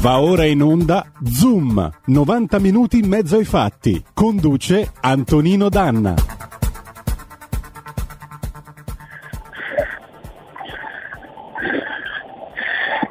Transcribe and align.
Va 0.00 0.20
ora 0.20 0.44
in 0.44 0.62
onda 0.62 1.10
Zoom, 1.24 1.90
90 2.06 2.60
minuti 2.60 2.98
in 3.00 3.08
mezzo 3.08 3.36
ai 3.36 3.44
fatti. 3.44 4.00
Conduce 4.14 4.92
Antonino 5.00 5.68
Danna. 5.68 6.14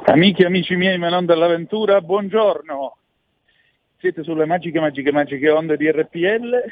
Amiche 0.05 0.43
e 0.43 0.45
amici 0.45 0.77
miei, 0.77 0.97
ma 0.97 1.09
non 1.09 1.25
buongiorno. 1.99 2.97
Siete 3.97 4.23
sulle 4.23 4.45
magiche, 4.45 4.79
magiche, 4.79 5.11
magiche 5.11 5.49
onde 5.49 5.75
di 5.75 5.91
RPL. 5.91 6.71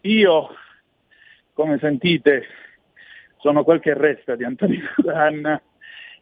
Io, 0.00 0.48
come 1.52 1.78
sentite, 1.78 2.44
sono 3.38 3.62
quel 3.62 3.78
che 3.78 3.94
resta 3.94 4.34
di 4.34 4.42
Antonino 4.42 4.90
Danna 4.96 5.62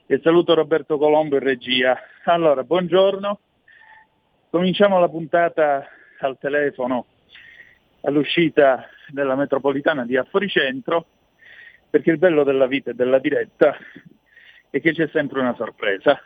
e 0.07 0.21
saluto 0.23 0.55
Roberto 0.55 0.99
Colombo 0.99 1.37
in 1.37 1.43
regia. 1.43 1.99
Allora, 2.25 2.63
buongiorno. 2.63 3.39
Cominciamo 4.51 5.01
la 5.01 5.09
puntata 5.09 5.87
al 6.19 6.37
telefono 6.39 7.07
all'uscita 8.03 8.87
della 9.09 9.35
metropolitana 9.35 10.05
di 10.05 10.17
Afforicentro, 10.17 11.07
perché 11.89 12.11
il 12.11 12.19
bello 12.19 12.45
della 12.45 12.67
vita 12.67 12.91
e 12.91 12.95
della 12.95 13.19
diretta 13.19 13.75
è 14.69 14.81
che 14.81 14.93
c'è 14.93 15.09
sempre 15.09 15.41
una 15.41 15.55
sorpresa. 15.55 16.21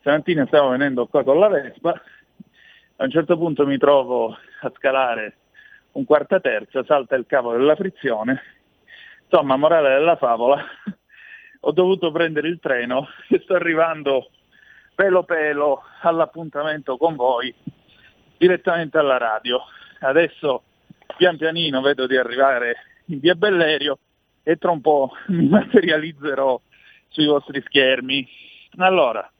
Stamattina 0.00 0.46
stavo 0.46 0.70
venendo 0.70 1.06
qua 1.06 1.22
con 1.22 1.38
la 1.38 1.48
Vespa, 1.48 1.90
a 1.90 3.04
un 3.04 3.10
certo 3.10 3.36
punto 3.36 3.66
mi 3.66 3.76
trovo 3.76 4.34
a 4.62 4.72
scalare 4.74 5.36
un 5.92 6.04
quarta 6.06 6.40
terza, 6.40 6.82
salta 6.84 7.14
il 7.16 7.26
cavo 7.26 7.52
della 7.52 7.76
frizione, 7.76 8.40
insomma, 9.24 9.56
morale 9.56 9.90
della 9.90 10.16
favola, 10.16 10.64
ho 11.60 11.72
dovuto 11.72 12.10
prendere 12.10 12.48
il 12.48 12.58
treno 12.60 13.08
e 13.28 13.40
sto 13.40 13.54
arrivando 13.54 14.30
pelo 14.94 15.24
pelo 15.24 15.82
all'appuntamento 16.02 16.96
con 16.96 17.16
voi 17.16 17.54
direttamente 18.36 18.98
alla 18.98 19.18
radio. 19.18 19.60
Adesso 20.00 20.62
pian 21.16 21.36
pianino 21.36 21.80
vedo 21.80 22.06
di 22.06 22.16
arrivare 22.16 22.76
in 23.06 23.18
via 23.18 23.34
Bellerio 23.34 23.98
e 24.42 24.56
tra 24.56 24.70
un 24.70 24.80
po' 24.80 25.10
mi 25.28 25.48
materializzerò 25.48 26.60
sui 27.08 27.26
vostri 27.26 27.62
schermi. 27.66 28.26
Allora, 28.78 29.30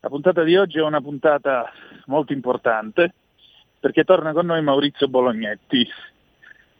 la 0.00 0.08
puntata 0.08 0.42
di 0.44 0.56
oggi 0.56 0.78
è 0.78 0.82
una 0.82 1.00
puntata 1.00 1.70
molto 2.06 2.32
importante 2.32 3.14
perché 3.80 4.04
torna 4.04 4.32
con 4.32 4.46
noi 4.46 4.62
Maurizio 4.62 5.08
Bolognetti. 5.08 5.88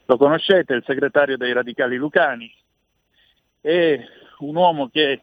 Lo 0.06 0.16
conoscete, 0.16 0.74
il 0.74 0.84
segretario 0.84 1.36
dei 1.36 1.52
Radicali 1.52 1.96
Lucani, 1.96 2.52
è 3.60 3.98
un 4.46 4.56
uomo 4.56 4.88
che 4.88 5.22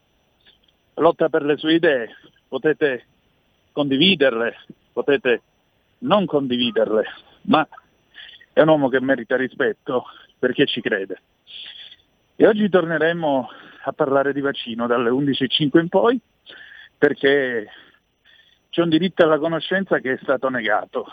lotta 0.96 1.30
per 1.30 1.44
le 1.44 1.58
sue 1.58 1.76
idee, 1.76 2.16
potete 2.48 3.06
condividerle, 3.72 4.56
potete 4.92 5.42
non 6.00 6.26
condividerle, 6.26 7.04
ma 7.44 7.68
è 8.54 8.62
un 8.62 8.68
uomo 8.70 8.90
che 8.90 9.00
merita 9.00 9.36
rispetto 9.36 10.06
perché 10.40 10.66
ci 10.66 10.82
crede. 10.82 11.22
E 12.36 12.48
oggi 12.48 12.70
torneremo 12.70 13.50
a 13.84 13.92
parlare 13.94 14.34
di 14.34 14.42
vaccino 14.42 14.88
dalle 14.88 15.10
11.05 15.10 15.80
in 15.80 15.90
poi 15.90 16.20
perché 16.98 17.68
c'è 18.70 18.82
un 18.82 18.90
diritto 18.90 19.24
alla 19.24 19.40
conoscenza 19.40 20.00
che 20.00 20.14
è 20.14 20.20
stato 20.22 20.50
negato. 20.50 21.06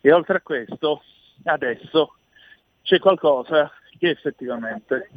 E 0.00 0.12
oltre 0.12 0.38
a 0.38 0.40
questo, 0.40 1.02
adesso 1.44 2.16
c'è 2.82 2.98
qualcosa 2.98 3.70
che 3.98 4.10
effettivamente 4.10 5.10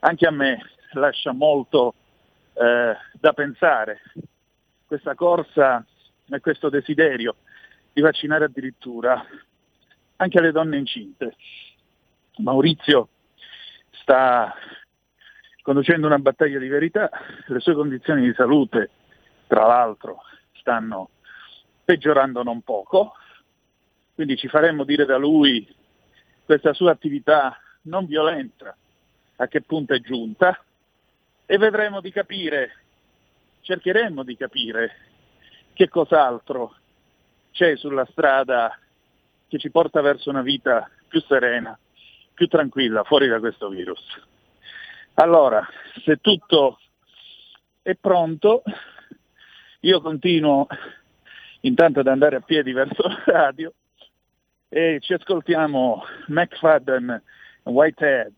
anche 0.00 0.26
a 0.26 0.30
me 0.30 0.58
lascia 0.92 1.32
molto 1.32 1.94
eh, 2.54 2.96
da 3.12 3.32
pensare. 3.32 4.00
Questa 4.86 5.14
corsa 5.14 5.84
e 6.28 6.40
questo 6.40 6.68
desiderio 6.68 7.36
di 7.92 8.00
vaccinare 8.00 8.44
addirittura 8.44 9.24
anche 10.16 10.40
le 10.40 10.52
donne 10.52 10.78
incinte. 10.78 11.36
Maurizio 12.38 13.08
sta 13.90 14.54
conducendo 15.62 16.06
una 16.06 16.18
battaglia 16.18 16.58
di 16.58 16.68
verità, 16.68 17.10
le 17.46 17.60
sue 17.60 17.74
condizioni 17.74 18.22
di 18.22 18.32
salute, 18.34 18.90
tra 19.46 19.66
l'altro, 19.66 20.22
stanno 20.52 21.10
peggiorando 21.84 22.42
non 22.42 22.62
poco, 22.62 23.14
quindi 24.14 24.36
ci 24.36 24.48
faremo 24.48 24.84
dire 24.84 25.04
da 25.04 25.16
lui 25.16 25.66
questa 26.44 26.72
sua 26.72 26.92
attività 26.92 27.58
non 27.82 28.06
violenta 28.06 28.76
a 29.36 29.46
che 29.48 29.62
punto 29.62 29.94
è 29.94 30.00
giunta 30.00 30.62
e 31.46 31.58
vedremo 31.58 32.00
di 32.00 32.10
capire, 32.10 32.76
cercheremo 33.60 34.24
di 34.24 34.36
capire 34.36 34.96
che 35.72 35.88
cos'altro 35.88 36.74
c'è 37.52 37.76
sulla 37.76 38.04
strada 38.10 38.76
che 39.48 39.58
ci 39.58 39.70
porta 39.70 40.00
verso 40.00 40.28
una 40.28 40.42
vita 40.42 40.90
più 41.06 41.20
serena, 41.22 41.78
più 42.34 42.48
tranquilla, 42.48 43.04
fuori 43.04 43.28
da 43.28 43.38
questo 43.38 43.68
virus. 43.68 44.02
Allora, 45.14 45.66
se 46.04 46.16
tutto 46.16 46.80
è 47.80 47.94
pronto, 47.94 48.62
io 49.80 50.00
continuo 50.00 50.66
intanto 51.60 52.00
ad 52.00 52.08
andare 52.08 52.36
a 52.36 52.40
piedi 52.40 52.72
verso 52.72 53.06
la 53.06 53.22
radio 53.24 53.72
e 54.68 54.98
ci 55.00 55.12
ascoltiamo 55.12 56.04
McFadden 56.26 57.22
Whitehead 57.62 58.34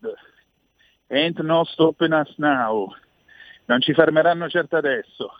Ain't 1.11 1.41
no 1.41 1.63
stopping 1.65 2.13
us 2.13 2.31
now. 2.37 2.93
Non 3.65 3.81
ci 3.81 3.93
fermeranno 3.93 4.47
certo 4.49 4.77
adesso. 4.77 5.35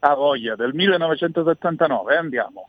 A 0.00 0.14
voglia 0.14 0.56
del 0.56 0.74
1979, 0.74 2.16
andiamo. 2.16 2.68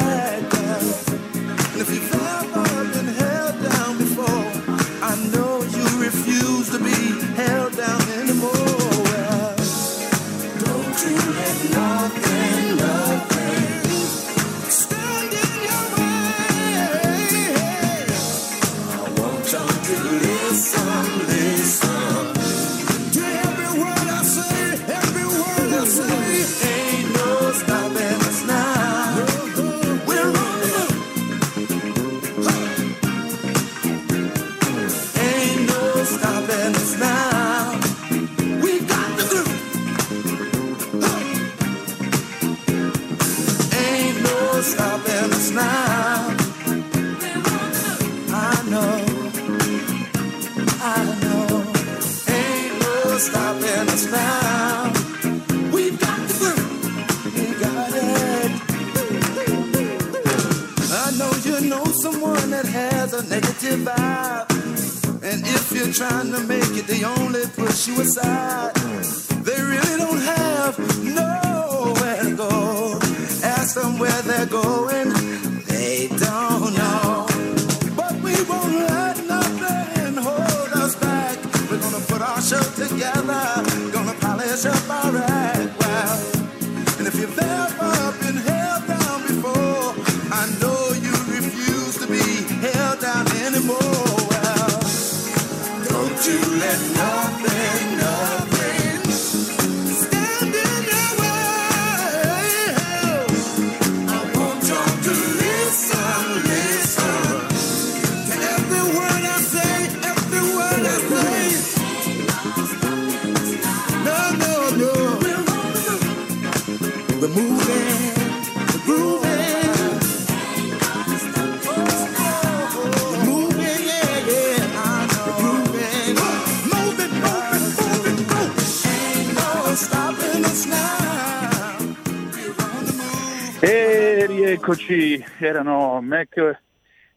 Erano 135.45 136.01
Mac, 136.01 136.61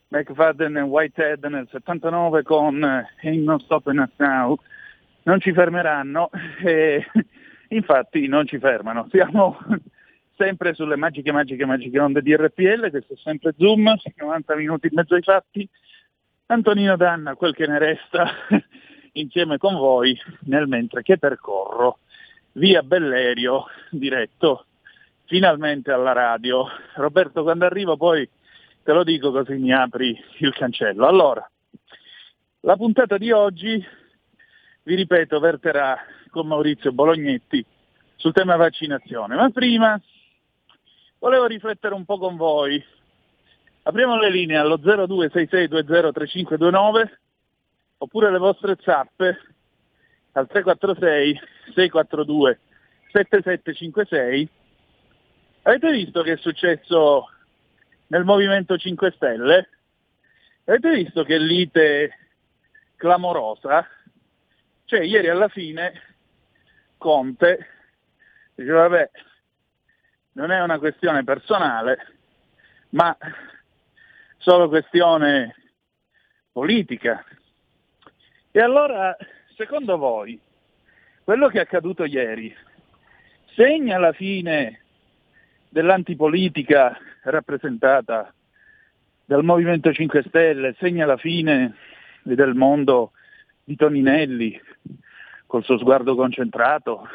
McFadden 0.09 0.77
e 0.77 0.81
Whitehead 0.83 1.45
nel 1.45 1.69
79 1.71 2.43
con 2.43 2.83
eh, 2.83 3.07
Ain't 3.23 3.45
No 3.45 3.59
Stopping 3.59 4.01
Us 4.01 4.13
Now. 4.17 4.57
Non 5.25 5.41
ci 5.41 5.53
fermeranno 5.53 6.31
e 6.63 7.05
infatti 7.69 8.27
non 8.27 8.47
ci 8.47 8.59
fermano. 8.59 9.07
Siamo 9.11 9.59
sempre 10.37 10.75
sulle 10.75 10.97
magiche, 10.97 11.33
magiche, 11.33 11.65
magiche 11.65 11.99
onde 11.99 12.23
di 12.23 12.37
RPL, 12.37 12.91
questo 12.91 13.15
è 13.15 13.17
sempre 13.17 13.55
Zoom, 13.57 13.95
90 14.17 14.57
minuti 14.57 14.87
in 14.87 14.95
mezzo 14.95 15.15
ai 15.15 15.23
fatti. 15.23 15.69
Antonino 16.47 16.97
Danna, 16.97 17.35
quel 17.35 17.55
che 17.55 17.67
ne 17.67 17.79
resta, 17.79 18.31
insieme 19.13 19.59
con 19.59 19.77
voi 19.77 20.17
nel 20.43 20.67
mentre 20.69 21.03
che 21.03 21.19
percorro 21.19 21.99
via 22.53 22.83
Bellerio, 22.83 23.67
diretto 23.91 24.67
finalmente 25.27 25.91
alla 25.91 26.13
radio. 26.13 26.69
Roberto, 26.95 27.43
quando 27.43 27.65
arrivo 27.65 27.97
poi 27.97 28.29
te 28.83 28.93
lo 28.93 29.03
dico 29.05 29.33
così 29.33 29.55
mi 29.55 29.73
apri 29.73 30.17
il 30.39 30.53
cancello. 30.53 31.07
Allora, 31.07 31.49
la 32.61 32.77
puntata 32.77 33.19
di 33.19 33.33
oggi, 33.33 33.85
vi 34.83 34.95
ripeto, 34.95 35.41
verterà 35.41 35.99
con 36.31 36.47
Maurizio 36.47 36.93
Bolognetti 36.93 37.65
sul 38.17 38.33
tema 38.33 38.57
vaccinazione, 38.57 39.37
ma 39.37 39.51
prima 39.51 40.01
volevo 41.19 41.47
riflettere 41.47 41.95
un 41.95 42.05
po' 42.05 42.19
con 42.19 42.37
voi. 42.37 42.85
Apriamo 43.83 44.19
le 44.19 44.31
linee 44.31 44.57
allo 44.57 44.77
0266203529 44.77 47.09
oppure 47.99 48.31
le 48.31 48.39
vostre 48.39 48.79
zappe 48.81 49.39
al 50.33 50.47
346 50.47 51.39
642 51.75 52.59
7756 53.13 54.49
Avete 55.67 55.93
visto 55.93 56.21
che 56.23 56.33
è 56.33 56.37
successo 56.37 57.31
nel 58.09 58.25
Movimento 58.25 58.77
5 58.77 59.13
Stelle? 59.13 59.69
Avete 60.65 60.91
visto 60.91 61.25
che 61.25 61.39
lite 61.39 62.19
clamorosa? 62.97 63.89
Cioè, 64.85 65.01
ieri 65.01 65.31
alla 65.31 65.49
fine 65.49 66.03
Conte 66.99 67.67
dice, 68.55 68.71
vabbè, 68.71 69.11
non 70.33 70.51
è 70.51 70.61
una 70.61 70.79
questione 70.79 71.25
personale, 71.25 72.15
ma 72.91 73.17
solo 74.37 74.69
questione 74.69 75.55
politica. 76.53 77.25
E 78.51 78.61
allora, 78.61 79.17
secondo 79.57 79.97
voi, 79.97 80.39
quello 81.25 81.49
che 81.49 81.57
è 81.57 81.63
accaduto 81.63 82.05
ieri 82.05 82.55
segna 83.55 83.97
la 83.97 84.13
fine 84.13 84.84
dell'antipolitica 85.75 86.97
rappresentata 87.23 88.33
dal 89.25 89.43
Movimento 89.43 89.93
5 89.93 90.23
Stelle, 90.29 90.77
segna 90.79 91.05
la 91.05 91.17
fine 91.17 91.75
del 92.23 92.55
mondo 92.55 93.11
di 93.65 93.75
Toninelli 93.75 94.61
col 95.49 95.65
suo 95.65 95.77
sguardo 95.77 96.15
concentrato, 96.15 97.09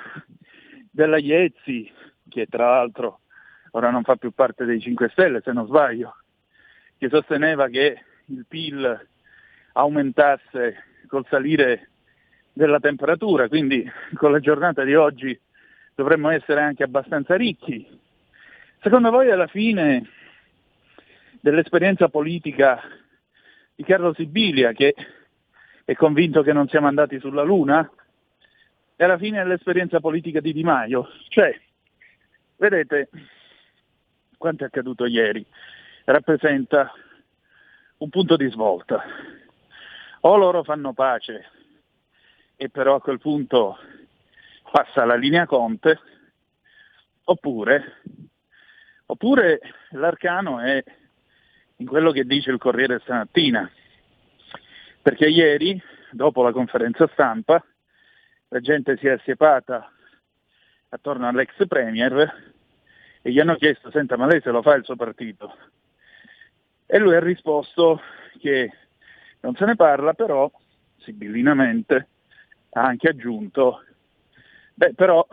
della 0.92 1.18
Iezzi, 1.18 1.90
che 2.28 2.48
tra 2.48 2.72
l'altro 2.72 3.22
ora 3.72 3.92
non 3.92 4.04
fa 4.04 4.18
più 4.18 4.32
parte 4.32 4.66
dei 4.66 4.82
5 4.82 5.08
Stelle 5.08 5.40
se 5.42 5.54
non 5.54 5.66
sbaglio, 5.66 6.18
che 6.98 7.08
sosteneva 7.08 7.70
che 7.70 8.04
il 8.26 8.46
PIL 8.46 9.08
aumentasse 9.72 10.84
col 11.08 11.26
salire 11.30 11.92
della 12.52 12.82
temperatura, 12.82 13.48
quindi 13.48 13.90
con 14.16 14.34
la 14.34 14.42
giornata 14.42 14.84
di 14.84 14.96
oggi 14.96 15.40
dovremmo 15.96 16.30
essere 16.30 16.60
anche 16.60 16.84
abbastanza 16.84 17.38
ricchi. 17.38 18.08
Secondo 18.82 19.12
voi 19.12 19.30
alla 19.30 19.48
fine 19.48 20.08
dell'esperienza 21.42 22.08
politica 22.08 22.82
di 23.76 23.84
Carlo 23.84 24.14
Sibilia, 24.14 24.72
che 24.72 24.96
è 25.84 25.94
convinto 25.96 26.44
che 26.44 26.54
non 26.54 26.70
siamo 26.70 26.88
andati 26.88 27.20
sulla 27.20 27.44
Luna, 27.44 27.90
e 28.96 29.04
alla 29.04 29.18
fine 29.18 29.44
dell'esperienza 29.44 30.00
politica 30.00 30.40
di 30.40 30.54
Di 30.54 30.64
Maio? 30.64 31.10
Cioè, 31.28 31.60
vedete, 32.56 33.10
quanto 34.38 34.64
è 34.64 34.68
accaduto 34.68 35.06
ieri 35.06 35.46
rappresenta 36.06 36.94
un 37.98 38.10
punto 38.10 38.38
di 38.38 38.50
svolta. 38.50 39.04
O 40.22 40.38
loro 40.38 40.64
fanno 40.64 40.94
pace 40.94 41.50
e 42.56 42.70
però 42.70 42.96
a 42.96 43.02
quel 43.02 43.20
punto 43.20 43.78
passa 44.72 45.04
la 45.04 45.16
linea 45.16 45.46
Conte, 45.46 46.00
oppure, 47.26 48.02
oppure 49.12 49.60
l'arcano 49.92 50.60
è 50.60 50.84
in 51.78 51.88
quello 51.88 52.12
che 52.12 52.26
dice 52.26 52.52
il 52.52 52.60
Corriere 52.60 53.00
stamattina, 53.00 53.70
perché 55.02 55.28
ieri, 55.28 55.82
dopo 56.12 56.44
la 56.44 56.52
conferenza 56.52 57.08
stampa, 57.14 57.64
la 58.50 58.60
gente 58.60 58.98
si 58.98 59.08
è 59.08 59.12
assiepata 59.12 59.92
attorno 60.90 61.28
all'ex 61.28 61.68
Premier 61.68 62.52
e 63.22 63.32
gli 63.32 63.40
hanno 63.40 63.56
chiesto, 63.56 63.90
senta 63.90 64.16
ma 64.16 64.28
lei 64.28 64.42
se 64.42 64.52
lo 64.52 64.62
fa 64.62 64.76
il 64.76 64.84
suo 64.84 64.96
partito? 64.96 65.56
E 66.86 66.98
lui 67.00 67.16
ha 67.16 67.20
risposto 67.20 68.02
che 68.40 68.72
non 69.40 69.56
se 69.56 69.66
ne 69.66 69.76
parla, 69.76 70.14
però 70.14 70.52
sibillinamente 70.98 72.08
ha 72.72 72.84
anche 72.84 73.10
aggiunto, 73.10 73.84
beh 74.76 74.94
però 74.94 75.26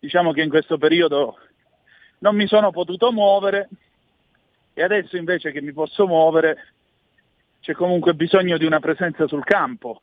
diciamo 0.00 0.32
che 0.32 0.42
in 0.42 0.48
questo 0.48 0.78
periodo 0.78 1.38
non 2.22 2.36
mi 2.36 2.46
sono 2.46 2.70
potuto 2.70 3.12
muovere 3.12 3.68
e 4.72 4.82
adesso 4.82 5.16
invece 5.16 5.52
che 5.52 5.60
mi 5.60 5.72
posso 5.72 6.06
muovere 6.06 6.72
c'è 7.60 7.74
comunque 7.74 8.14
bisogno 8.14 8.56
di 8.56 8.64
una 8.64 8.80
presenza 8.80 9.26
sul 9.26 9.44
campo. 9.44 10.02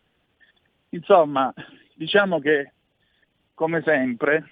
Insomma, 0.89 1.53
diciamo 1.93 2.39
che 2.39 2.73
come 3.53 3.81
sempre, 3.83 4.49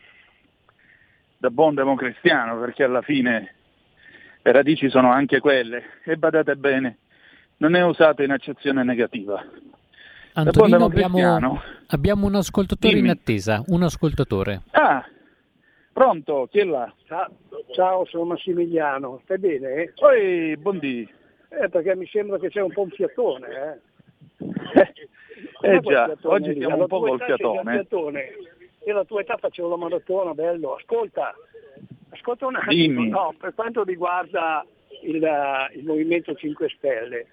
da 1.37 1.49
buon 1.49 1.75
democristiano, 1.75 2.59
perché 2.59 2.83
alla 2.83 3.01
fine 3.01 3.55
le 4.41 4.51
radici 4.51 4.89
sono 4.89 5.11
anche 5.11 5.39
quelle, 5.39 5.83
e 6.03 6.17
badate 6.17 6.55
bene, 6.55 6.97
non 7.57 7.75
è 7.75 7.83
usato 7.83 8.23
in 8.23 8.31
accezione 8.31 8.83
negativa. 8.83 9.41
Antonino, 10.33 10.85
abbiamo, 10.85 11.61
abbiamo 11.87 12.25
un 12.27 12.35
ascoltatore 12.35 12.93
Dimmi. 12.93 13.07
in 13.07 13.11
attesa, 13.11 13.63
un 13.67 13.83
ascoltatore. 13.83 14.61
Ah, 14.71 15.05
pronto, 15.97 16.47
chi 16.51 16.59
è 16.59 16.63
là? 16.63 16.93
Ciao, 17.07 17.27
ciao, 17.71 18.05
sono 18.05 18.25
Massimiliano, 18.25 19.19
stai 19.23 19.39
bene? 19.39 19.73
Eh? 19.73 19.93
Oi, 19.95 20.55
buondì. 20.57 21.09
Eh, 21.49 21.69
perché 21.69 21.95
mi 21.95 22.05
sembra 22.05 22.37
che 22.37 22.49
c'è 22.49 22.61
un 22.61 22.71
po' 22.71 22.81
un 22.83 22.91
fiatone, 22.91 23.81
eh? 24.37 24.93
Eh 25.61 25.81
quel 25.81 25.81
già, 25.81 26.15
oggi 26.23 26.53
siamo 26.55 26.77
un 26.77 26.87
po' 26.87 26.99
col 26.99 27.19
fiatone. 27.19 27.71
fiatone? 27.71 28.35
io 28.85 28.93
alla 28.93 29.05
tua 29.05 29.21
età 29.21 29.37
facevo 29.37 29.69
la 29.69 29.75
maratona, 29.75 30.33
bello, 30.35 30.75
ascolta, 30.75 31.33
ascolta 32.09 32.45
un 32.45 32.55
attimo, 32.57 32.73
Dimmi. 33.01 33.09
no, 33.09 33.33
per 33.39 33.55
quanto 33.55 33.83
riguarda 33.83 34.63
il, 35.01 35.27
il 35.73 35.83
Movimento 35.83 36.35
5 36.35 36.69
Stelle, 36.77 37.25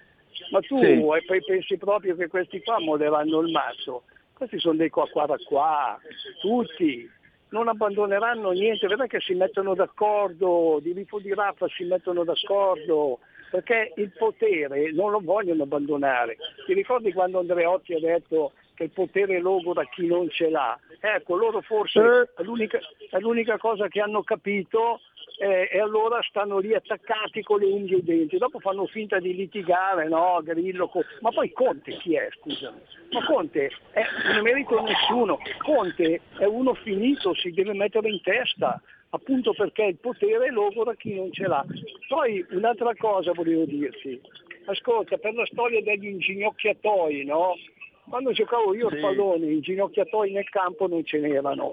ma 0.50 0.60
tu 0.60 0.78
Sì. 0.78 0.92
eh, 0.92 1.22
poi 1.26 1.44
pensi 1.44 1.76
proprio 1.76 2.16
che 2.16 2.28
questi 2.28 2.62
qua 2.62 2.80
moderanno 2.80 3.40
il 3.40 3.50
mazzo? 3.52 4.04
Questi 4.32 4.58
sono 4.58 4.76
dei 4.76 4.88
qua 4.88 5.06
qua 5.08 5.26
da 5.26 5.36
qua, 5.46 5.98
tutti, 6.40 7.08
non 7.54 7.68
abbandoneranno 7.68 8.50
niente, 8.50 8.88
vedrai 8.88 9.06
che 9.06 9.20
si 9.20 9.32
mettono 9.34 9.74
d'accordo, 9.74 10.80
di 10.82 10.92
Rifo 10.92 11.20
di 11.20 11.32
Raffa 11.32 11.68
si 11.68 11.84
mettono 11.84 12.24
d'accordo, 12.24 13.20
perché 13.48 13.92
il 13.94 14.10
potere 14.18 14.90
non 14.90 15.12
lo 15.12 15.20
vogliono 15.22 15.62
abbandonare. 15.62 16.36
Ti 16.66 16.74
ricordi 16.74 17.12
quando 17.12 17.38
Andreotti 17.38 17.94
ha 17.94 18.00
detto 18.00 18.52
che 18.74 18.84
il 18.84 18.90
potere 18.90 19.38
logora 19.38 19.84
chi 19.84 20.04
non 20.08 20.28
ce 20.30 20.50
l'ha? 20.50 20.76
Ecco, 21.00 21.36
loro 21.36 21.60
forse 21.60 22.00
Eh. 22.00 22.40
è 22.40 22.42
l'unica, 22.42 22.80
è 23.10 23.18
l'unica 23.20 23.56
cosa 23.56 23.86
che 23.86 24.00
hanno 24.00 24.24
capito 24.24 25.00
eh, 25.38 25.68
e 25.72 25.80
allora 25.80 26.20
stanno 26.22 26.58
lì 26.58 26.74
attaccati 26.74 27.42
con 27.42 27.60
le 27.60 27.66
unghie 27.66 27.96
ai 27.96 28.04
denti, 28.04 28.38
dopo 28.38 28.58
fanno 28.60 28.86
finta 28.86 29.18
di 29.18 29.34
litigare, 29.34 30.08
no, 30.08 30.40
Grillo, 30.42 30.88
co- 30.88 31.04
ma 31.20 31.30
poi 31.30 31.50
Conte 31.52 31.92
chi 31.98 32.14
è, 32.14 32.28
scusami? 32.40 32.78
Ma 33.10 33.24
Conte 33.24 33.70
è, 33.92 34.02
non 34.26 34.36
è 34.36 34.40
merito 34.40 34.80
nessuno, 34.80 35.38
Conte 35.58 36.20
è 36.38 36.44
uno 36.44 36.74
finito, 36.74 37.34
si 37.34 37.50
deve 37.50 37.74
mettere 37.74 38.08
in 38.08 38.20
testa, 38.22 38.80
appunto 39.10 39.52
perché 39.54 39.84
il 39.84 39.96
potere 39.96 40.50
logora 40.50 40.94
chi 40.94 41.14
non 41.14 41.32
ce 41.32 41.46
l'ha. 41.46 41.64
Poi 42.08 42.44
un'altra 42.50 42.94
cosa 42.96 43.32
volevo 43.32 43.64
dirti, 43.64 44.20
ascolta, 44.66 45.16
per 45.18 45.34
la 45.34 45.46
storia 45.46 45.82
degli 45.82 46.06
inginocchiatoi, 46.06 47.24
no? 47.24 47.54
Quando 48.08 48.32
giocavo 48.32 48.74
io 48.74 48.88
Sì. 48.90 48.96
al 48.96 49.00
pallone, 49.00 49.46
i 49.46 49.52
inginocchiatoi 49.54 50.32
nel 50.32 50.48
campo 50.50 50.86
non 50.86 51.04
ce 51.04 51.18
n'erano. 51.20 51.72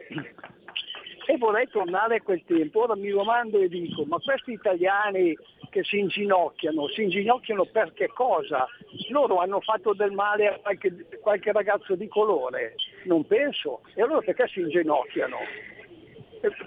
E 1.31 1.37
vorrei 1.37 1.65
tornare 1.69 2.17
a 2.17 2.21
quel 2.21 2.43
tempo. 2.45 2.81
Ora 2.81 2.93
mi 2.97 3.09
domando 3.09 3.57
e 3.57 3.69
dico, 3.69 4.03
ma 4.03 4.19
questi 4.19 4.51
italiani 4.51 5.33
che 5.69 5.81
si 5.81 5.99
inginocchiano, 5.99 6.89
si 6.89 7.03
inginocchiano 7.03 7.63
per 7.71 7.93
che 7.93 8.09
cosa? 8.09 8.67
Loro 9.11 9.37
hanno 9.37 9.61
fatto 9.61 9.93
del 9.93 10.11
male 10.11 10.49
a 10.49 10.59
qualche, 10.59 11.07
qualche 11.21 11.53
ragazzo 11.53 11.95
di 11.95 12.09
colore? 12.09 12.75
Non 13.05 13.25
penso. 13.25 13.79
E 13.93 14.01
allora 14.01 14.19
perché 14.19 14.49
si 14.49 14.59
inginocchiano? 14.59 15.37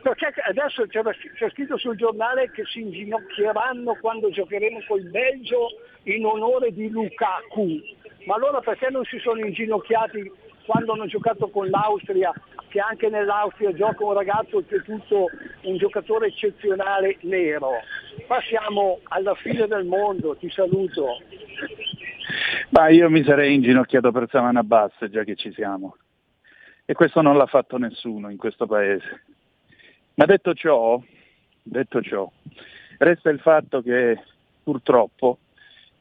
Perché 0.02 0.32
adesso 0.48 0.86
c'è 0.86 1.50
scritto 1.50 1.76
sul 1.76 1.96
giornale 1.96 2.50
che 2.50 2.64
si 2.64 2.80
inginocchieranno 2.80 3.98
quando 4.00 4.30
giocheremo 4.30 4.82
col 4.88 5.02
Belgio 5.10 5.68
in 6.04 6.24
onore 6.24 6.72
di 6.72 6.88
Lukaku. 6.88 7.82
Ma 8.24 8.36
allora 8.36 8.60
perché 8.60 8.88
non 8.88 9.04
si 9.04 9.18
sono 9.18 9.44
inginocchiati 9.44 10.32
quando 10.66 10.92
hanno 10.92 11.06
giocato 11.06 11.48
con 11.48 11.68
l'Austria, 11.68 12.32
che 12.68 12.80
anche 12.80 13.08
nell'Austria 13.08 13.72
gioca 13.72 14.04
un 14.04 14.14
ragazzo 14.14 14.56
oltretutto 14.56 15.28
un 15.62 15.76
giocatore 15.76 16.28
eccezionale 16.28 17.18
nero? 17.22 17.70
Qua 18.26 18.40
siamo 18.42 19.00
alla 19.04 19.34
fine 19.34 19.66
del 19.66 19.84
mondo, 19.84 20.36
ti 20.36 20.50
saluto. 20.50 21.18
Ma 22.70 22.88
io 22.88 23.10
mi 23.10 23.22
sarei 23.22 23.54
inginocchiato 23.54 24.10
per 24.10 24.28
Savana 24.30 24.62
Bass, 24.62 24.92
già 25.08 25.22
che 25.22 25.36
ci 25.36 25.52
siamo. 25.52 25.96
E 26.84 26.92
questo 26.94 27.20
non 27.20 27.36
l'ha 27.36 27.46
fatto 27.46 27.78
nessuno 27.78 28.30
in 28.30 28.36
questo 28.36 28.66
paese. 28.66 29.22
Ma 30.14 30.24
detto 30.26 30.54
ciò, 30.54 31.00
detto 31.62 32.02
ciò, 32.02 32.30
resta 32.98 33.30
il 33.30 33.40
fatto 33.40 33.82
che 33.82 34.20
purtroppo 34.62 35.38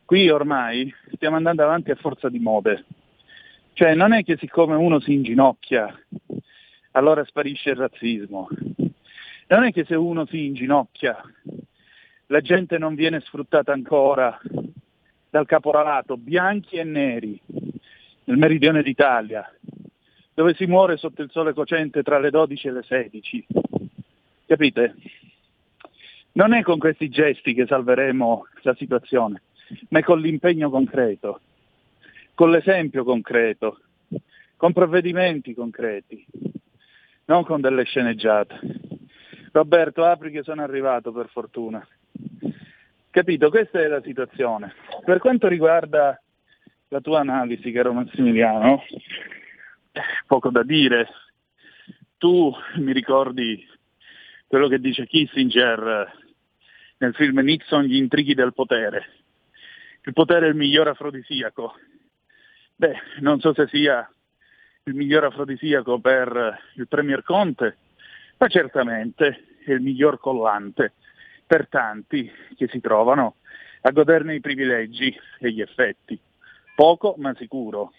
qui 0.05 0.29
ormai 0.29 0.93
stiamo 1.13 1.35
andando 1.35 1.63
avanti 1.63 1.91
a 1.91 1.95
forza 1.95 2.29
di 2.29 2.39
mode. 2.39 2.85
Cioè 3.73 3.95
non 3.95 4.13
è 4.13 4.23
che 4.23 4.37
siccome 4.37 4.75
uno 4.75 4.99
si 4.99 5.13
inginocchia 5.13 5.91
allora 6.91 7.23
sparisce 7.25 7.71
il 7.71 7.77
razzismo. 7.77 8.47
Non 9.47 9.63
è 9.63 9.71
che 9.71 9.83
se 9.85 9.95
uno 9.95 10.25
si 10.25 10.45
inginocchia 10.45 11.19
la 12.27 12.41
gente 12.41 12.77
non 12.77 12.95
viene 12.95 13.19
sfruttata 13.19 13.73
ancora 13.73 14.39
dal 15.29 15.45
caporalato, 15.47 16.17
bianchi 16.17 16.75
e 16.75 16.83
neri, 16.83 17.39
nel 18.25 18.37
meridione 18.37 18.83
d'Italia, 18.83 19.51
dove 20.33 20.53
si 20.53 20.65
muore 20.65 20.97
sotto 20.97 21.21
il 21.21 21.31
sole 21.31 21.53
cocente 21.53 22.03
tra 22.03 22.19
le 22.19 22.29
12 22.29 22.67
e 22.67 22.71
le 22.71 22.83
16. 22.83 23.45
Capite? 24.45 24.95
Non 26.33 26.53
è 26.53 26.61
con 26.61 26.77
questi 26.77 27.09
gesti 27.09 27.53
che 27.53 27.65
salveremo 27.65 28.45
la 28.61 28.75
situazione, 28.75 29.41
ma 29.89 29.99
è 29.99 30.03
con 30.03 30.19
l'impegno 30.19 30.69
concreto, 30.69 31.41
con 32.33 32.51
l'esempio 32.51 33.03
concreto, 33.03 33.79
con 34.55 34.73
provvedimenti 34.73 35.53
concreti, 35.53 36.25
non 37.25 37.43
con 37.43 37.61
delle 37.61 37.83
sceneggiate. 37.83 38.59
Roberto, 39.51 40.03
apri 40.03 40.31
che 40.31 40.43
sono 40.43 40.63
arrivato 40.63 41.11
per 41.11 41.29
fortuna. 41.29 41.85
Capito? 43.09 43.49
Questa 43.49 43.79
è 43.79 43.87
la 43.87 44.01
situazione. 44.01 44.73
Per 45.05 45.19
quanto 45.19 45.47
riguarda 45.47 46.19
la 46.87 47.01
tua 47.01 47.19
analisi, 47.19 47.71
caro 47.71 47.93
Massimiliano, 47.93 48.81
poco 50.25 50.49
da 50.49 50.63
dire. 50.63 51.07
Tu 52.17 52.51
mi 52.77 52.93
ricordi 52.93 53.67
quello 54.47 54.67
che 54.67 54.79
dice 54.79 55.05
Kissinger 55.05 56.21
nel 56.97 57.13
film 57.15 57.39
Nixon, 57.39 57.83
gli 57.83 57.97
intrighi 57.97 58.33
del 58.33 58.53
potere. 58.53 59.05
Il 60.05 60.13
potere 60.13 60.45
è 60.45 60.49
il 60.49 60.55
miglior 60.55 60.87
afrodisiaco. 60.87 61.75
Beh, 62.75 62.95
non 63.19 63.39
so 63.39 63.53
se 63.53 63.67
sia 63.67 64.09
il 64.85 64.95
miglior 64.95 65.25
afrodisiaco 65.25 65.99
per 65.99 66.59
il 66.75 66.87
Premier 66.87 67.23
Conte, 67.23 67.77
ma 68.37 68.47
certamente 68.47 69.45
è 69.63 69.71
il 69.71 69.81
miglior 69.81 70.19
collante 70.19 70.93
per 71.45 71.67
tanti 71.67 72.29
che 72.55 72.67
si 72.67 72.81
trovano 72.81 73.35
a 73.81 73.91
goderne 73.91 74.35
i 74.35 74.39
privilegi 74.39 75.15
e 75.39 75.51
gli 75.51 75.61
effetti. 75.61 76.19
Poco 76.75 77.15
ma 77.17 77.33
sicuro, 77.35 77.93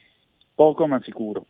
poco 0.54 0.86
ma 0.86 1.00
sicuro. 1.02 1.46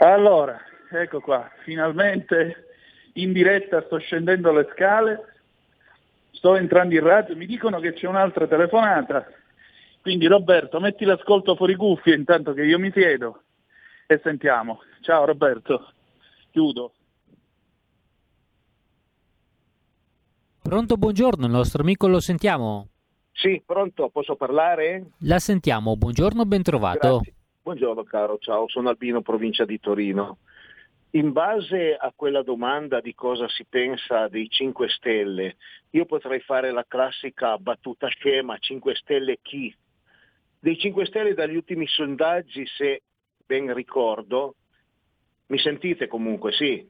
Allora, 0.00 0.60
ecco 0.90 1.20
qua, 1.20 1.50
finalmente 1.62 2.66
in 3.14 3.32
diretta 3.32 3.82
sto 3.82 3.98
scendendo 3.98 4.52
le 4.52 4.68
scale, 4.72 5.34
sto 6.32 6.56
entrando 6.56 6.94
in 6.94 7.02
radio, 7.02 7.36
mi 7.36 7.46
dicono 7.46 7.80
che 7.80 7.92
c'è 7.92 8.06
un'altra 8.06 8.46
telefonata, 8.46 9.26
quindi 10.00 10.26
Roberto 10.26 10.80
metti 10.80 11.04
l'ascolto 11.04 11.56
fuori 11.56 11.74
cuffie 11.74 12.14
intanto 12.14 12.52
che 12.52 12.64
io 12.64 12.78
mi 12.78 12.90
siedo 12.92 13.42
e 14.06 14.20
sentiamo. 14.22 14.80
Ciao 15.00 15.24
Roberto, 15.24 15.92
chiudo. 16.50 16.92
Pronto, 20.62 20.96
buongiorno, 20.96 21.46
il 21.46 21.52
nostro 21.52 21.82
amico 21.82 22.06
lo 22.06 22.20
sentiamo. 22.20 22.88
Sì, 23.32 23.62
pronto, 23.64 24.08
posso 24.10 24.36
parlare? 24.36 25.12
La 25.20 25.38
sentiamo, 25.38 25.96
buongiorno, 25.96 26.44
ben 26.44 26.62
trovato. 26.62 27.18
Grazie. 27.18 27.34
Buongiorno 27.62 28.02
caro, 28.04 28.38
ciao, 28.38 28.68
sono 28.68 28.88
Albino, 28.88 29.20
provincia 29.20 29.64
di 29.64 29.78
Torino. 29.78 30.38
In 31.12 31.32
base 31.32 31.96
a 31.96 32.12
quella 32.14 32.42
domanda 32.42 33.00
di 33.00 33.14
cosa 33.14 33.48
si 33.48 33.64
pensa 33.68 34.28
dei 34.28 34.48
5 34.48 34.88
Stelle, 34.88 35.56
io 35.90 36.04
potrei 36.04 36.40
fare 36.40 36.70
la 36.70 36.84
classica 36.86 37.56
battuta 37.58 38.06
scema, 38.08 38.56
5 38.58 38.94
Stelle 38.94 39.38
chi? 39.42 39.74
Dei 40.62 40.78
5 40.78 41.06
Stelle 41.06 41.32
dagli 41.32 41.56
ultimi 41.56 41.86
sondaggi, 41.86 42.66
se 42.76 43.02
ben 43.46 43.72
ricordo, 43.72 44.56
mi 45.46 45.58
sentite 45.58 46.06
comunque, 46.06 46.52
sì? 46.52 46.86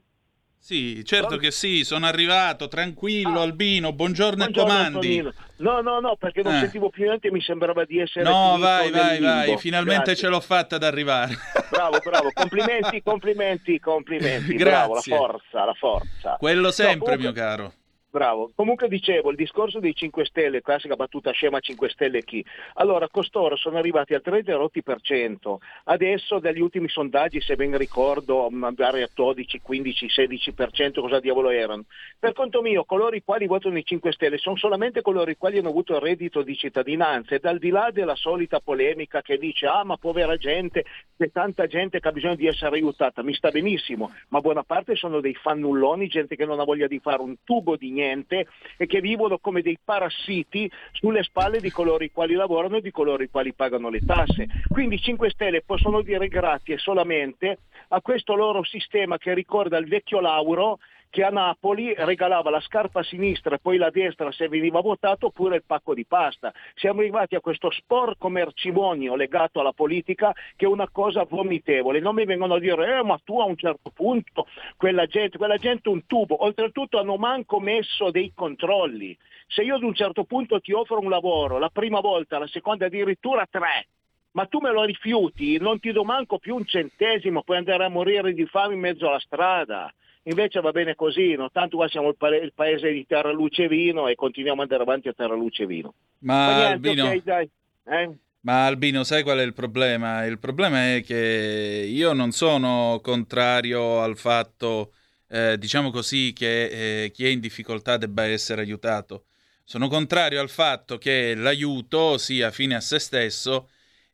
Sì, 0.62 1.02
certo 1.06 1.36
che 1.38 1.52
sì, 1.52 1.84
sono 1.84 2.04
arrivato, 2.04 2.66
tranquillo 2.68 3.38
Ah. 3.38 3.42
Albino, 3.44 3.92
buongiorno, 3.94 4.44
e 4.46 4.52
comandi. 4.52 4.96
Antonino. 5.18 5.32
No, 5.58 5.80
no, 5.80 6.00
no, 6.00 6.16
perché 6.16 6.42
non 6.42 6.56
Eh. 6.56 6.58
sentivo 6.60 6.90
più 6.90 7.04
niente 7.04 7.30
mi 7.30 7.40
sembrava 7.40 7.84
di 7.84 7.98
essere 8.00 8.24
No, 8.28 8.56
vai, 8.58 8.90
vai, 8.90 9.20
vai, 9.20 9.56
finalmente 9.56 10.02
Grazie. 10.12 10.16
ce 10.16 10.28
l'ho 10.28 10.40
fatta 10.40 10.74
ad 10.76 10.82
arrivare. 10.82 11.34
Bravo, 11.70 11.98
bravo, 12.04 12.30
complimenti, 12.34 13.02
complimenti, 13.02 13.78
complimenti. 13.78 14.54
Grazie. 14.56 14.64
Bravo, 14.64 14.94
la 14.94 15.00
forza, 15.00 15.64
la 15.64 15.74
forza. 15.74 16.36
Quello 16.38 16.70
sempre, 16.72 17.16
comunque- 17.16 17.16
mio 17.18 17.32
caro. 17.32 17.72
Bravo. 18.12 18.50
Comunque 18.56 18.88
dicevo, 18.88 19.30
il 19.30 19.36
discorso 19.36 19.78
dei 19.78 19.94
5 19.94 20.24
Stelle, 20.24 20.62
classica 20.62 20.96
battuta 20.96 21.30
scema 21.30 21.60
5 21.60 21.88
Stelle 21.90 22.24
chi? 22.24 22.44
Allora, 22.74 23.08
costoro 23.08 23.54
sono 23.54 23.78
arrivati 23.78 24.14
al 24.14 24.20
30 24.20 24.56
rotti 24.56 24.82
per 24.82 25.00
cento. 25.00 25.60
Adesso, 25.84 26.40
dagli 26.40 26.60
ultimi 26.60 26.88
sondaggi, 26.88 27.40
se 27.40 27.54
ben 27.54 27.78
ricordo, 27.78 28.50
magari 28.50 29.02
a 29.02 29.08
12, 29.14 29.60
15, 29.60 30.08
16 30.08 30.52
per 30.54 30.72
cento, 30.72 31.02
cosa 31.02 31.20
diavolo 31.20 31.50
erano. 31.50 31.84
Per 32.18 32.32
conto 32.32 32.62
mio, 32.62 32.82
coloro 32.84 33.14
i 33.14 33.22
quali 33.22 33.46
votano 33.46 33.78
i 33.78 33.84
5 33.84 34.10
Stelle 34.10 34.38
sono 34.38 34.56
solamente 34.56 35.02
coloro 35.02 35.30
i 35.30 35.36
quali 35.36 35.58
hanno 35.58 35.68
avuto 35.68 35.94
il 35.94 36.00
reddito 36.00 36.42
di 36.42 36.56
cittadinanza 36.56 37.36
e 37.36 37.38
dal 37.38 37.58
di 37.58 37.68
là 37.68 37.90
della 37.92 38.16
solita 38.16 38.58
polemica 38.58 39.22
che 39.22 39.38
dice 39.38 39.66
ah 39.66 39.84
ma 39.84 39.96
povera 39.96 40.36
gente, 40.36 40.84
c'è 41.16 41.30
tanta 41.30 41.68
gente 41.68 42.00
che 42.00 42.08
ha 42.08 42.12
bisogno 42.12 42.34
di 42.34 42.48
essere 42.48 42.74
aiutata, 42.74 43.22
mi 43.22 43.34
sta 43.34 43.50
benissimo, 43.50 44.10
ma 44.30 44.40
buona 44.40 44.64
parte 44.64 44.96
sono 44.96 45.20
dei 45.20 45.34
fannulloni, 45.34 46.08
gente 46.08 46.34
che 46.34 46.44
non 46.44 46.58
ha 46.58 46.64
voglia 46.64 46.88
di 46.88 46.98
fare 46.98 47.22
un 47.22 47.36
tubo 47.44 47.76
di 47.76 47.90
niente 47.90 47.99
e 48.02 48.86
che 48.86 49.00
vivono 49.00 49.38
come 49.38 49.62
dei 49.62 49.78
parassiti 49.82 50.70
sulle 50.92 51.22
spalle 51.22 51.60
di 51.60 51.70
coloro 51.70 52.04
i 52.04 52.10
quali 52.10 52.34
lavorano 52.34 52.76
e 52.76 52.80
di 52.80 52.90
coloro 52.90 53.22
i 53.22 53.30
quali 53.30 53.52
pagano 53.52 53.88
le 53.88 54.00
tasse. 54.04 54.46
Quindi 54.68 54.96
i 54.96 55.00
5 55.00 55.30
Stelle 55.30 55.62
possono 55.62 56.02
dire 56.02 56.28
grazie 56.28 56.78
solamente 56.78 57.58
a 57.88 58.00
questo 58.00 58.34
loro 58.34 58.64
sistema 58.64 59.18
che 59.18 59.34
ricorda 59.34 59.78
il 59.78 59.88
vecchio 59.88 60.20
Lauro 60.20 60.78
che 61.10 61.24
a 61.24 61.28
Napoli 61.28 61.92
regalava 61.96 62.50
la 62.50 62.60
scarpa 62.60 63.00
a 63.00 63.02
sinistra 63.02 63.56
e 63.56 63.58
poi 63.58 63.76
la 63.76 63.90
destra 63.90 64.30
se 64.30 64.48
veniva 64.48 64.80
votato 64.80 65.26
oppure 65.26 65.56
il 65.56 65.64
pacco 65.66 65.92
di 65.92 66.06
pasta. 66.06 66.52
Siamo 66.74 67.00
arrivati 67.00 67.34
a 67.34 67.40
questo 67.40 67.70
sporco 67.70 68.28
mercimonio 68.28 69.16
legato 69.16 69.60
alla 69.60 69.72
politica 69.72 70.32
che 70.56 70.64
è 70.64 70.68
una 70.68 70.88
cosa 70.88 71.24
vomitevole. 71.28 71.98
Non 71.98 72.14
mi 72.14 72.24
vengono 72.24 72.54
a 72.54 72.60
dire 72.60 72.98
eh, 72.98 73.02
ma 73.02 73.20
tu 73.24 73.40
a 73.40 73.44
un 73.44 73.56
certo 73.56 73.90
punto 73.90 74.46
quella 74.76 75.06
gente, 75.06 75.36
quella 75.36 75.56
gente 75.56 75.88
un 75.88 76.06
tubo. 76.06 76.44
Oltretutto 76.44 76.98
hanno 76.98 77.16
manco 77.16 77.58
messo 77.58 78.10
dei 78.10 78.32
controlli. 78.32 79.16
Se 79.48 79.62
io 79.62 79.74
ad 79.74 79.82
un 79.82 79.94
certo 79.94 80.22
punto 80.22 80.60
ti 80.60 80.72
offro 80.72 81.00
un 81.00 81.10
lavoro, 81.10 81.58
la 81.58 81.70
prima 81.70 81.98
volta, 81.98 82.38
la 82.38 82.46
seconda 82.46 82.86
addirittura 82.86 83.46
tre, 83.50 83.88
ma 84.32 84.46
tu 84.46 84.60
me 84.60 84.70
lo 84.70 84.84
rifiuti, 84.84 85.58
non 85.58 85.80
ti 85.80 85.90
do 85.90 86.04
manco 86.04 86.38
più 86.38 86.54
un 86.54 86.64
centesimo, 86.64 87.42
puoi 87.42 87.56
andare 87.56 87.84
a 87.84 87.88
morire 87.88 88.32
di 88.32 88.46
fame 88.46 88.74
in 88.74 88.80
mezzo 88.80 89.08
alla 89.08 89.18
strada. 89.18 89.92
Invece 90.24 90.60
va 90.60 90.70
bene 90.70 90.94
così, 90.94 91.34
no? 91.34 91.50
tanto 91.50 91.78
qua 91.78 91.88
siamo 91.88 92.08
il, 92.08 92.16
pa- 92.16 92.36
il, 92.36 92.52
paese 92.54 92.92
di 92.92 93.06
terra, 93.06 93.32
luce 93.32 93.64
e 93.64 93.68
vino 93.68 94.06
e 94.06 94.14
continuiamo 94.14 94.62
ad 94.62 94.70
andare 94.70 94.88
avanti 94.88 95.08
a 95.08 95.14
terra, 95.14 95.34
luce 95.34 95.62
e 95.62 95.66
vino. 95.66 95.94
Ma, 96.20 96.34
Ma 96.34 96.56
niente, 96.56 96.72
Albino, 96.88 97.04
okay, 97.04 97.22
dai. 97.22 97.50
Eh? 97.86 98.10
ma 98.40 98.66
Albino, 98.66 99.02
sai 99.02 99.22
qual 99.22 99.38
è 99.38 99.42
il 99.42 99.54
problema? 99.54 100.24
Il 100.26 100.38
problema 100.38 100.94
è 100.94 101.02
che 101.02 101.86
io 101.88 102.12
non 102.12 102.32
sono 102.32 103.00
contrario 103.02 104.00
al 104.02 104.18
fatto, 104.18 104.92
eh, 105.28 105.56
diciamo 105.58 105.90
così, 105.90 106.34
che 106.34 107.04
eh, 107.04 107.10
chi 107.12 107.24
è 107.24 107.28
in 107.28 107.40
difficoltà 107.40 107.96
debba 107.96 108.24
essere 108.24 108.60
aiutato. 108.60 109.24
Sono 109.64 109.88
contrario 109.88 110.40
al 110.40 110.50
fatto 110.50 110.98
che 110.98 111.34
l'aiuto 111.34 112.18
sia 112.18 112.50
fine 112.50 112.74
a 112.74 112.80
se 112.80 112.98
stesso 112.98 113.68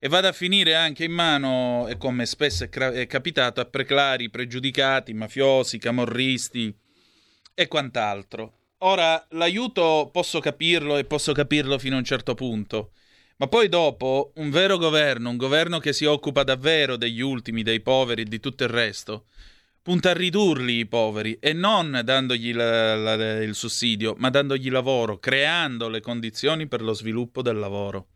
e 0.06 0.08
vada 0.08 0.28
a 0.28 0.32
finire 0.32 0.76
anche 0.76 1.02
in 1.02 1.10
mano, 1.10 1.88
e 1.88 1.96
come 1.96 2.26
spesso 2.26 2.62
è, 2.62 2.68
cra- 2.68 2.92
è 2.92 3.08
capitato, 3.08 3.60
a 3.60 3.64
preclari, 3.64 4.30
pregiudicati, 4.30 5.12
mafiosi, 5.12 5.78
camorristi 5.78 6.72
e 7.52 7.66
quant'altro. 7.66 8.58
Ora, 8.78 9.26
l'aiuto 9.30 10.10
posso 10.12 10.38
capirlo 10.38 10.96
e 10.96 11.06
posso 11.06 11.32
capirlo 11.32 11.76
fino 11.76 11.96
a 11.96 11.98
un 11.98 12.04
certo 12.04 12.34
punto, 12.34 12.92
ma 13.38 13.48
poi 13.48 13.68
dopo 13.68 14.30
un 14.36 14.48
vero 14.50 14.78
governo, 14.78 15.28
un 15.28 15.36
governo 15.36 15.80
che 15.80 15.92
si 15.92 16.04
occupa 16.04 16.44
davvero 16.44 16.94
degli 16.94 17.20
ultimi, 17.20 17.64
dei 17.64 17.80
poveri 17.80 18.22
e 18.22 18.26
di 18.26 18.38
tutto 18.38 18.62
il 18.62 18.70
resto, 18.70 19.26
punta 19.82 20.10
a 20.10 20.14
ridurli 20.14 20.78
i 20.78 20.86
poveri 20.86 21.36
e 21.40 21.52
non 21.52 22.00
dandogli 22.04 22.52
la, 22.52 22.94
la, 22.94 23.42
il 23.42 23.56
sussidio, 23.56 24.14
ma 24.18 24.30
dandogli 24.30 24.70
lavoro, 24.70 25.18
creando 25.18 25.88
le 25.88 26.00
condizioni 26.00 26.68
per 26.68 26.80
lo 26.80 26.92
sviluppo 26.92 27.42
del 27.42 27.56
lavoro. 27.56 28.10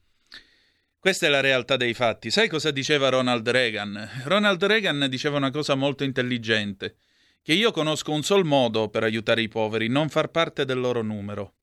Questa 1.01 1.25
è 1.25 1.31
la 1.31 1.41
realtà 1.41 1.79
dei 1.79 1.95
fatti. 1.95 2.31
Sai 2.31 2.47
cosa 2.47 2.71
diceva 2.71 3.09
Ronald 3.09 3.49
Reagan? 3.49 4.23
Ronald 4.25 4.63
Reagan 4.63 5.07
diceva 5.09 5.39
una 5.39 5.51
cosa 5.51 5.75
molto 5.75 6.05
intelligente, 6.05 6.97
che 7.41 7.55
io 7.55 7.71
conosco 7.71 8.13
un 8.13 8.23
sol 8.23 8.45
modo 8.45 8.91
per 8.91 9.05
aiutare 9.05 9.41
i 9.41 9.49
poveri, 9.49 9.89
non 9.89 10.11
far 10.11 10.29
parte 10.29 10.67
del 10.67 10.79
loro 10.79 11.01
numero. 11.01 11.55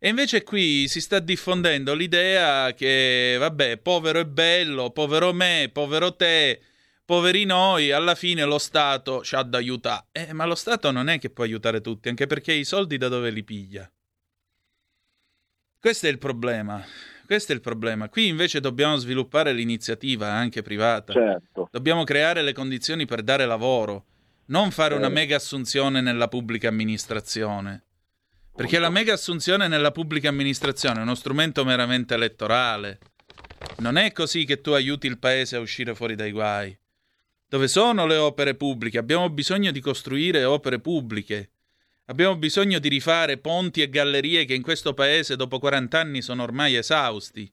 E 0.00 0.08
invece 0.08 0.42
qui 0.42 0.88
si 0.88 1.00
sta 1.00 1.20
diffondendo 1.20 1.94
l'idea 1.94 2.74
che, 2.74 3.36
vabbè, 3.38 3.76
povero 3.76 4.18
è 4.18 4.26
bello, 4.26 4.90
povero 4.90 5.32
me, 5.32 5.70
povero 5.72 6.16
te, 6.16 6.60
poveri 7.04 7.44
noi, 7.44 7.92
alla 7.92 8.16
fine 8.16 8.42
lo 8.42 8.58
Stato 8.58 9.22
ci 9.22 9.36
ha 9.36 9.44
da 9.44 9.58
aiutare. 9.58 10.06
Eh, 10.10 10.32
ma 10.32 10.46
lo 10.46 10.56
Stato 10.56 10.90
non 10.90 11.08
è 11.08 11.20
che 11.20 11.30
può 11.30 11.44
aiutare 11.44 11.80
tutti, 11.80 12.08
anche 12.08 12.26
perché 12.26 12.52
i 12.52 12.64
soldi 12.64 12.96
da 12.96 13.06
dove 13.06 13.30
li 13.30 13.44
piglia? 13.44 13.88
Questo 15.78 16.06
è 16.06 16.10
il 16.10 16.18
problema. 16.18 16.84
Questo 17.26 17.52
è 17.52 17.54
il 17.54 17.60
problema. 17.60 18.08
Qui 18.08 18.28
invece 18.28 18.60
dobbiamo 18.60 18.96
sviluppare 18.96 19.52
l'iniziativa 19.52 20.30
anche 20.30 20.62
privata. 20.62 21.12
Certo. 21.12 21.68
Dobbiamo 21.70 22.04
creare 22.04 22.42
le 22.42 22.52
condizioni 22.52 23.06
per 23.06 23.22
dare 23.22 23.46
lavoro, 23.46 24.04
non 24.46 24.70
fare 24.70 24.94
una 24.94 25.04
Certo. 25.04 25.18
mega 25.18 25.36
assunzione 25.36 26.00
nella 26.00 26.28
pubblica 26.28 26.68
amministrazione. 26.68 27.84
Perché 28.54 28.78
la 28.78 28.90
mega 28.90 29.14
assunzione 29.14 29.66
nella 29.66 29.90
pubblica 29.90 30.28
amministrazione 30.28 31.00
è 31.00 31.02
uno 31.02 31.16
strumento 31.16 31.64
meramente 31.64 32.14
elettorale. 32.14 32.98
Non 33.78 33.96
è 33.96 34.12
così 34.12 34.44
che 34.44 34.60
tu 34.60 34.70
aiuti 34.70 35.06
il 35.08 35.18
paese 35.18 35.56
a 35.56 35.60
uscire 35.60 35.94
fuori 35.94 36.14
dai 36.14 36.30
guai. 36.30 36.76
Dove 37.48 37.66
sono 37.68 38.06
le 38.06 38.16
opere 38.16 38.54
pubbliche? 38.54 38.98
Abbiamo 38.98 39.28
bisogno 39.30 39.70
di 39.72 39.80
costruire 39.80 40.44
opere 40.44 40.78
pubbliche. 40.78 41.50
Abbiamo 42.06 42.36
bisogno 42.36 42.78
di 42.80 42.90
rifare 42.90 43.38
ponti 43.38 43.80
e 43.80 43.88
gallerie 43.88 44.44
che 44.44 44.52
in 44.52 44.60
questo 44.60 44.92
paese 44.92 45.36
dopo 45.36 45.58
40 45.58 45.98
anni 45.98 46.20
sono 46.20 46.42
ormai 46.42 46.76
esausti. 46.76 47.50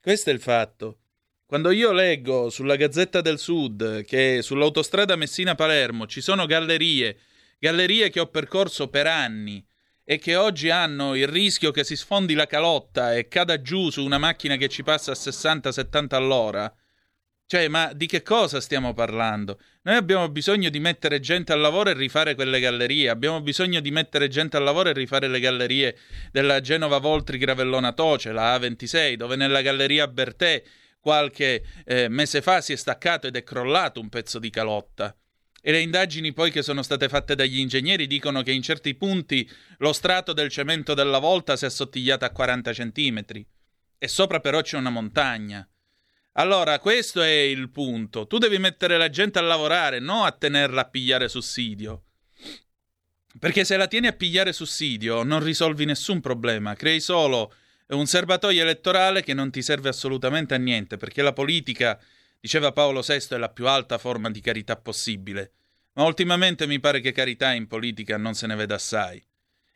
Questo 0.00 0.30
è 0.30 0.32
il 0.32 0.40
fatto. 0.40 1.00
Quando 1.44 1.70
io 1.70 1.92
leggo 1.92 2.48
sulla 2.48 2.76
Gazzetta 2.76 3.20
del 3.20 3.38
Sud 3.38 4.04
che 4.04 4.40
sull'autostrada 4.40 5.16
Messina-Palermo 5.16 6.06
ci 6.06 6.22
sono 6.22 6.46
gallerie, 6.46 7.18
gallerie 7.58 8.08
che 8.08 8.20
ho 8.20 8.28
percorso 8.28 8.88
per 8.88 9.06
anni 9.06 9.62
e 10.02 10.18
che 10.18 10.34
oggi 10.34 10.70
hanno 10.70 11.14
il 11.14 11.28
rischio 11.28 11.70
che 11.70 11.84
si 11.84 11.94
sfondi 11.94 12.32
la 12.32 12.46
calotta 12.46 13.14
e 13.14 13.28
cada 13.28 13.60
giù 13.60 13.90
su 13.90 14.02
una 14.02 14.18
macchina 14.18 14.56
che 14.56 14.68
ci 14.68 14.82
passa 14.82 15.12
a 15.12 15.14
60-70 15.14 16.14
all'ora, 16.14 16.74
cioè, 17.46 17.68
ma 17.68 17.92
di 17.92 18.06
che 18.06 18.22
cosa 18.22 18.60
stiamo 18.60 18.94
parlando? 18.94 19.60
Noi 19.82 19.96
abbiamo 19.96 20.30
bisogno 20.30 20.70
di 20.70 20.80
mettere 20.80 21.20
gente 21.20 21.52
al 21.52 21.60
lavoro 21.60 21.90
e 21.90 21.94
rifare 21.94 22.34
quelle 22.34 22.58
gallerie, 22.58 23.10
abbiamo 23.10 23.42
bisogno 23.42 23.80
di 23.80 23.90
mettere 23.90 24.28
gente 24.28 24.56
al 24.56 24.62
lavoro 24.62 24.88
e 24.88 24.94
rifare 24.94 25.28
le 25.28 25.40
gallerie 25.40 25.98
della 26.32 26.60
Genova 26.60 26.98
Voltri 26.98 27.36
Gravellona 27.36 27.92
Toce, 27.92 28.32
la 28.32 28.56
A26, 28.56 29.14
dove 29.14 29.36
nella 29.36 29.60
galleria 29.60 30.08
Bertè 30.08 30.62
qualche 30.98 31.62
eh, 31.84 32.08
mese 32.08 32.40
fa 32.40 32.62
si 32.62 32.72
è 32.72 32.76
staccato 32.76 33.26
ed 33.26 33.36
è 33.36 33.42
crollato 33.42 34.00
un 34.00 34.08
pezzo 34.08 34.38
di 34.38 34.48
calotta. 34.48 35.14
E 35.60 35.70
le 35.70 35.80
indagini 35.80 36.32
poi 36.32 36.50
che 36.50 36.62
sono 36.62 36.82
state 36.82 37.10
fatte 37.10 37.34
dagli 37.34 37.58
ingegneri 37.58 38.06
dicono 38.06 38.42
che 38.42 38.52
in 38.52 38.62
certi 38.62 38.94
punti 38.94 39.48
lo 39.78 39.92
strato 39.92 40.32
del 40.32 40.48
cemento 40.48 40.94
della 40.94 41.18
volta 41.18 41.56
si 41.56 41.64
è 41.64 41.68
assottigliato 41.68 42.24
a 42.24 42.30
40 42.30 42.72
centimetri. 42.72 43.46
E 43.98 44.08
sopra 44.08 44.40
però 44.40 44.62
c'è 44.62 44.78
una 44.78 44.90
montagna. 44.90 45.66
Allora, 46.36 46.80
questo 46.80 47.22
è 47.22 47.30
il 47.30 47.70
punto. 47.70 48.26
Tu 48.26 48.38
devi 48.38 48.58
mettere 48.58 48.96
la 48.96 49.08
gente 49.08 49.38
a 49.38 49.42
lavorare, 49.42 50.00
non 50.00 50.24
a 50.26 50.32
tenerla 50.32 50.80
a 50.80 50.88
pigliare 50.88 51.28
sussidio. 51.28 52.04
Perché 53.38 53.64
se 53.64 53.76
la 53.76 53.86
tieni 53.86 54.08
a 54.08 54.12
pigliare 54.12 54.52
sussidio 54.52 55.22
non 55.22 55.42
risolvi 55.42 55.84
nessun 55.84 56.20
problema, 56.20 56.74
crei 56.74 57.00
solo 57.00 57.52
un 57.88 58.06
serbatoio 58.06 58.62
elettorale 58.62 59.22
che 59.22 59.34
non 59.34 59.50
ti 59.50 59.62
serve 59.62 59.90
assolutamente 59.90 60.54
a 60.54 60.58
niente, 60.58 60.96
perché 60.96 61.22
la 61.22 61.32
politica, 61.32 62.00
diceva 62.40 62.72
Paolo 62.72 63.02
VI, 63.06 63.34
è 63.34 63.36
la 63.36 63.50
più 63.50 63.68
alta 63.68 63.98
forma 63.98 64.28
di 64.30 64.40
carità 64.40 64.76
possibile. 64.76 65.52
Ma 65.92 66.04
ultimamente 66.04 66.66
mi 66.66 66.80
pare 66.80 67.00
che 67.00 67.12
carità 67.12 67.52
in 67.52 67.68
politica 67.68 68.16
non 68.16 68.34
se 68.34 68.48
ne 68.48 68.56
veda 68.56 68.74
assai. 68.74 69.24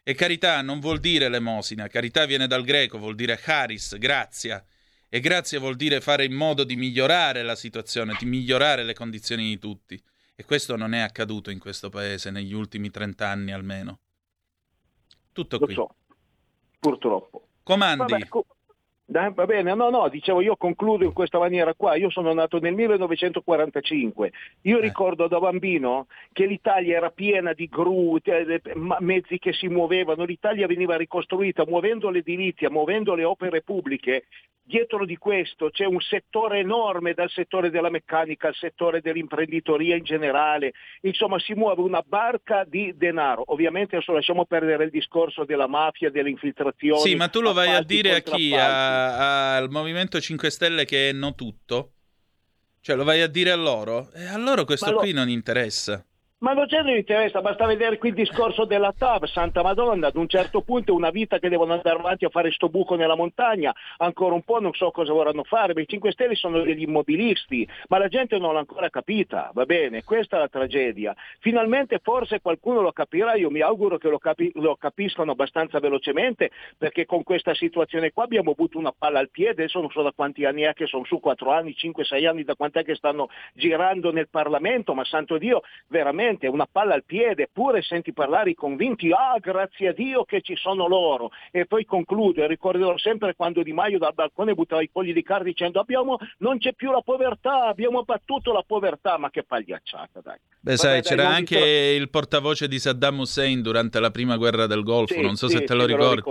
E 0.02 0.14
carità 0.14 0.60
non 0.62 0.80
vuol 0.80 0.98
dire 0.98 1.26
elemosina, 1.26 1.86
carità 1.86 2.24
viene 2.24 2.48
dal 2.48 2.64
greco, 2.64 2.98
vuol 2.98 3.14
dire 3.14 3.36
charis, 3.36 3.96
grazia. 3.98 4.64
E 5.10 5.20
grazia 5.20 5.58
vuol 5.58 5.76
dire 5.76 6.00
fare 6.00 6.24
in 6.24 6.34
modo 6.34 6.64
di 6.64 6.76
migliorare 6.76 7.42
la 7.42 7.54
situazione, 7.54 8.16
di 8.18 8.26
migliorare 8.26 8.84
le 8.84 8.94
condizioni 8.94 9.44
di 9.44 9.58
tutti. 9.58 10.00
E 10.34 10.44
questo 10.44 10.76
non 10.76 10.92
è 10.92 11.00
accaduto 11.00 11.50
in 11.50 11.58
questo 11.58 11.88
paese 11.88 12.30
negli 12.30 12.52
ultimi 12.52 12.90
trent'anni 12.90 13.52
almeno. 13.52 14.00
Tutto 15.32 15.58
Lo 15.58 15.64
qui. 15.64 15.74
so, 15.74 15.94
purtroppo. 16.78 17.48
Comandi. 17.62 18.12
Vabbè, 18.12 18.28
co- 18.28 18.46
dai, 19.10 19.32
va 19.32 19.46
bene, 19.46 19.72
no, 19.74 19.88
no, 19.88 20.06
dicevo 20.10 20.42
io 20.42 20.54
concludo 20.56 21.02
in 21.02 21.14
questa 21.14 21.38
maniera 21.38 21.72
qua. 21.72 21.96
Io 21.96 22.10
sono 22.10 22.34
nato 22.34 22.58
nel 22.58 22.74
1945. 22.74 24.32
Io 24.62 24.78
Eh. 24.78 24.80
ricordo 24.82 25.26
da 25.28 25.38
bambino 25.38 26.08
che 26.30 26.44
l'Italia 26.44 26.98
era 26.98 27.10
piena 27.10 27.54
di 27.54 27.68
gru, 27.68 28.18
mezzi 28.98 29.38
che 29.38 29.54
si 29.54 29.68
muovevano. 29.68 30.24
L'Italia 30.24 30.66
veniva 30.66 30.96
ricostruita 30.96 31.64
muovendo 31.66 32.10
l'edilizia, 32.10 32.68
muovendo 32.68 33.14
le 33.14 33.24
opere 33.24 33.62
pubbliche. 33.62 34.24
Dietro 34.68 35.06
di 35.06 35.16
questo 35.16 35.70
c'è 35.70 35.86
un 35.86 35.98
settore 35.98 36.58
enorme, 36.58 37.14
dal 37.14 37.30
settore 37.30 37.70
della 37.70 37.88
meccanica 37.88 38.48
al 38.48 38.54
settore 38.54 39.00
dell'imprenditoria 39.00 39.96
in 39.96 40.04
generale. 40.04 40.72
Insomma, 41.00 41.38
si 41.38 41.54
muove 41.54 41.80
una 41.80 42.04
barca 42.06 42.64
di 42.68 42.92
denaro. 42.94 43.44
Ovviamente 43.46 43.96
adesso 43.96 44.12
lasciamo 44.12 44.44
perdere 44.44 44.84
il 44.84 44.90
discorso 44.90 45.46
della 45.46 45.66
mafia, 45.66 46.10
delle 46.10 46.28
infiltrazioni. 46.28 47.00
Sì, 47.00 47.14
ma 47.14 47.28
tu 47.28 47.40
lo 47.40 47.54
vai 47.54 47.72
a 47.74 47.82
dire 47.82 48.16
a 48.16 48.20
chi? 48.20 48.54
A- 48.54 48.97
al 49.56 49.70
Movimento 49.70 50.20
5 50.20 50.50
Stelle 50.50 50.84
che 50.84 51.10
è 51.10 51.12
no 51.12 51.34
tutto? 51.34 51.92
Cioè, 52.80 52.96
lo 52.96 53.04
vai 53.04 53.20
a 53.22 53.26
dire 53.26 53.50
a 53.50 53.56
loro? 53.56 54.10
E 54.12 54.24
a 54.26 54.36
loro 54.36 54.64
questo 54.64 54.90
lo- 54.90 54.98
qui 54.98 55.12
non 55.12 55.28
interessa. 55.28 56.04
Ma 56.40 56.52
non 56.52 56.66
c'è 56.66 56.88
interessa, 56.88 57.40
basta 57.40 57.66
vedere 57.66 57.98
qui 57.98 58.10
il 58.10 58.14
discorso 58.14 58.64
della 58.64 58.94
TAV, 58.96 59.24
Santa 59.24 59.60
Madonna, 59.60 60.06
ad 60.06 60.14
un 60.14 60.28
certo 60.28 60.60
punto 60.60 60.92
è 60.92 60.94
una 60.94 61.10
vita 61.10 61.40
che 61.40 61.48
devono 61.48 61.72
andare 61.72 61.98
avanti 61.98 62.26
a 62.26 62.28
fare 62.28 62.52
sto 62.52 62.68
buco 62.68 62.94
nella 62.94 63.16
montagna, 63.16 63.74
ancora 63.96 64.34
un 64.34 64.42
po' 64.42 64.60
non 64.60 64.72
so 64.72 64.92
cosa 64.92 65.12
vorranno 65.12 65.42
fare, 65.42 65.72
i 65.80 65.84
5 65.84 66.12
Stelle 66.12 66.36
sono 66.36 66.62
degli 66.62 66.82
immobilisti, 66.82 67.68
ma 67.88 67.98
la 67.98 68.06
gente 68.06 68.38
non 68.38 68.52
l'ha 68.52 68.60
ancora 68.60 68.88
capita, 68.88 69.50
va 69.52 69.64
bene, 69.64 70.04
questa 70.04 70.36
è 70.36 70.38
la 70.38 70.46
tragedia. 70.46 71.12
Finalmente 71.40 71.98
forse 72.00 72.40
qualcuno 72.40 72.82
lo 72.82 72.92
capirà, 72.92 73.34
io 73.34 73.50
mi 73.50 73.60
auguro 73.60 73.98
che 73.98 74.08
lo, 74.08 74.18
capi- 74.18 74.52
lo 74.54 74.76
capiscano 74.76 75.32
abbastanza 75.32 75.80
velocemente, 75.80 76.52
perché 76.78 77.04
con 77.04 77.24
questa 77.24 77.52
situazione 77.54 78.12
qua 78.12 78.22
abbiamo 78.22 78.52
avuto 78.52 78.78
una 78.78 78.94
palla 78.96 79.18
al 79.18 79.30
piede, 79.30 79.62
adesso 79.62 79.80
non 79.80 79.90
so 79.90 80.02
da 80.02 80.12
quanti 80.14 80.44
anni 80.44 80.62
è 80.62 80.72
che 80.72 80.86
sono 80.86 81.04
su, 81.04 81.18
4 81.18 81.50
anni, 81.50 81.74
5, 81.74 82.04
6 82.04 82.26
anni, 82.26 82.44
da 82.44 82.54
quant'è 82.54 82.84
che 82.84 82.94
stanno 82.94 83.28
girando 83.54 84.12
nel 84.12 84.28
Parlamento, 84.28 84.94
ma 84.94 85.04
santo 85.04 85.36
Dio, 85.36 85.62
veramente 85.88 86.26
una 86.46 86.66
palla 86.70 86.94
al 86.94 87.04
piede, 87.04 87.48
pure 87.52 87.82
senti 87.82 88.12
parlare 88.12 88.50
i 88.50 88.54
convinti, 88.54 89.10
ah 89.10 89.38
grazie 89.40 89.88
a 89.88 89.92
Dio 89.92 90.24
che 90.24 90.40
ci 90.42 90.56
sono 90.56 90.86
loro. 90.86 91.30
E 91.50 91.66
poi 91.66 91.84
concludo 91.84 92.42
e 92.42 92.46
ricorderò 92.46 92.96
sempre 92.98 93.34
quando 93.34 93.62
Di 93.62 93.72
Maio 93.72 93.98
dal 93.98 94.14
balcone 94.14 94.54
buttava 94.54 94.82
i 94.82 94.90
fogli 94.92 95.12
di 95.12 95.22
carta 95.22 95.44
dicendo 95.44 95.80
abbiamo, 95.80 96.18
non 96.38 96.58
c'è 96.58 96.74
più 96.74 96.90
la 96.90 97.00
povertà, 97.00 97.66
abbiamo 97.66 98.02
battuto 98.02 98.52
la 98.52 98.62
povertà, 98.66 99.16
ma 99.18 99.30
che 99.30 99.44
pagliacciata 99.44 100.20
dai. 100.20 100.38
Beh, 100.60 100.76
sai, 100.76 101.02
c'era 101.02 101.28
anche 101.28 101.54
dico... 101.54 102.02
il 102.02 102.10
portavoce 102.10 102.68
di 102.68 102.78
Saddam 102.78 103.20
Hussein 103.20 103.62
durante 103.62 104.00
la 104.00 104.10
prima 104.10 104.36
guerra 104.36 104.66
del 104.66 104.82
Golfo, 104.82 105.14
sì, 105.14 105.20
non 105.20 105.36
so 105.36 105.48
sì, 105.48 105.56
se 105.56 105.64
te 105.64 105.74
lo 105.74 105.86
ricordi. 105.86 106.22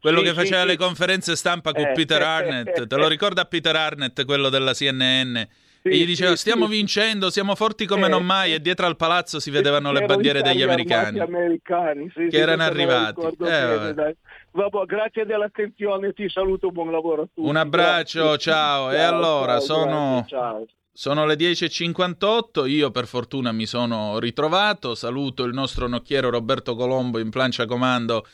Quello 0.00 0.18
sì, 0.20 0.24
che 0.24 0.32
faceva 0.32 0.64
le 0.64 0.76
conferenze 0.76 1.36
stampa 1.36 1.72
con 1.72 1.84
eh, 1.84 1.92
Peter 1.92 2.22
Arnett, 2.22 2.86
te 2.86 2.96
lo 2.96 3.08
ricorda 3.08 3.44
Peter 3.44 3.74
Arnett, 3.74 4.24
quello 4.24 4.48
della 4.48 4.72
CNN? 4.72 5.36
Sì, 5.82 5.88
e 5.88 5.96
gli 5.96 6.06
diceva 6.06 6.30
sì, 6.30 6.36
stiamo 6.36 6.66
sì. 6.66 6.76
vincendo, 6.76 7.28
siamo 7.28 7.56
forti 7.56 7.86
come 7.86 8.06
eh, 8.06 8.08
non 8.08 8.24
mai 8.24 8.54
e 8.54 8.60
dietro 8.60 8.86
al 8.86 8.96
palazzo 8.96 9.40
si 9.40 9.50
vedevano 9.50 9.90
le 9.90 10.06
bandiere 10.06 10.40
degli 10.40 10.62
americani, 10.62 11.18
americani 11.18 12.08
che 12.08 12.36
erano 12.36 12.62
arrivati. 12.62 13.20
Eh, 13.20 13.34
bene, 13.36 14.16
Vabbè, 14.52 14.84
grazie 14.86 15.24
dell'attenzione, 15.24 16.12
ti 16.12 16.28
saluto, 16.28 16.70
buon 16.70 16.92
lavoro 16.92 17.22
a 17.22 17.28
tutti. 17.34 17.48
Un 17.48 17.56
abbraccio, 17.56 18.20
grazie. 18.20 18.52
ciao. 18.52 18.90
ciao. 18.90 18.92
E 18.92 19.00
allora, 19.00 19.52
ciao, 19.54 19.60
sono... 19.60 20.26
Grazie, 20.28 20.28
ciao. 20.28 20.66
Sono 20.94 21.24
le 21.24 21.36
10.58, 21.36 22.68
io 22.68 22.90
per 22.90 23.06
fortuna 23.06 23.50
mi 23.50 23.64
sono 23.64 24.18
ritrovato, 24.18 24.94
saluto 24.94 25.44
il 25.44 25.54
nostro 25.54 25.88
nocchiero 25.88 26.28
Roberto 26.28 26.74
Colombo 26.74 27.18
in 27.18 27.30
plancia 27.30 27.64
comando 27.64 28.26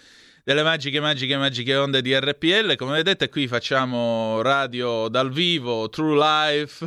delle 0.42 0.64
magiche, 0.64 0.98
magiche, 0.98 1.36
magiche 1.36 1.76
onde 1.76 2.02
di 2.02 2.18
RPL. 2.18 2.74
Come 2.74 2.94
vedete 2.94 3.28
qui 3.28 3.46
facciamo 3.46 4.42
radio 4.42 5.06
dal 5.06 5.30
vivo, 5.30 5.88
true 5.88 6.16
life, 6.16 6.84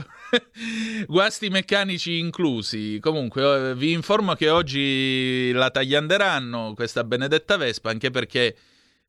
guasti 1.08 1.50
meccanici 1.50 2.17
inclusi. 2.17 3.00
Comunque 3.00 3.70
eh, 3.72 3.76
vi 3.76 3.91
informo 3.91 4.34
che 4.34 4.50
oggi 4.50 5.52
la 5.52 5.70
taglianderanno 5.70 6.74
questa 6.76 7.04
benedetta 7.04 7.58
Vespa, 7.58 7.89
anche 7.89 8.10
perché 8.12 8.56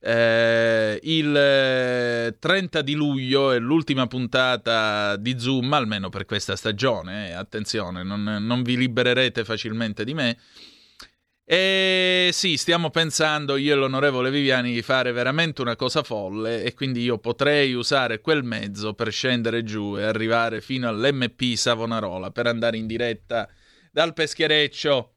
eh, 0.05 0.99
il 1.03 2.37
30 2.39 2.79
eh, 2.79 2.83
di 2.83 2.95
luglio 2.95 3.53
è 3.53 3.59
l'ultima 3.59 4.09
puntata 4.09 5.17
di 5.17 5.39
Zoom, 5.39 5.73
almeno 5.73 6.09
per 6.09 6.25
questa 6.25 6.57
stagione. 6.57 7.29
Eh, 7.29 7.33
attenzione, 7.33 8.03
non, 8.03 8.23
non 8.23 8.63
vi 8.63 8.77
libererete 8.77 9.45
facilmente 9.45 10.05
di 10.05 10.15
me. 10.15 10.37
E 11.53 12.31
sì, 12.33 12.57
stiamo 12.57 12.89
pensando 12.89 13.57
io 13.57 13.75
e 13.75 13.77
l'onorevole 13.77 14.31
Viviani 14.31 14.73
di 14.73 14.81
fare 14.81 15.13
veramente 15.13 15.61
una 15.61 15.77
cosa 15.77 16.03
folle 16.03 16.63
e 16.63 16.73
quindi 16.73 17.03
io 17.03 17.19
potrei 17.19 17.75
usare 17.75 18.23
quel 18.23 18.43
mezzo 18.43 18.95
per 18.95 19.13
scendere 19.13 19.63
giù 19.63 19.99
e 19.99 20.03
arrivare 20.03 20.63
fino 20.63 20.89
all'MP 20.89 21.55
Savonarola 21.55 22.31
per 22.31 22.47
andare 22.47 22.79
in 22.79 22.87
diretta 22.87 23.47
dal 23.91 24.15
peschereccio 24.15 25.17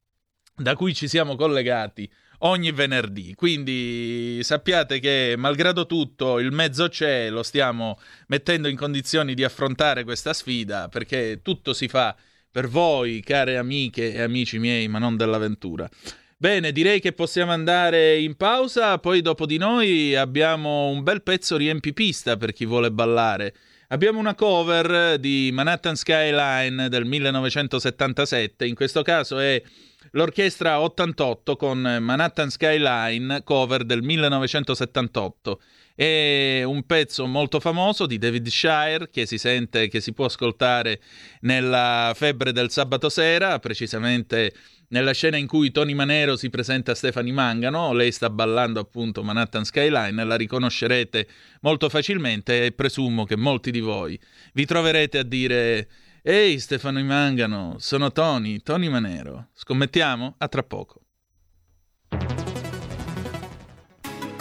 da 0.57 0.75
cui 0.75 0.93
ci 0.93 1.07
siamo 1.07 1.37
collegati 1.37 2.11
ogni 2.39 2.73
venerdì. 2.73 3.33
Quindi 3.33 4.41
sappiate 4.43 4.99
che 4.99 5.35
malgrado 5.37 5.85
tutto 5.85 6.39
il 6.39 6.51
mezzo 6.51 6.89
c'è, 6.89 7.29
lo 7.29 7.43
stiamo 7.43 7.97
mettendo 8.27 8.67
in 8.67 8.75
condizioni 8.75 9.35
di 9.35 9.45
affrontare 9.45 10.03
questa 10.03 10.33
sfida 10.33 10.89
perché 10.89 11.39
tutto 11.41 11.71
si 11.71 11.87
fa 11.87 12.13
per 12.51 12.67
voi, 12.67 13.21
care 13.21 13.55
amiche 13.55 14.13
e 14.13 14.21
amici 14.21 14.59
miei, 14.59 14.89
ma 14.89 14.99
non 14.99 15.15
dell'avventura. 15.15 15.89
Bene, 16.37 16.73
direi 16.73 16.99
che 16.99 17.13
possiamo 17.13 17.53
andare 17.53 18.19
in 18.19 18.35
pausa, 18.35 18.99
poi 18.99 19.21
dopo 19.21 19.45
di 19.45 19.57
noi 19.57 20.15
abbiamo 20.15 20.89
un 20.89 21.01
bel 21.01 21.23
pezzo 21.23 21.55
riempipista 21.55 22.35
per 22.35 22.51
chi 22.51 22.65
vuole 22.65 22.91
ballare. 22.91 23.55
Abbiamo 23.87 24.19
una 24.19 24.35
cover 24.35 25.17
di 25.17 25.49
Manhattan 25.53 25.95
Skyline 25.95 26.89
del 26.89 27.05
1977, 27.05 28.65
in 28.65 28.75
questo 28.75 29.01
caso 29.01 29.39
è 29.39 29.61
l'Orchestra 30.11 30.81
88 30.81 31.55
con 31.55 31.79
Manhattan 32.01 32.49
Skyline, 32.49 33.41
cover 33.45 33.85
del 33.85 34.01
1978. 34.03 35.61
È 35.95 36.63
un 36.65 36.83
pezzo 36.85 37.25
molto 37.25 37.61
famoso 37.61 38.05
di 38.05 38.17
David 38.17 38.47
Shire 38.47 39.09
che 39.09 39.25
si 39.25 39.37
sente, 39.37 39.87
che 39.87 40.01
si 40.01 40.11
può 40.11 40.25
ascoltare 40.25 40.99
nella 41.41 42.11
febbre 42.13 42.51
del 42.51 42.69
sabato 42.69 43.07
sera, 43.07 43.59
precisamente 43.59 44.51
nella 44.89 45.13
scena 45.13 45.37
in 45.37 45.47
cui 45.47 45.71
Tony 45.71 45.93
Manero 45.93 46.35
si 46.35 46.49
presenta 46.49 46.91
a 46.91 46.95
Stefani 46.95 47.31
Mangano, 47.31 47.93
lei 47.93 48.11
sta 48.11 48.29
ballando 48.29 48.79
appunto 48.79 49.23
Manhattan 49.23 49.65
Skyline, 49.65 50.23
la 50.23 50.35
riconoscerete 50.35 51.27
molto 51.61 51.89
facilmente 51.89 52.65
e 52.65 52.71
presumo 52.71 53.25
che 53.25 53.35
molti 53.35 53.71
di 53.71 53.79
voi 53.79 54.19
vi 54.53 54.65
troverete 54.65 55.17
a 55.17 55.23
dire 55.23 55.87
Ehi 56.21 56.59
Stefano 56.59 57.03
Mangano, 57.03 57.75
sono 57.77 58.11
Tony, 58.11 58.59
Tony 58.61 58.89
Manero. 58.89 59.49
Scommettiamo? 59.53 60.35
A 60.39 60.47
tra 60.47 60.63
poco. 60.63 61.04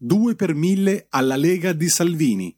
2 0.00 0.34
per 0.36 0.54
1000 0.54 1.06
alla 1.10 1.36
Lega 1.36 1.72
di 1.72 1.88
Salvini. 1.88 2.57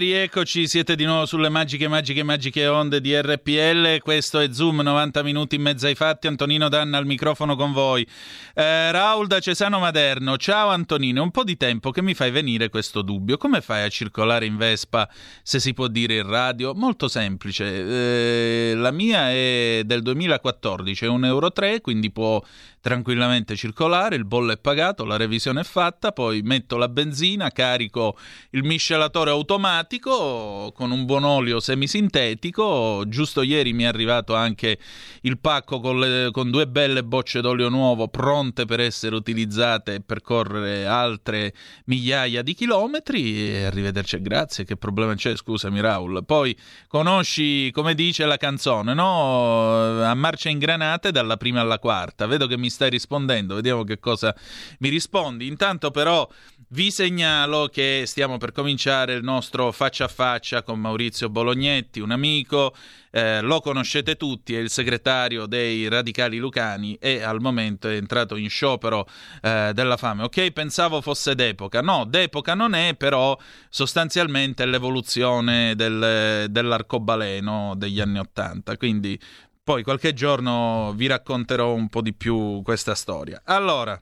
rieccoci, 0.00 0.66
siete 0.66 0.96
di 0.96 1.04
nuovo 1.04 1.26
sulle 1.26 1.50
magiche, 1.50 1.86
magiche, 1.86 2.22
magiche 2.22 2.66
onde 2.66 3.02
di 3.02 3.14
RPL. 3.14 3.98
Questo 3.98 4.40
è 4.40 4.50
Zoom, 4.50 4.80
90 4.80 5.22
minuti 5.22 5.56
in 5.56 5.62
mezzo 5.62 5.86
ai 5.86 5.94
fatti. 5.94 6.26
Antonino 6.26 6.70
Danna 6.70 6.96
al 6.96 7.04
microfono 7.04 7.54
con 7.54 7.72
voi. 7.72 8.06
Eh, 8.54 8.90
Raul 8.90 9.26
da 9.26 9.40
Cesano 9.40 9.78
Maderno. 9.78 10.38
Ciao 10.38 10.70
Antonino, 10.70 11.22
un 11.22 11.30
po' 11.30 11.44
di 11.44 11.58
tempo 11.58 11.90
che 11.90 12.00
mi 12.00 12.14
fai 12.14 12.30
venire 12.30 12.70
questo 12.70 13.02
dubbio. 13.02 13.36
Come 13.36 13.60
fai 13.60 13.84
a 13.84 13.88
circolare 13.90 14.46
in 14.46 14.56
Vespa, 14.56 15.06
se 15.42 15.60
si 15.60 15.74
può 15.74 15.86
dire 15.86 16.14
in 16.14 16.26
radio? 16.26 16.74
Molto 16.74 17.06
semplice. 17.06 17.66
Eh, 17.66 18.74
la 18.76 18.92
mia 18.92 19.30
è 19.30 19.82
del 19.84 20.00
2014, 20.00 21.04
è 21.04 21.08
1,3 21.08 21.24
euro, 21.26 21.52
quindi 21.82 22.10
può 22.10 22.42
tranquillamente 22.80 23.54
circolare, 23.56 24.16
il 24.16 24.24
bollo 24.24 24.52
è 24.52 24.56
pagato, 24.56 25.04
la 25.04 25.18
revisione 25.18 25.60
è 25.60 25.64
fatta, 25.64 26.12
poi 26.12 26.40
metto 26.40 26.78
la 26.78 26.88
benzina, 26.88 27.50
carico 27.50 28.16
il 28.52 28.64
miscelatore 28.64 29.28
automatico 29.28 29.88
con 29.98 30.92
un 30.92 31.04
buon 31.04 31.24
olio 31.24 31.58
semisintetico, 31.58 33.02
giusto 33.08 33.42
ieri 33.42 33.72
mi 33.72 33.82
è 33.82 33.86
arrivato 33.86 34.36
anche 34.36 34.78
il 35.22 35.36
pacco 35.40 35.80
con, 35.80 35.98
le, 35.98 36.30
con 36.30 36.52
due 36.52 36.68
belle 36.68 37.02
bocce 37.02 37.40
d'olio 37.40 37.68
nuovo 37.68 38.06
pronte 38.06 38.66
per 38.66 38.78
essere 38.78 39.16
utilizzate 39.16 39.94
e 39.94 40.00
percorrere 40.00 40.86
altre 40.86 41.54
migliaia 41.86 42.42
di 42.42 42.54
chilometri 42.54 43.64
arrivederci 43.64 44.22
grazie, 44.22 44.64
che 44.64 44.76
problema 44.76 45.14
c'è, 45.14 45.34
scusami 45.34 45.80
Raul. 45.80 46.24
Poi 46.24 46.56
conosci, 46.86 47.72
come 47.72 47.94
dice 47.94 48.26
la 48.26 48.36
canzone, 48.36 48.94
no? 48.94 50.04
A 50.04 50.14
marcia 50.14 50.50
ingranate 50.50 51.10
dalla 51.10 51.36
prima 51.36 51.62
alla 51.62 51.80
quarta, 51.80 52.26
vedo 52.26 52.46
che 52.46 52.56
mi 52.56 52.70
stai 52.70 52.90
rispondendo, 52.90 53.56
vediamo 53.56 53.82
che 53.82 53.98
cosa 53.98 54.32
mi 54.78 54.88
rispondi. 54.88 55.48
Intanto 55.48 55.90
però 55.90 56.28
vi 56.72 56.90
segnalo 56.90 57.66
che 57.66 58.04
stiamo 58.06 58.38
per 58.38 58.52
cominciare 58.52 59.14
il 59.14 59.24
nostro 59.24 59.72
faccia 59.72 60.04
a 60.04 60.08
faccia 60.08 60.62
con 60.62 60.78
Maurizio 60.78 61.28
Bolognetti, 61.28 61.98
un 61.98 62.12
amico, 62.12 62.74
eh, 63.10 63.40
lo 63.40 63.60
conoscete 63.60 64.16
tutti, 64.16 64.54
è 64.54 64.60
il 64.60 64.70
segretario 64.70 65.46
dei 65.46 65.88
Radicali 65.88 66.38
Lucani 66.38 66.96
e 67.00 67.22
al 67.22 67.40
momento 67.40 67.88
è 67.88 67.96
entrato 67.96 68.36
in 68.36 68.48
sciopero 68.48 69.08
eh, 69.42 69.72
della 69.74 69.96
fame. 69.96 70.22
Ok, 70.22 70.52
pensavo 70.52 71.00
fosse 71.00 71.34
d'epoca, 71.34 71.80
no, 71.80 72.04
d'epoca 72.04 72.54
non 72.54 72.74
è, 72.74 72.94
però 72.94 73.36
sostanzialmente 73.68 74.62
è 74.62 74.66
l'evoluzione 74.66 75.74
del, 75.74 76.46
dell'arcobaleno 76.48 77.74
degli 77.76 78.00
anni 78.00 78.18
Ottanta, 78.20 78.76
quindi 78.76 79.18
poi 79.62 79.82
qualche 79.82 80.12
giorno 80.12 80.92
vi 80.94 81.08
racconterò 81.08 81.74
un 81.74 81.88
po' 81.88 82.00
di 82.00 82.14
più 82.14 82.62
questa 82.62 82.94
storia. 82.94 83.42
Allora, 83.44 84.00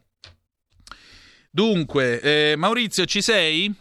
dunque, 1.50 2.20
eh, 2.20 2.56
Maurizio, 2.56 3.04
ci 3.04 3.20
sei? 3.20 3.74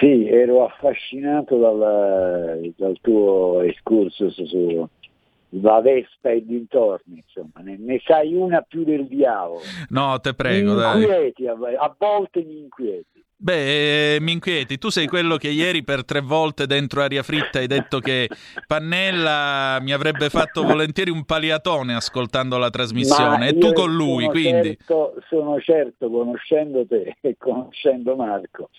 Sì, 0.00 0.26
ero 0.28 0.64
affascinato 0.64 1.58
dal, 1.58 2.72
dal 2.76 2.98
tuo 3.00 3.60
excursus 3.60 4.42
sulla 4.42 5.80
Vespa 5.80 6.30
e 6.30 6.44
dintorni, 6.44 7.22
insomma, 7.24 7.60
ne, 7.60 7.76
ne, 7.78 8.00
sai 8.04 8.34
una 8.34 8.62
più 8.62 8.84
del 8.84 9.06
diavolo. 9.06 9.60
No, 9.90 10.18
te 10.20 10.34
prego, 10.34 10.74
mi 10.74 11.02
inquieti, 11.02 11.44
dai. 11.44 11.76
A 11.76 11.94
volte 11.96 12.42
mi 12.42 12.60
inquieti. 12.60 13.13
Beh, 13.36 14.18
mi 14.20 14.32
inquieti, 14.32 14.78
tu 14.78 14.88
sei 14.88 15.06
quello 15.06 15.36
che 15.36 15.48
ieri 15.48 15.82
per 15.82 16.04
tre 16.04 16.20
volte 16.20 16.66
dentro 16.66 17.02
aria 17.02 17.22
fritta 17.22 17.58
hai 17.58 17.66
detto 17.66 17.98
che 17.98 18.28
Pannella 18.66 19.78
mi 19.82 19.92
avrebbe 19.92 20.30
fatto 20.30 20.62
volentieri 20.62 21.10
un 21.10 21.24
paliatone 21.24 21.94
ascoltando 21.94 22.56
la 22.56 22.70
trasmissione. 22.70 23.48
E 23.48 23.58
tu 23.58 23.72
con 23.72 23.92
lui, 23.92 24.26
quindi... 24.26 24.76
Certo, 24.78 25.16
sono 25.28 25.60
certo, 25.60 26.08
conoscendo 26.08 26.86
te 26.86 27.16
e 27.20 27.36
conoscendo 27.36 28.16
Marco, 28.16 28.70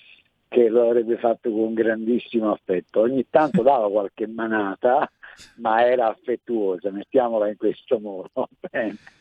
che 0.47 0.69
lo 0.69 0.89
avrebbe 0.89 1.17
fatto 1.17 1.51
con 1.51 1.73
grandissimo 1.73 2.51
affetto. 2.51 3.01
Ogni 3.01 3.27
tanto 3.29 3.61
dava 3.61 3.89
qualche 3.89 4.25
manata, 4.25 5.11
ma 5.55 5.85
era 5.85 6.07
affettuosa, 6.07 6.91
mettiamola 6.91 7.49
in 7.49 7.57
questo 7.57 7.99
modo. 7.99 8.49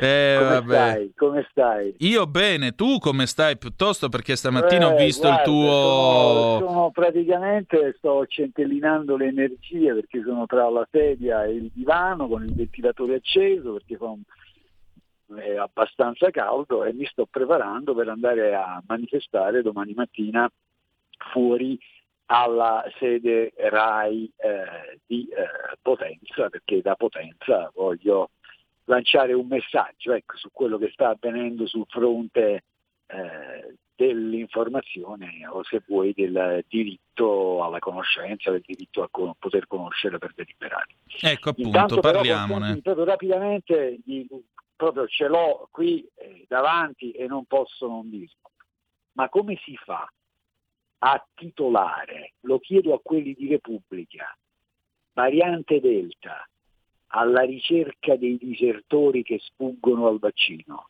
Eh, 0.00 0.34
come, 0.36 0.48
vabbè. 0.50 0.74
stai? 0.74 1.12
come 1.14 1.46
stai? 1.50 1.94
Io 1.98 2.26
bene, 2.26 2.74
tu 2.74 2.98
come 2.98 3.26
stai 3.26 3.56
piuttosto? 3.56 4.08
Perché 4.08 4.34
stamattina 4.34 4.88
Eh, 4.88 4.92
ho 4.92 4.96
visto 4.96 5.28
guarda, 5.28 5.38
il 5.42 5.46
tuo... 5.46 5.70
Sono, 5.70 6.58
sono 6.58 6.90
praticamente 6.90 7.94
sto 7.98 8.26
centellinando 8.26 9.16
le 9.16 9.26
energie 9.28 9.94
perché 9.94 10.20
sono 10.24 10.46
tra 10.46 10.68
la 10.68 10.86
sedia 10.90 11.44
e 11.44 11.52
il 11.52 11.70
divano 11.72 12.26
con 12.26 12.42
il 12.42 12.52
ventilatore 12.54 13.14
acceso 13.14 13.74
perché 13.74 13.96
fa 13.96 14.06
un- 14.06 14.22
è 15.38 15.54
abbastanza 15.56 16.30
caldo 16.30 16.84
e 16.84 16.92
mi 16.92 17.06
sto 17.06 17.26
preparando 17.30 17.94
per 17.94 18.08
andare 18.08 18.54
a 18.54 18.82
manifestare 18.88 19.62
domani 19.62 19.92
mattina 19.94 20.50
fuori 21.32 21.78
alla 22.26 22.84
sede 22.98 23.52
RAI 23.56 24.32
eh, 24.36 25.00
di 25.06 25.28
eh, 25.28 25.76
Potenza 25.82 26.48
perché 26.48 26.80
da 26.80 26.94
Potenza 26.94 27.70
voglio 27.74 28.30
lanciare 28.84 29.32
un 29.32 29.46
messaggio 29.46 30.12
ecco, 30.12 30.36
su 30.36 30.48
quello 30.52 30.78
che 30.78 30.90
sta 30.92 31.10
avvenendo 31.10 31.66
sul 31.66 31.86
fronte 31.88 32.64
eh, 33.06 33.76
dell'informazione 33.94 35.46
o 35.48 35.62
se 35.62 35.82
vuoi 35.86 36.12
del 36.14 36.64
diritto 36.68 37.62
alla 37.62 37.78
conoscenza, 37.78 38.50
del 38.50 38.62
diritto 38.64 39.02
a 39.02 39.08
co- 39.10 39.36
poter 39.38 39.66
conoscere 39.66 40.18
per 40.18 40.32
deliberare. 40.34 40.96
Ecco 41.20 41.50
appunto, 41.50 41.68
Intanto 41.68 42.00
però 42.00 42.14
parliamone. 42.14 42.48
consentimi 42.48 42.82
proprio 42.82 43.04
rapidamente, 43.04 43.98
proprio 44.74 45.06
ce 45.06 45.28
l'ho 45.28 45.68
qui 45.70 46.06
eh, 46.16 46.44
davanti 46.48 47.12
e 47.12 47.26
non 47.26 47.44
posso 47.44 47.86
non 47.86 48.10
dirlo. 48.10 48.50
Ma 49.12 49.28
come 49.28 49.56
si 49.64 49.76
fa 49.76 50.10
a 51.06 51.22
titolare, 51.34 52.32
lo 52.40 52.58
chiedo 52.58 52.94
a 52.94 53.00
quelli 53.02 53.34
di 53.34 53.46
Repubblica, 53.46 54.34
variante 55.12 55.78
Delta, 55.78 56.48
alla 57.08 57.42
ricerca 57.42 58.16
dei 58.16 58.38
disertori 58.40 59.22
che 59.22 59.38
sfuggono 59.38 60.06
al 60.06 60.18
vaccino? 60.18 60.88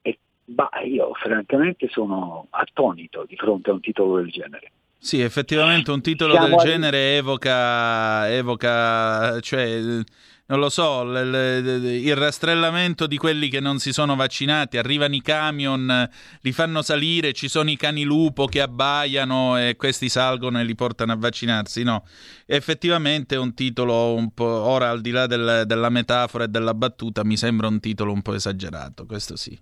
E, 0.00 0.16
bah, 0.44 0.70
io 0.84 1.12
francamente 1.14 1.88
sono 1.88 2.46
attonito 2.50 3.24
di 3.26 3.34
fronte 3.34 3.70
a 3.70 3.72
un 3.72 3.80
titolo 3.80 4.18
del 4.18 4.30
genere. 4.30 4.70
Sì, 4.96 5.20
effettivamente 5.20 5.90
un 5.90 6.00
titolo 6.00 6.34
Siamo 6.34 6.48
del 6.48 6.58
genere 6.58 7.16
evoca, 7.16 8.30
evoca 8.32 9.40
cioè, 9.40 10.02
non 10.48 10.60
lo 10.60 10.70
so, 10.70 11.04
l- 11.04 11.12
l- 11.12 11.84
il 11.84 12.16
rastrellamento 12.16 13.06
di 13.06 13.18
quelli 13.18 13.48
che 13.48 13.60
non 13.60 13.78
si 13.78 13.92
sono 13.92 14.16
vaccinati. 14.16 14.78
Arrivano 14.78 15.14
i 15.14 15.20
camion, 15.20 16.08
li 16.40 16.52
fanno 16.52 16.80
salire, 16.80 17.32
ci 17.32 17.48
sono 17.48 17.68
i 17.70 17.76
cani 17.76 18.02
lupo 18.02 18.46
che 18.46 18.62
abbaiano 18.62 19.58
e 19.58 19.76
questi 19.76 20.08
salgono 20.08 20.58
e 20.58 20.64
li 20.64 20.74
portano 20.74 21.12
a 21.12 21.16
vaccinarsi. 21.16 21.82
No, 21.82 22.04
effettivamente 22.46 23.34
è 23.34 23.38
un 23.38 23.52
titolo 23.52 24.14
un 24.14 24.32
po', 24.32 24.44
ora 24.46 24.88
al 24.88 25.02
di 25.02 25.10
là 25.10 25.26
del- 25.26 25.64
della 25.66 25.90
metafora 25.90 26.44
e 26.44 26.48
della 26.48 26.72
battuta, 26.72 27.24
mi 27.24 27.36
sembra 27.36 27.66
un 27.66 27.78
titolo 27.80 28.12
un 28.12 28.22
po' 28.22 28.32
esagerato, 28.32 29.04
questo 29.04 29.36
sì. 29.36 29.58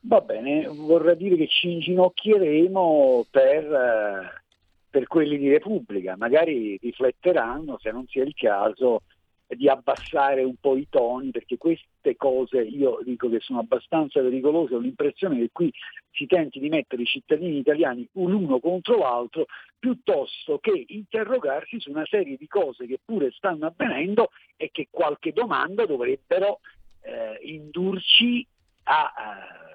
Va 0.00 0.20
bene, 0.20 0.66
vorrà 0.68 1.14
dire 1.14 1.36
che 1.36 1.48
ci 1.48 1.72
inginocchieremo 1.72 3.26
per, 3.30 4.44
per 4.90 5.06
quelli 5.06 5.38
di 5.38 5.48
Repubblica, 5.48 6.14
magari 6.16 6.78
rifletteranno 6.80 7.78
se 7.80 7.90
non 7.90 8.06
sia 8.06 8.22
il 8.22 8.34
caso 8.36 9.00
di 9.48 9.68
abbassare 9.68 10.42
un 10.42 10.56
po' 10.60 10.76
i 10.76 10.86
toni, 10.88 11.30
perché 11.30 11.56
queste 11.56 12.16
cose 12.16 12.62
io 12.62 12.98
dico 13.04 13.28
che 13.28 13.40
sono 13.40 13.60
abbastanza 13.60 14.20
pericolose, 14.20 14.74
ho 14.74 14.78
l'impressione 14.78 15.38
che 15.38 15.50
qui 15.52 15.72
si 16.10 16.26
tenti 16.26 16.58
di 16.58 16.68
mettere 16.68 17.02
i 17.02 17.06
cittadini 17.06 17.58
italiani 17.58 18.08
l'uno 18.12 18.58
contro 18.58 18.98
l'altro, 18.98 19.46
piuttosto 19.78 20.58
che 20.58 20.84
interrogarsi 20.88 21.78
su 21.78 21.90
una 21.90 22.06
serie 22.06 22.36
di 22.36 22.48
cose 22.48 22.86
che 22.86 22.98
pure 23.04 23.30
stanno 23.32 23.66
avvenendo 23.66 24.30
e 24.56 24.70
che 24.72 24.88
qualche 24.90 25.32
domanda 25.32 25.86
dovrebbero 25.86 26.60
eh, 27.02 27.38
indurci 27.42 28.46
a 28.84 29.12
eh, 29.16 29.65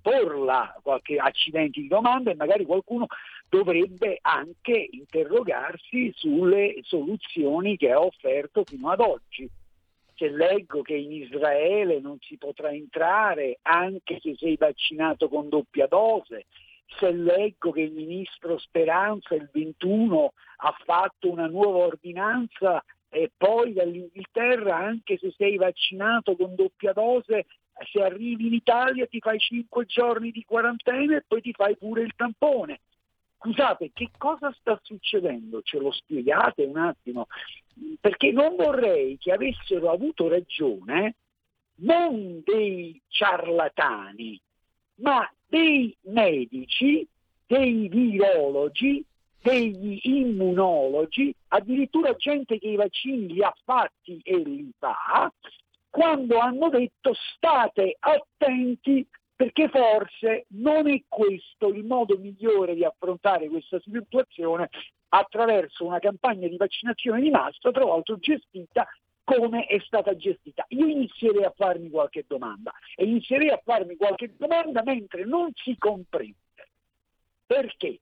porla 0.00 0.78
qualche 0.82 1.16
accidente 1.16 1.80
di 1.80 1.88
domanda 1.88 2.30
e 2.30 2.34
magari 2.34 2.64
qualcuno 2.64 3.06
dovrebbe 3.48 4.18
anche 4.22 4.88
interrogarsi 4.90 6.12
sulle 6.14 6.76
soluzioni 6.82 7.76
che 7.76 7.90
ha 7.90 8.00
offerto 8.00 8.64
fino 8.64 8.90
ad 8.90 9.00
oggi. 9.00 9.48
Se 10.14 10.28
leggo 10.28 10.82
che 10.82 10.94
in 10.94 11.12
Israele 11.12 11.98
non 12.00 12.18
si 12.20 12.36
potrà 12.36 12.70
entrare 12.70 13.58
anche 13.62 14.18
se 14.20 14.34
sei 14.36 14.56
vaccinato 14.56 15.28
con 15.28 15.48
doppia 15.48 15.86
dose, 15.86 16.46
se 16.98 17.10
leggo 17.10 17.70
che 17.70 17.82
il 17.82 17.92
ministro 17.92 18.58
Speranza 18.58 19.34
il 19.34 19.48
21 19.52 20.32
ha 20.62 20.76
fatto 20.84 21.30
una 21.30 21.46
nuova 21.46 21.78
ordinanza 21.78 22.84
e 23.08 23.30
poi 23.36 23.72
dall'Inghilterra 23.72 24.76
anche 24.76 25.18
se 25.18 25.32
sei 25.36 25.56
vaccinato 25.56 26.36
con 26.36 26.54
doppia 26.54 26.92
dose 26.92 27.46
se 27.90 28.02
arrivi 28.02 28.46
in 28.46 28.54
Italia 28.54 29.06
ti 29.06 29.20
fai 29.20 29.38
5 29.38 29.84
giorni 29.86 30.30
di 30.30 30.44
quarantena 30.44 31.16
e 31.16 31.24
poi 31.26 31.40
ti 31.40 31.52
fai 31.52 31.76
pure 31.76 32.02
il 32.02 32.12
tampone. 32.14 32.80
scusate, 33.38 33.90
che 33.94 34.10
cosa 34.18 34.52
sta 34.58 34.78
succedendo? 34.82 35.62
Ce 35.62 35.78
lo 35.78 35.90
spiegate 35.90 36.64
un 36.64 36.76
attimo? 36.76 37.26
Perché 37.98 38.32
non 38.32 38.54
vorrei 38.56 39.16
che 39.18 39.32
avessero 39.32 39.90
avuto 39.90 40.28
ragione 40.28 41.16
non 41.76 42.42
dei 42.44 43.00
ciarlatani, 43.08 44.38
ma 44.96 45.26
dei 45.48 45.96
medici, 46.02 47.06
dei 47.46 47.88
virologi, 47.88 49.02
degli 49.42 49.98
immunologi, 50.02 51.34
addirittura 51.48 52.14
gente 52.14 52.58
che 52.58 52.68
i 52.68 52.76
vaccini 52.76 53.32
li 53.32 53.42
ha 53.42 53.54
fatti 53.64 54.20
e 54.22 54.36
li 54.36 54.70
fa, 54.78 55.32
quando 55.90 56.38
hanno 56.38 56.68
detto 56.70 57.12
state 57.34 57.96
attenti 57.98 59.06
perché 59.34 59.68
forse 59.68 60.46
non 60.50 60.88
è 60.88 61.02
questo 61.08 61.68
il 61.68 61.84
modo 61.84 62.16
migliore 62.18 62.74
di 62.74 62.84
affrontare 62.84 63.48
questa 63.48 63.80
situazione 63.80 64.68
attraverso 65.08 65.84
una 65.84 65.98
campagna 65.98 66.46
di 66.46 66.56
vaccinazione 66.56 67.20
di 67.20 67.30
massa, 67.30 67.70
tra 67.70 67.84
l'altro 67.84 68.18
gestita 68.18 68.86
come 69.24 69.66
è 69.66 69.78
stata 69.80 70.14
gestita. 70.16 70.64
Io 70.68 70.86
inizierei 70.86 71.44
a 71.44 71.52
farmi 71.56 71.88
qualche 71.88 72.24
domanda 72.26 72.72
e 72.96 73.04
inizierei 73.04 73.50
a 73.50 73.60
farmi 73.64 73.96
qualche 73.96 74.34
domanda 74.36 74.82
mentre 74.82 75.24
non 75.24 75.50
si 75.54 75.76
comprende 75.78 76.36
perché 77.50 77.98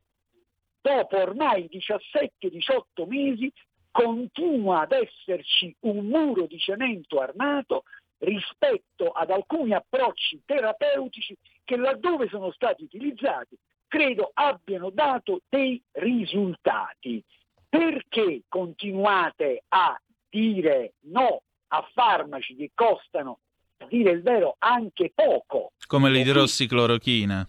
dopo 0.82 1.16
ormai 1.16 1.70
17-18 1.72 3.06
mesi 3.06 3.50
continua 3.98 4.82
ad 4.82 4.92
esserci 4.92 5.74
un 5.80 6.06
muro 6.06 6.46
di 6.46 6.56
cemento 6.56 7.18
armato 7.20 7.82
rispetto 8.18 9.10
ad 9.10 9.30
alcuni 9.30 9.74
approcci 9.74 10.40
terapeutici 10.44 11.36
che 11.64 11.76
laddove 11.76 12.28
sono 12.28 12.52
stati 12.52 12.84
utilizzati 12.84 13.58
credo 13.88 14.30
abbiano 14.34 14.90
dato 14.90 15.40
dei 15.48 15.82
risultati. 15.92 17.24
Perché 17.68 18.42
continuate 18.48 19.64
a 19.68 20.00
dire 20.30 20.94
no 21.00 21.42
a 21.68 21.90
farmaci 21.92 22.54
che 22.54 22.70
costano, 22.74 23.40
a 23.78 23.86
dire 23.86 24.12
il 24.12 24.22
vero, 24.22 24.54
anche 24.58 25.10
poco? 25.12 25.72
Come 25.86 26.08
l'idrossiclorochina. 26.08 27.48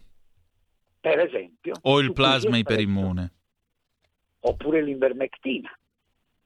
Per 1.00 1.20
esempio. 1.20 1.76
O 1.84 2.00
il 2.00 2.12
plasma 2.12 2.58
iperimmune. 2.58 3.34
Oppure 4.42 4.82
l'invermectina. 4.82 5.72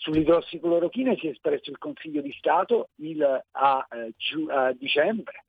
Sull'idrossiclorochina 0.04 1.16
si 1.16 1.28
è 1.28 1.30
espresso 1.30 1.70
il 1.70 1.78
Consiglio 1.78 2.22
di 2.22 2.34
Stato 2.34 2.90
il, 2.96 3.24
a, 3.24 3.88
eh, 3.90 4.14
a, 4.50 4.74
dicembre. 4.74 5.46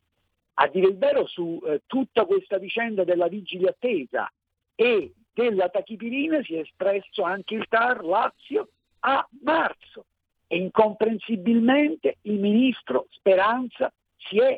A 0.55 0.69
dire 0.69 0.87
il 0.87 0.97
vero 0.97 1.27
su 1.27 1.61
eh, 1.67 1.83
tutta 1.87 2.25
questa 2.25 2.59
vicenda 2.59 3.03
della 3.03 3.27
vigile 3.27 3.71
attesa 3.71 4.31
e 4.77 5.13
della 5.33 5.69
tachipirina 5.71 6.41
si 6.45 6.55
è 6.55 6.61
espresso 6.61 7.25
anche 7.25 7.57
il 7.57 7.67
TAR 7.69 8.05
Lazio 8.05 8.69
a 9.01 9.27
marzo 9.43 10.05
e 10.47 10.57
incomprensibilmente 10.57 12.19
il 12.23 12.39
ministro 12.39 13.09
Speranza 13.11 13.93
si 14.17 14.39
è 14.39 14.57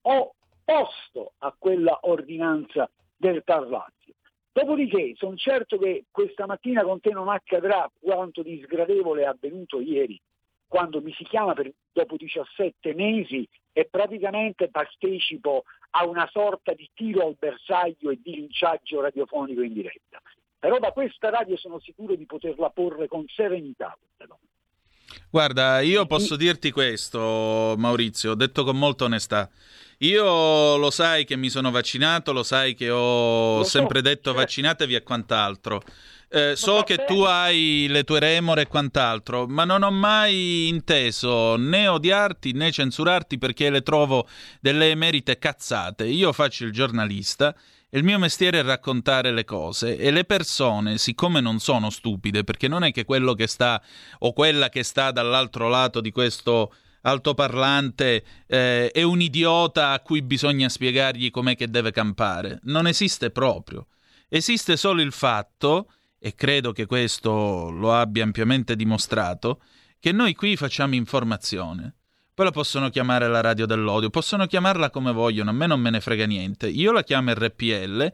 opposto 0.00 1.34
a 1.38 1.54
quella 1.58 1.98
ordinanza 2.04 2.88
del 3.14 3.42
TAR 3.44 3.68
Lazio. 3.68 3.92
Dopodiché 4.54 5.14
sono 5.16 5.34
certo 5.34 5.78
che 5.78 6.04
questa 6.12 6.46
mattina 6.46 6.84
con 6.84 7.00
te 7.00 7.10
non 7.10 7.28
accadrà 7.28 7.90
quanto 8.00 8.40
di 8.40 8.62
sgradevole 8.62 9.22
è 9.22 9.26
avvenuto 9.26 9.80
ieri, 9.80 10.16
quando 10.68 11.00
mi 11.00 11.12
si 11.12 11.24
chiama 11.24 11.54
per, 11.54 11.72
dopo 11.90 12.14
17 12.16 12.94
mesi 12.94 13.48
e 13.72 13.88
praticamente 13.90 14.68
partecipo 14.68 15.64
a 15.90 16.06
una 16.06 16.28
sorta 16.30 16.72
di 16.72 16.88
tiro 16.94 17.26
al 17.26 17.34
bersaglio 17.36 18.10
e 18.10 18.20
di 18.22 18.36
linciaggio 18.36 19.00
radiofonico 19.00 19.60
in 19.60 19.72
diretta. 19.72 20.22
Però 20.60 20.78
da 20.78 20.92
questa 20.92 21.30
radio 21.30 21.56
sono 21.56 21.80
sicuro 21.80 22.14
di 22.14 22.24
poterla 22.24 22.70
porre 22.70 23.08
con 23.08 23.24
serenità 23.26 23.98
questa 23.98 24.24
domanda. 24.24 24.52
Guarda, 25.30 25.80
io 25.80 26.06
posso 26.06 26.36
dirti 26.36 26.70
questo, 26.70 27.74
Maurizio, 27.76 28.30
ho 28.30 28.36
detto 28.36 28.62
con 28.62 28.78
molta 28.78 29.02
onestà. 29.02 29.50
Io 29.98 30.76
lo 30.76 30.90
sai 30.90 31.24
che 31.24 31.36
mi 31.36 31.48
sono 31.48 31.70
vaccinato, 31.70 32.32
lo 32.32 32.42
sai 32.42 32.74
che 32.74 32.90
ho 32.90 33.58
lo 33.58 33.64
sempre 33.64 33.98
so, 33.98 34.04
detto 34.04 34.30
certo. 34.30 34.38
vaccinatevi 34.38 34.94
e 34.94 35.02
quant'altro. 35.02 35.82
Eh, 36.28 36.56
so 36.56 36.82
che 36.82 37.04
tu 37.04 37.20
hai 37.20 37.86
le 37.88 38.02
tue 38.02 38.18
remore 38.18 38.62
e 38.62 38.66
quant'altro, 38.66 39.46
ma 39.46 39.64
non 39.64 39.84
ho 39.84 39.90
mai 39.92 40.66
inteso 40.66 41.54
né 41.56 41.86
odiarti 41.86 42.52
né 42.52 42.72
censurarti 42.72 43.38
perché 43.38 43.70
le 43.70 43.82
trovo 43.82 44.26
delle 44.60 44.90
emerite 44.90 45.38
cazzate. 45.38 46.04
Io 46.06 46.32
faccio 46.32 46.64
il 46.64 46.72
giornalista 46.72 47.54
e 47.88 47.98
il 47.98 48.02
mio 48.02 48.18
mestiere 48.18 48.58
è 48.58 48.62
raccontare 48.64 49.30
le 49.30 49.44
cose 49.44 49.96
e 49.96 50.10
le 50.10 50.24
persone, 50.24 50.98
siccome 50.98 51.40
non 51.40 51.60
sono 51.60 51.90
stupide, 51.90 52.42
perché 52.42 52.66
non 52.66 52.82
è 52.82 52.90
che 52.90 53.04
quello 53.04 53.34
che 53.34 53.46
sta 53.46 53.80
o 54.18 54.32
quella 54.32 54.68
che 54.68 54.82
sta 54.82 55.12
dall'altro 55.12 55.68
lato 55.68 56.00
di 56.00 56.10
questo 56.10 56.74
altoparlante 57.04 58.24
eh, 58.46 58.90
è 58.90 59.02
un 59.02 59.20
idiota 59.20 59.90
a 59.90 60.00
cui 60.00 60.22
bisogna 60.22 60.68
spiegargli 60.68 61.30
com'è 61.30 61.56
che 61.56 61.68
deve 61.68 61.90
campare. 61.90 62.60
Non 62.64 62.86
esiste 62.86 63.30
proprio. 63.30 63.86
Esiste 64.28 64.76
solo 64.76 65.00
il 65.00 65.12
fatto, 65.12 65.90
e 66.18 66.34
credo 66.34 66.72
che 66.72 66.86
questo 66.86 67.70
lo 67.70 67.94
abbia 67.94 68.24
ampiamente 68.24 68.76
dimostrato, 68.76 69.60
che 70.00 70.12
noi 70.12 70.34
qui 70.34 70.56
facciamo 70.56 70.94
informazione. 70.94 71.94
Poi 72.34 72.46
la 72.46 72.50
possono 72.50 72.90
chiamare 72.90 73.28
la 73.28 73.40
radio 73.40 73.64
dell'odio, 73.64 74.10
possono 74.10 74.46
chiamarla 74.46 74.90
come 74.90 75.12
vogliono, 75.12 75.50
a 75.50 75.52
me 75.52 75.66
non 75.66 75.80
me 75.80 75.90
ne 75.90 76.00
frega 76.00 76.26
niente. 76.26 76.68
Io 76.68 76.90
la 76.90 77.04
chiamo 77.04 77.32
RPL 77.32 78.12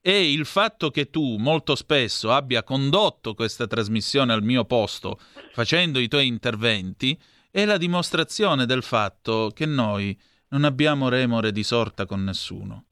e 0.00 0.32
il 0.32 0.44
fatto 0.44 0.90
che 0.90 1.08
tu 1.08 1.36
molto 1.36 1.76
spesso 1.76 2.32
abbia 2.32 2.64
condotto 2.64 3.34
questa 3.34 3.68
trasmissione 3.68 4.32
al 4.32 4.42
mio 4.42 4.64
posto 4.64 5.18
facendo 5.52 6.00
i 6.00 6.08
tuoi 6.08 6.26
interventi 6.26 7.16
è 7.52 7.66
la 7.66 7.76
dimostrazione 7.76 8.64
del 8.64 8.82
fatto 8.82 9.50
che 9.54 9.66
noi 9.66 10.18
non 10.48 10.64
abbiamo 10.64 11.10
remore 11.10 11.52
di 11.52 11.62
sorta 11.62 12.06
con 12.06 12.24
nessuno. 12.24 12.86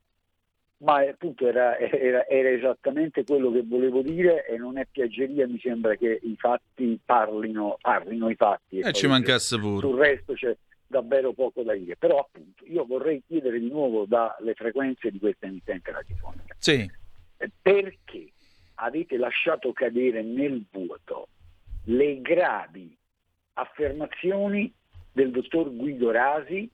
Ma 0.83 1.01
appunto 1.01 1.49
era, 1.49 1.79
era, 1.79 2.27
era, 2.27 2.51
esattamente 2.51 3.25
quello 3.25 3.51
che 3.51 3.63
volevo 3.65 4.03
dire 4.03 4.47
e 4.47 4.59
non 4.59 4.77
è 4.79 4.87
piaggeria, 4.91 5.47
mi 5.47 5.59
sembra 5.59 5.95
che 5.97 6.21
i 6.23 6.37
fatti 6.39 6.99
parlino, 7.03 7.79
parlino 7.81 8.29
i 8.29 8.35
fatti. 8.35 8.81
E, 8.81 8.89
e 8.89 8.93
ci 8.93 9.07
mancasse 9.07 9.59
pure. 9.59 9.87
Sul 9.87 9.99
resto 9.99 10.35
c'è, 10.35 10.55
davvero 10.87 11.33
poco 11.33 11.63
da 11.63 11.75
dire. 11.75 11.97
Però 11.97 12.19
appunto 12.19 12.67
io 12.67 12.85
vorrei 12.85 13.23
chiedere 13.27 13.59
di 13.59 13.71
nuovo 13.71 14.05
dalle 14.05 14.53
frequenze 14.55 15.11
di 15.11 15.19
questa 15.19 15.47
emittente 15.47 15.91
radiofonica. 15.91 16.55
Sì. 16.59 16.91
Eh, 17.37 17.51
perché 17.63 18.33
avete 18.75 19.17
lasciato 19.17 19.73
cadere 19.73 20.23
nel 20.23 20.65
vuoto 20.71 21.29
le 21.85 22.21
gravi 22.21 22.95
affermazioni 23.61 24.73
del 25.13 25.31
dottor 25.31 25.75
Guido 25.75 26.11
Rasi, 26.11 26.71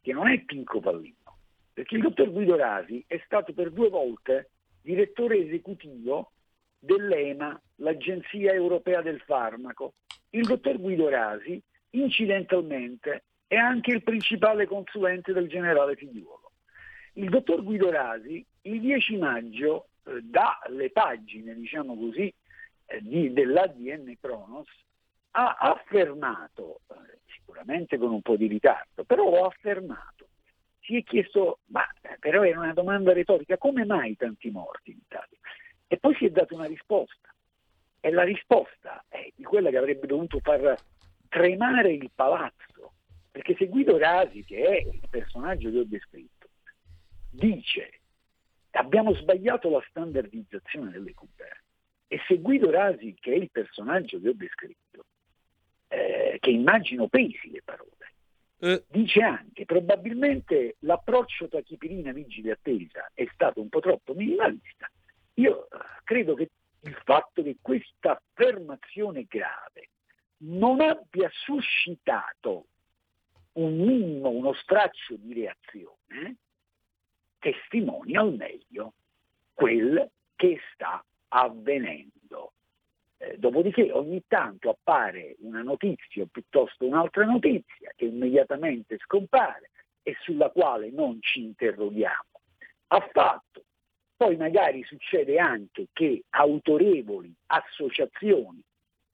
che 0.00 0.12
non 0.12 0.28
è 0.28 0.40
Pinco 0.40 0.80
Pallino, 0.80 1.36
perché 1.72 1.96
il 1.96 2.02
dottor 2.02 2.30
Guido 2.30 2.56
Rasi 2.56 3.04
è 3.06 3.20
stato 3.24 3.52
per 3.52 3.70
due 3.70 3.88
volte 3.88 4.50
direttore 4.82 5.38
esecutivo 5.38 6.32
dell'EMA, 6.78 7.60
l'Agenzia 7.76 8.52
Europea 8.52 9.02
del 9.02 9.20
Farmaco. 9.20 9.94
Il 10.30 10.46
dottor 10.46 10.78
Guido 10.78 11.08
Rasi, 11.08 11.60
incidentalmente, 11.90 13.24
è 13.46 13.56
anche 13.56 13.92
il 13.92 14.02
principale 14.02 14.66
consulente 14.66 15.32
del 15.32 15.48
generale 15.48 15.96
Figliuolo. 15.96 16.52
Il 17.14 17.28
dottor 17.28 17.62
Guido 17.62 17.90
Rasi 17.90 18.44
il 18.62 18.80
10 18.80 19.16
maggio 19.16 19.88
eh, 20.04 20.20
dalle 20.22 20.90
pagine, 20.90 21.54
diciamo 21.54 21.96
così, 21.96 22.32
eh, 22.86 23.00
di, 23.02 23.32
dell'ADN 23.32 24.16
Cronos 24.20 24.68
ha 25.32 25.56
affermato, 25.58 26.80
eh, 26.88 27.18
sicuramente 27.32 27.98
con 27.98 28.12
un 28.12 28.22
po' 28.22 28.36
di 28.36 28.46
ritardo, 28.46 29.04
però 29.04 29.44
ha 29.44 29.46
affermato, 29.46 30.28
si 30.80 30.96
è 30.96 31.02
chiesto, 31.02 31.60
ma 31.66 31.86
eh, 32.00 32.16
però 32.18 32.44
era 32.44 32.60
una 32.60 32.72
domanda 32.72 33.12
retorica, 33.12 33.58
come 33.58 33.84
mai 33.84 34.16
tanti 34.16 34.50
morti 34.50 34.90
in 34.92 34.98
Italia? 34.98 35.38
E 35.86 35.98
poi 35.98 36.14
si 36.16 36.26
è 36.26 36.30
data 36.30 36.54
una 36.54 36.66
risposta. 36.66 37.34
E 38.02 38.10
la 38.10 38.22
risposta 38.22 39.04
è 39.08 39.30
di 39.34 39.42
quella 39.42 39.68
che 39.68 39.76
avrebbe 39.76 40.06
dovuto 40.06 40.38
far 40.40 40.74
tremare 41.28 41.92
il 41.92 42.10
palazzo 42.14 42.70
perché 43.30 43.54
se 43.56 43.68
Guido 43.68 43.96
Rasi, 43.96 44.44
che 44.44 44.64
è 44.64 44.88
il 44.88 45.00
personaggio 45.08 45.70
che 45.70 45.78
ho 45.78 45.84
descritto, 45.84 46.48
dice 47.30 48.00
abbiamo 48.72 49.14
sbagliato 49.14 49.70
la 49.70 49.82
standardizzazione 49.88 50.90
delle 50.90 51.14
cure, 51.14 51.64
e 52.06 52.20
se 52.26 52.38
Guido 52.38 52.70
Rasi, 52.70 53.16
che 53.20 53.32
è 53.32 53.36
il 53.36 53.50
personaggio 53.50 54.20
che 54.20 54.28
ho 54.28 54.34
descritto, 54.34 55.04
eh, 55.92 56.38
che 56.40 56.50
immagino 56.50 57.08
pesi 57.08 57.50
le 57.50 57.62
parole, 57.64 58.14
eh. 58.60 58.84
dice 58.88 59.22
anche 59.22 59.64
probabilmente 59.64 60.76
l'approccio 60.80 61.48
tra 61.48 61.60
chipirina 61.62 62.12
vigile 62.12 62.52
attesa 62.52 63.10
è 63.12 63.26
stato 63.32 63.60
un 63.60 63.68
po' 63.68 63.80
troppo 63.80 64.14
minimalista, 64.14 64.88
io 65.34 65.64
eh, 65.64 65.78
credo 66.04 66.34
che 66.34 66.50
il 66.82 66.94
fatto 67.04 67.42
che 67.42 67.56
questa 67.60 68.12
affermazione 68.12 69.24
grave 69.24 69.88
non 70.42 70.80
abbia 70.80 71.28
suscitato 71.44 72.66
un 73.52 73.76
minimo, 73.76 74.28
uno 74.30 74.54
straccio 74.54 75.16
di 75.16 75.34
reazione, 75.34 76.36
testimonia 77.38 78.20
al 78.20 78.34
meglio 78.34 78.94
quel 79.52 80.08
che 80.36 80.60
sta 80.72 81.04
avvenendo 81.28 82.52
dopodiché 83.36 83.90
ogni 83.92 84.22
tanto 84.26 84.70
appare 84.70 85.36
una 85.40 85.62
notizia 85.62 86.22
o 86.22 86.28
piuttosto 86.30 86.86
un'altra 86.86 87.24
notizia 87.24 87.92
che 87.94 88.06
immediatamente 88.06 88.96
scompare 88.98 89.70
e 90.02 90.16
sulla 90.20 90.50
quale 90.50 90.90
non 90.90 91.18
ci 91.20 91.42
interroghiamo 91.42 92.40
affatto. 92.88 93.64
Poi 94.16 94.36
magari 94.36 94.82
succede 94.84 95.38
anche 95.38 95.88
che 95.92 96.24
autorevoli 96.30 97.32
associazioni, 97.46 98.62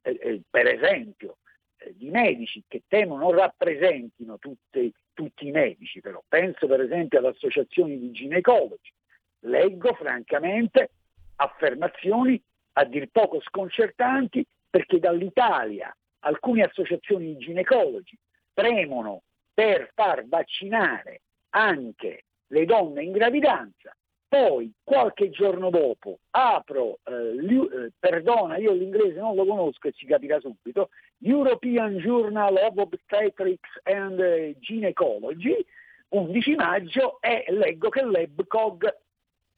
eh, 0.02 0.18
eh, 0.20 0.40
per 0.48 0.66
esempio 0.66 1.38
eh, 1.78 1.94
di 1.96 2.08
medici 2.10 2.62
che 2.66 2.82
temo 2.88 3.16
non 3.16 3.32
rappresentino 3.32 4.38
tutte, 4.38 4.92
tutti 5.12 5.46
i 5.46 5.52
medici, 5.52 6.00
però 6.00 6.22
penso 6.26 6.66
per 6.66 6.80
esempio 6.80 7.18
alle 7.18 7.28
associazioni 7.28 7.98
di 7.98 8.10
ginecologi, 8.10 8.92
leggo 9.40 9.94
francamente 9.94 10.90
affermazioni 11.36 12.42
a 12.78 12.84
dir 12.84 13.08
poco 13.10 13.40
sconcertanti 13.40 14.46
perché 14.68 14.98
dall'Italia 14.98 15.94
alcune 16.20 16.62
associazioni 16.62 17.34
di 17.34 17.38
ginecologi 17.38 18.16
premono 18.52 19.22
per 19.52 19.90
far 19.94 20.26
vaccinare 20.26 21.22
anche 21.50 22.24
le 22.48 22.64
donne 22.66 23.02
in 23.02 23.12
gravidanza, 23.12 23.96
poi 24.28 24.70
qualche 24.82 25.30
giorno 25.30 25.70
dopo 25.70 26.18
apro, 26.30 26.98
eh, 27.04 27.36
eh, 27.38 27.92
perdona, 27.98 28.58
io 28.58 28.72
l'inglese 28.72 29.18
non 29.18 29.34
lo 29.34 29.46
conosco 29.46 29.88
e 29.88 29.94
si 29.96 30.04
capirà 30.04 30.38
subito, 30.40 30.90
European 31.18 31.96
Journal 31.96 32.56
of 32.56 32.76
Obstetrics 32.76 33.80
and 33.84 34.58
Gynecology, 34.58 35.64
11 36.08 36.54
maggio, 36.54 37.20
e 37.20 37.44
leggo 37.48 37.88
che 37.88 38.04
l'EBCOG 38.04 38.96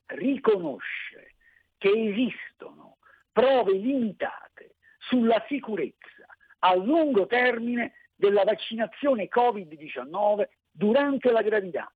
riconosce 0.07 1.33
che 1.77 1.91
esistono 1.91 2.88
prove 3.39 3.73
limitate 3.75 4.75
sulla 4.99 5.45
sicurezza 5.47 6.27
a 6.61 6.75
lungo 6.75 7.27
termine 7.27 7.93
della 8.17 8.43
vaccinazione 8.43 9.29
Covid-19 9.33 10.49
durante 10.73 11.31
la 11.31 11.43
gravidanza 11.43 11.93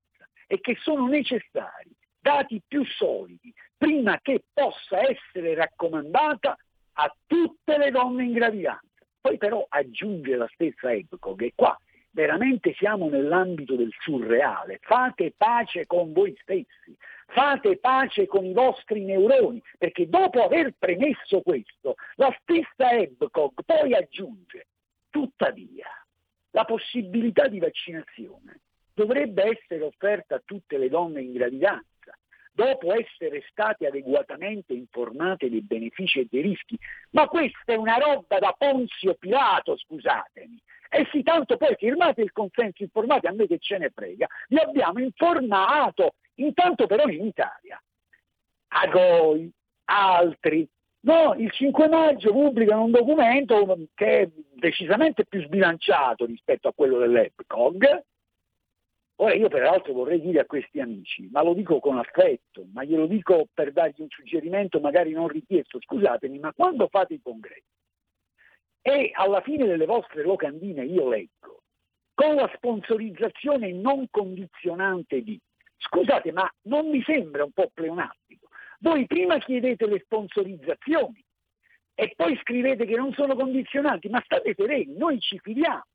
e 0.47 0.61
che 0.61 0.77
sono 0.81 1.09
necessari 1.09 1.91
dati 2.21 2.63
più 2.65 2.85
solidi 2.85 3.53
prima 3.77 4.21
che 4.23 4.45
possa 4.53 5.01
essere 5.01 5.55
raccomandata 5.55 6.57
a 6.93 7.17
tutte 7.27 7.77
le 7.77 7.91
donne 7.91 8.23
in 8.23 8.35
gravidanza. 8.35 9.05
Poi 9.21 9.37
però 9.37 9.67
aggiunge 9.69 10.37
la 10.37 10.49
stessa 10.53 10.93
EBCO 10.93 11.35
che 11.35 11.53
qua 11.57 11.77
veramente 12.13 12.75
siamo 12.75 13.09
nell'ambito 13.09 13.75
del 13.75 13.93
surreale. 14.01 14.79
Fate 14.83 15.35
pace 15.37 15.87
con 15.87 16.13
voi 16.13 16.37
stessi, 16.41 16.97
fate 17.27 17.79
pace 17.79 18.27
con 18.27 18.45
i 18.45 18.53
vostri 18.53 19.05
neuroni, 19.05 19.63
perché 19.79 20.09
dopo 20.09 20.43
aver 20.43 20.75
premesso 20.79 21.41
questo, 21.41 21.97
la 22.17 22.35
stessa 22.43 22.91
EBCOG 22.93 23.63
poi 23.65 23.95
aggiunge, 23.95 24.67
tuttavia, 25.11 25.87
la 26.51 26.65
possibilità 26.65 27.49
di 27.49 27.59
vaccinazione 27.59 28.61
dovrebbe 28.95 29.59
essere 29.59 29.83
offerta 29.83 30.37
a 30.37 30.43
tutte 30.45 30.77
le 30.77 30.91
donne 30.91 31.23
in 31.23 31.33
gravidanza 31.33 31.91
dopo 32.55 32.93
essere 32.93 33.43
state 33.49 33.87
adeguatamente 33.87 34.75
informate 34.75 35.49
dei 35.49 35.63
benefici 35.63 36.21
e 36.21 36.29
dei 36.31 36.43
rischi. 36.43 36.79
Ma 37.11 37.27
questa 37.27 37.73
è 37.73 37.77
una 37.77 37.97
roba 37.97 38.39
da 38.39 38.55
Ponzio 38.57 39.15
Pilato, 39.15 39.77
scusatemi. 39.77 40.61
E 40.95 41.09
sì, 41.11 41.23
tanto 41.23 41.57
poi 41.57 41.75
firmate 41.77 42.21
il 42.21 42.33
consenso 42.33 42.83
informati, 42.83 43.27
a 43.27 43.33
me 43.33 43.47
che 43.47 43.57
ce 43.59 43.79
ne 43.79 43.89
frega, 43.89 44.27
vi 44.49 44.59
abbiamo 44.59 45.01
informato, 45.01 46.17
intanto 46.35 46.87
però 46.87 47.07
in 47.07 47.25
Italia. 47.25 47.83
A 48.75 48.91
voi, 48.91 49.51
altri, 49.87 50.69
No, 51.05 51.35
il 51.37 51.51
5 51.51 51.89
maggio 51.89 52.31
pubblicano 52.31 52.85
un 52.85 52.93
documento 52.93 53.89
che 53.95 54.21
è 54.21 54.29
decisamente 54.55 55.25
più 55.25 55.43
sbilanciato 55.43 56.27
rispetto 56.27 56.69
a 56.69 56.73
quello 56.73 56.99
dell'EPCOG, 56.99 58.05
Ora 59.17 59.35
io 59.35 59.49
peraltro 59.49 59.93
vorrei 59.93 60.21
dire 60.21 60.41
a 60.41 60.47
questi 60.47 60.81
amici, 60.81 61.29
ma 61.31 61.43
lo 61.43 61.55
dico 61.55 61.79
con 61.79 61.97
affetto, 61.97 62.67
ma 62.73 62.83
glielo 62.83 63.07
dico 63.07 63.47
per 63.55 63.71
dargli 63.71 64.01
un 64.01 64.09
suggerimento 64.09 64.81
magari 64.81 65.13
non 65.13 65.29
richiesto, 65.29 65.79
scusatemi, 65.81 66.39
ma 66.41 66.53
quando 66.53 66.89
fate 66.89 67.15
i 67.15 67.21
congressi 67.23 67.82
e 68.83 69.13
alla 69.15 69.41
fine 69.41 69.65
delle 69.67 69.87
vostre 69.87 70.23
locandine 70.23 70.85
io 70.85 71.09
leggo, 71.09 71.63
con 72.13 72.35
la 72.35 72.51
sponsorizzazione 72.55 73.73
non 73.73 74.07
condizionante 74.11 75.23
di, 75.23 75.41
scusate, 75.79 76.33
ma 76.33 76.53
non 76.63 76.89
mi 76.89 77.03
sembra 77.03 77.45
un 77.45 77.53
po' 77.53 77.71
pleonastico, 77.73 78.49
voi 78.81 79.07
prima 79.07 79.39
chiedete 79.39 79.87
le 79.87 80.01
sponsorizzazioni 80.01 81.25
e 81.95 82.13
poi 82.17 82.37
scrivete 82.43 82.85
che 82.85 82.97
non 82.97 83.13
sono 83.13 83.37
condizionanti, 83.37 84.09
ma 84.09 84.21
state 84.25 84.55
sereni, 84.57 84.97
noi 84.97 85.21
ci 85.21 85.39
fidiamo. 85.39 85.87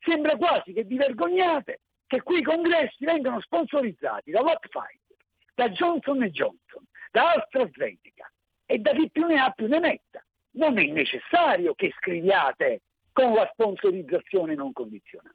Sembra 0.00 0.36
quasi 0.36 0.72
che 0.72 0.82
vi 0.82 0.96
vergognate 0.96 1.80
che 2.06 2.22
qui 2.22 2.38
i 2.38 2.42
congressi 2.42 3.04
vengano 3.04 3.40
sponsorizzati 3.40 4.32
da 4.32 4.42
Pfizer, 4.42 5.16
da 5.54 5.68
Johnson 5.70 6.18
Johnson, 6.24 6.84
da 7.12 7.30
AstraZeneca 7.32 8.30
e 8.66 8.78
da 8.78 8.92
chi 8.92 9.08
più 9.10 9.26
ne 9.26 9.40
ha 9.40 9.50
più 9.50 9.68
ne 9.68 9.78
metta. 9.78 10.24
Non 10.52 10.78
è 10.78 10.84
necessario 10.86 11.74
che 11.74 11.92
scriviate 11.96 12.82
con 13.12 13.32
la 13.32 13.48
sponsorizzazione 13.52 14.54
non 14.54 14.72
condizionata. 14.72 15.34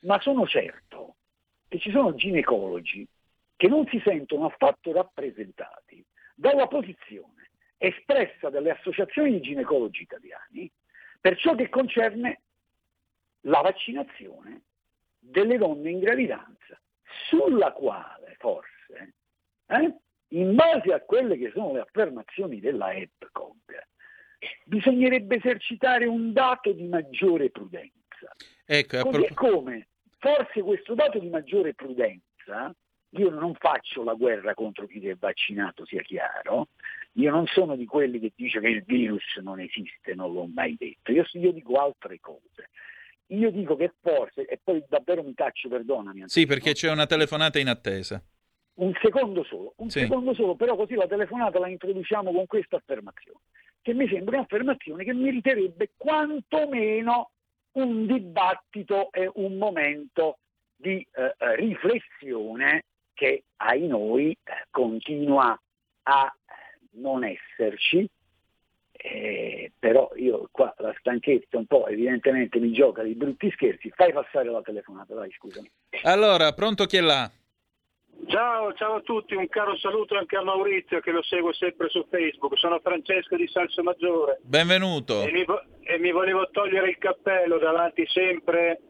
Ma 0.00 0.20
sono 0.20 0.46
certo 0.46 1.16
che 1.68 1.78
ci 1.78 1.90
sono 1.90 2.14
ginecologi 2.14 3.06
che 3.56 3.68
non 3.68 3.86
si 3.88 4.00
sentono 4.04 4.46
affatto 4.46 4.92
rappresentati 4.92 6.04
dalla 6.34 6.68
posizione 6.68 7.50
espressa 7.76 8.50
dalle 8.50 8.70
associazioni 8.70 9.32
di 9.32 9.40
ginecologi 9.40 10.02
italiani 10.02 10.70
per 11.20 11.36
ciò 11.36 11.54
che 11.54 11.68
concerne 11.68 12.42
la 13.42 13.60
vaccinazione 13.60 14.62
delle 15.18 15.58
donne 15.58 15.90
in 15.90 15.98
gravidanza, 15.98 16.80
sulla 17.28 17.72
quale 17.72 18.36
forse, 18.38 19.14
eh, 19.66 19.94
in 20.28 20.54
base 20.54 20.92
a 20.92 21.00
quelle 21.00 21.36
che 21.36 21.50
sono 21.52 21.72
le 21.72 21.80
affermazioni 21.80 22.60
della 22.60 22.92
EPCOG, 22.92 23.86
bisognerebbe 24.64 25.36
esercitare 25.36 26.06
un 26.06 26.32
dato 26.32 26.72
di 26.72 26.86
maggiore 26.86 27.50
prudenza. 27.50 28.34
Ecco, 28.64 29.02
Così 29.02 29.32
pro... 29.32 29.50
come 29.50 29.88
forse 30.18 30.62
questo 30.62 30.94
dato 30.94 31.18
di 31.18 31.28
maggiore 31.28 31.74
prudenza, 31.74 32.74
io 33.10 33.30
non 33.30 33.54
faccio 33.54 34.04
la 34.04 34.14
guerra 34.14 34.54
contro 34.54 34.86
chi 34.86 35.00
si 35.00 35.08
è 35.08 35.14
vaccinato, 35.14 35.86
sia 35.86 36.02
chiaro, 36.02 36.68
io 37.12 37.30
non 37.30 37.46
sono 37.46 37.76
di 37.76 37.86
quelli 37.86 38.18
che 38.18 38.32
dice 38.34 38.60
che 38.60 38.68
il 38.68 38.82
virus 38.84 39.36
non 39.42 39.60
esiste, 39.60 40.14
non 40.14 40.32
l'ho 40.32 40.46
mai 40.46 40.76
detto, 40.76 41.12
io, 41.12 41.24
io 41.32 41.52
dico 41.52 41.74
altre 41.74 42.18
cose. 42.20 42.70
Io 43.32 43.50
dico 43.50 43.76
che 43.76 43.92
forse, 44.00 44.46
e 44.46 44.58
poi 44.62 44.82
davvero 44.88 45.22
mi 45.22 45.34
taccio, 45.34 45.68
perdonami. 45.68 46.24
Sì, 46.26 46.46
perché 46.46 46.72
c'è 46.72 46.90
una 46.90 47.04
telefonata 47.04 47.58
in 47.58 47.68
attesa. 47.68 48.22
Un 48.76 48.92
secondo 49.02 49.42
solo, 49.44 49.74
un 49.78 49.90
sì. 49.90 50.00
secondo 50.00 50.32
solo, 50.32 50.54
però 50.54 50.76
così 50.76 50.94
la 50.94 51.06
telefonata 51.06 51.58
la 51.58 51.68
introduciamo 51.68 52.32
con 52.32 52.46
questa 52.46 52.76
affermazione, 52.76 53.40
che 53.82 53.94
mi 53.94 54.08
sembra 54.08 54.36
un'affermazione 54.36 55.04
che 55.04 55.12
meriterebbe 55.12 55.90
quantomeno 55.96 57.30
un 57.72 58.06
dibattito 58.06 59.10
e 59.12 59.30
un 59.34 59.56
momento 59.56 60.38
di 60.76 61.06
eh, 61.12 61.34
eh 61.36 61.56
riflessione 61.56 62.84
che 63.14 63.44
ai 63.56 63.86
noi 63.86 64.30
eh, 64.30 64.66
continua 64.70 65.58
a 66.02 66.36
non 66.92 67.24
esserci 67.24 68.08
eh, 69.00 69.70
però 69.78 70.10
io 70.16 70.48
qua 70.50 70.74
la 70.78 70.92
stanchezza 70.98 71.56
un 71.56 71.66
po' 71.66 71.86
evidentemente 71.86 72.58
mi 72.58 72.72
gioca 72.72 73.02
di 73.02 73.14
brutti 73.14 73.48
scherzi, 73.52 73.92
fai 73.94 74.12
passare 74.12 74.50
la 74.50 74.60
telefonata, 74.60 75.14
dai 75.14 75.30
scusami. 75.30 75.70
Allora, 76.02 76.52
pronto 76.52 76.84
chi 76.86 76.96
è 76.96 77.00
là? 77.00 77.30
Ciao, 78.28 78.74
ciao 78.74 78.96
a 78.96 79.00
tutti, 79.00 79.34
un 79.34 79.48
caro 79.48 79.74
saluto 79.78 80.14
anche 80.14 80.36
a 80.36 80.42
Maurizio 80.42 81.00
che 81.00 81.12
lo 81.12 81.22
segue 81.22 81.54
sempre 81.54 81.88
su 81.88 82.06
Facebook, 82.10 82.58
sono 82.58 82.78
Francesco 82.82 83.36
di 83.36 83.48
Salso 83.48 83.82
Maggiore. 83.82 84.38
Benvenuto. 84.42 85.22
E 85.22 85.32
mi, 85.32 85.46
e 85.80 85.98
mi 85.98 86.12
volevo 86.12 86.46
togliere 86.50 86.90
il 86.90 86.98
cappello 86.98 87.56
davanti 87.56 88.06
sempre 88.06 88.80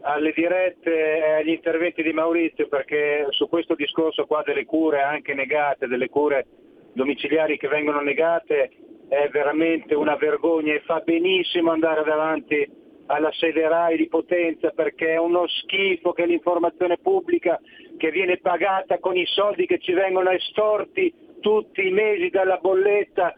alle 0.00 0.32
dirette 0.34 0.90
e 0.90 1.32
agli 1.32 1.50
interventi 1.50 2.02
di 2.02 2.14
Maurizio 2.14 2.66
perché 2.68 3.26
su 3.28 3.46
questo 3.46 3.74
discorso 3.74 4.24
qua 4.24 4.42
delle 4.42 4.64
cure 4.64 5.02
anche 5.02 5.34
negate, 5.34 5.86
delle 5.86 6.08
cure 6.08 6.46
domiciliari 6.94 7.58
che 7.58 7.68
vengono 7.68 8.00
negate, 8.00 8.70
è 9.06 9.28
veramente 9.28 9.94
una 9.94 10.16
vergogna 10.16 10.72
e 10.72 10.80
fa 10.80 11.00
benissimo 11.00 11.72
andare 11.72 12.04
davanti 12.04 12.66
alla 13.06 13.32
sede 13.32 13.68
RAI 13.68 13.96
di 13.96 14.08
Potenza 14.08 14.70
perché 14.70 15.14
è 15.14 15.18
uno 15.18 15.46
schifo 15.46 16.12
che 16.12 16.26
l'informazione 16.26 16.98
pubblica 16.98 17.60
che 17.98 18.10
viene 18.10 18.38
pagata 18.38 18.98
con 18.98 19.16
i 19.16 19.26
soldi 19.26 19.66
che 19.66 19.78
ci 19.78 19.92
vengono 19.92 20.30
estorti 20.30 21.12
tutti 21.40 21.86
i 21.86 21.90
mesi 21.90 22.30
dalla 22.30 22.58
bolletta 22.58 23.34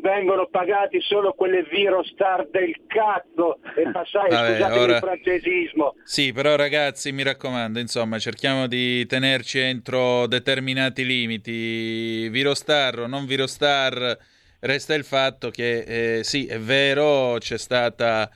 vengono 0.00 0.48
pagati 0.50 1.00
solo 1.02 1.34
quelle 1.34 1.64
virostar 1.64 2.48
del 2.50 2.74
cazzo 2.86 3.58
e 3.76 3.90
passai, 3.90 4.30
Vabbè, 4.30 4.52
scusate 4.52 4.78
ora... 4.78 4.92
il 4.92 4.98
francesismo. 4.98 5.94
Sì, 6.02 6.32
però 6.32 6.56
ragazzi, 6.56 7.12
mi 7.12 7.22
raccomando, 7.22 7.78
insomma, 7.78 8.18
cerchiamo 8.18 8.66
di 8.66 9.04
tenerci 9.04 9.58
entro 9.58 10.26
determinati 10.26 11.04
limiti. 11.04 12.26
Virostar 12.30 13.00
o 13.00 13.06
non 13.06 13.26
virostar, 13.26 14.16
Resta 14.64 14.94
il 14.94 15.02
fatto 15.02 15.50
che 15.50 16.18
eh, 16.18 16.22
sì, 16.22 16.46
è 16.46 16.60
vero, 16.60 17.36
c'è 17.40 17.58
stata 17.58 18.30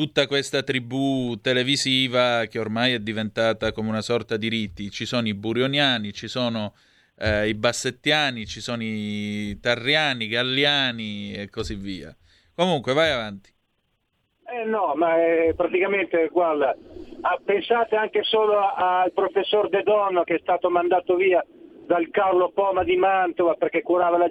tutta 0.00 0.26
questa 0.26 0.62
tribù 0.62 1.38
televisiva 1.42 2.46
che 2.46 2.58
ormai 2.58 2.94
è 2.94 3.00
diventata 3.00 3.70
come 3.70 3.90
una 3.90 4.00
sorta 4.00 4.38
di 4.38 4.48
riti. 4.48 4.90
Ci 4.90 5.04
sono 5.04 5.28
i 5.28 5.34
burioniani, 5.34 6.14
ci 6.14 6.26
sono 6.26 6.72
eh, 7.18 7.48
i 7.48 7.54
bassettiani, 7.54 8.46
ci 8.46 8.62
sono 8.62 8.82
i 8.82 9.58
tarriani, 9.60 10.24
i 10.24 10.28
galliani 10.28 11.34
e 11.34 11.50
così 11.50 11.74
via. 11.74 12.16
Comunque, 12.54 12.94
vai 12.94 13.10
avanti. 13.10 13.50
Eh 14.46 14.64
no, 14.64 14.94
ma 14.96 15.22
eh, 15.22 15.52
praticamente, 15.54 16.30
guarda, 16.32 16.74
ah, 17.20 17.38
pensate 17.44 17.94
anche 17.94 18.22
solo 18.22 18.58
al 18.58 19.12
professor 19.12 19.68
De 19.68 19.82
Donno 19.82 20.24
che 20.24 20.36
è 20.36 20.40
stato 20.40 20.70
mandato 20.70 21.14
via 21.16 21.44
dal 21.84 22.08
Carlo 22.10 22.52
Poma 22.52 22.84
di 22.84 22.96
Mantova 22.96 23.52
perché 23.52 23.82
curava 23.82 24.16
la, 24.16 24.30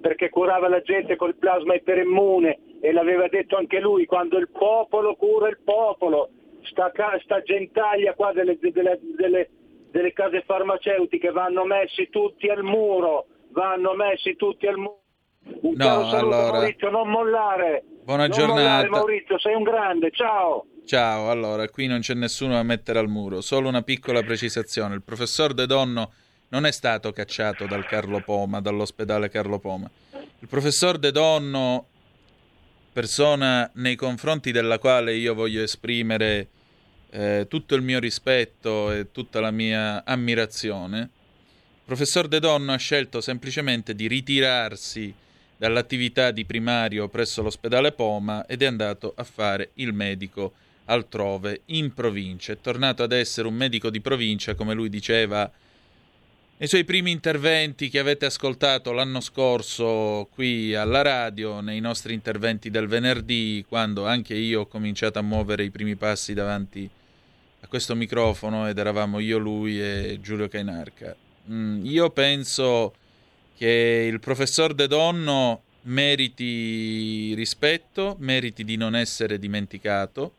perché 0.00 0.28
curava 0.28 0.68
la 0.68 0.80
gente 0.80 1.16
col 1.16 1.36
plasma 1.36 1.74
iperimmune 1.74 2.58
e 2.80 2.92
l'aveva 2.92 3.28
detto 3.28 3.56
anche 3.56 3.80
lui, 3.80 4.06
quando 4.06 4.38
il 4.38 4.48
popolo 4.50 5.16
cura 5.16 5.48
il 5.48 5.58
popolo, 5.64 6.30
sta, 6.62 6.92
sta 7.22 7.42
gentaglia 7.42 8.14
qua 8.14 8.32
delle, 8.32 8.58
delle, 8.60 9.00
delle, 9.16 9.50
delle 9.90 10.12
case 10.12 10.42
farmaceutiche 10.42 11.30
vanno 11.30 11.64
messi 11.64 12.08
tutti 12.10 12.48
al 12.48 12.62
muro, 12.62 13.26
vanno 13.50 13.94
messi 13.94 14.36
tutti 14.36 14.66
al 14.66 14.76
muro. 14.76 15.00
Un 15.60 15.74
no, 15.76 15.84
saluto 15.84 16.16
allora... 16.16 16.52
Maurizio, 16.52 16.90
non 16.90 17.08
mollare. 17.08 17.84
Buona 18.04 18.26
non 18.26 18.36
giornata. 18.36 18.60
Mollare, 18.60 18.88
Maurizio, 18.88 19.38
sei 19.38 19.54
un 19.54 19.62
grande, 19.62 20.10
ciao. 20.10 20.66
Ciao, 20.84 21.30
allora, 21.30 21.68
qui 21.68 21.86
non 21.86 22.00
c'è 22.00 22.14
nessuno 22.14 22.54
da 22.54 22.62
mettere 22.62 22.98
al 22.98 23.08
muro, 23.08 23.40
solo 23.40 23.68
una 23.68 23.82
piccola 23.82 24.22
precisazione. 24.22 24.94
Il 24.94 25.02
professor 25.02 25.52
De 25.52 25.66
Donno 25.66 26.12
non 26.48 26.64
è 26.64 26.72
stato 26.72 27.12
cacciato 27.12 27.66
dal 27.66 27.86
Carlo 27.86 28.20
Poma, 28.20 28.60
dall'ospedale 28.60 29.28
Carlo 29.28 29.58
Poma. 29.58 29.90
Il 30.40 30.48
professor 30.48 30.98
De 30.98 31.10
Donno, 31.10 31.86
persona 32.92 33.70
nei 33.74 33.96
confronti 33.96 34.50
della 34.50 34.78
quale 34.78 35.14
io 35.14 35.34
voglio 35.34 35.62
esprimere 35.62 36.48
eh, 37.10 37.46
tutto 37.48 37.74
il 37.74 37.82
mio 37.82 37.98
rispetto 37.98 38.92
e 38.92 39.12
tutta 39.12 39.40
la 39.40 39.50
mia 39.50 40.04
ammirazione, 40.04 40.98
il 40.98 41.84
professor 41.84 42.28
De 42.28 42.38
Donno 42.38 42.72
ha 42.72 42.76
scelto 42.76 43.20
semplicemente 43.20 43.94
di 43.94 44.06
ritirarsi 44.08 45.14
dall'attività 45.56 46.30
di 46.30 46.44
primario 46.44 47.08
presso 47.08 47.42
l'ospedale 47.42 47.92
Poma 47.92 48.46
ed 48.46 48.62
è 48.62 48.66
andato 48.66 49.12
a 49.16 49.24
fare 49.24 49.70
il 49.74 49.92
medico 49.92 50.52
altrove, 50.84 51.62
in 51.66 51.92
provincia. 51.92 52.52
È 52.52 52.60
tornato 52.60 53.02
ad 53.02 53.12
essere 53.12 53.48
un 53.48 53.54
medico 53.54 53.90
di 53.90 54.00
provincia, 54.00 54.54
come 54.54 54.74
lui 54.74 54.88
diceva 54.88 55.50
nei 56.58 56.66
suoi 56.66 56.84
primi 56.84 57.12
interventi 57.12 57.88
che 57.88 58.00
avete 58.00 58.26
ascoltato 58.26 58.90
l'anno 58.90 59.20
scorso 59.20 60.28
qui 60.32 60.74
alla 60.74 61.02
radio, 61.02 61.60
nei 61.60 61.78
nostri 61.78 62.14
interventi 62.14 62.68
del 62.68 62.88
venerdì, 62.88 63.64
quando 63.68 64.06
anche 64.06 64.34
io 64.34 64.62
ho 64.62 64.66
cominciato 64.66 65.20
a 65.20 65.22
muovere 65.22 65.62
i 65.62 65.70
primi 65.70 65.94
passi 65.94 66.34
davanti 66.34 66.90
a 67.60 67.66
questo 67.68 67.94
microfono 67.94 68.68
ed 68.68 68.76
eravamo 68.76 69.20
io, 69.20 69.38
lui 69.38 69.80
e 69.80 70.18
Giulio 70.20 70.48
Cainarca. 70.48 71.14
Mm, 71.48 71.84
io 71.86 72.10
penso 72.10 72.92
che 73.56 74.08
il 74.10 74.18
professor 74.18 74.74
De 74.74 74.88
Donno 74.88 75.62
meriti 75.82 77.34
rispetto, 77.34 78.16
meriti 78.18 78.64
di 78.64 78.76
non 78.76 78.96
essere 78.96 79.38
dimenticato 79.38 80.32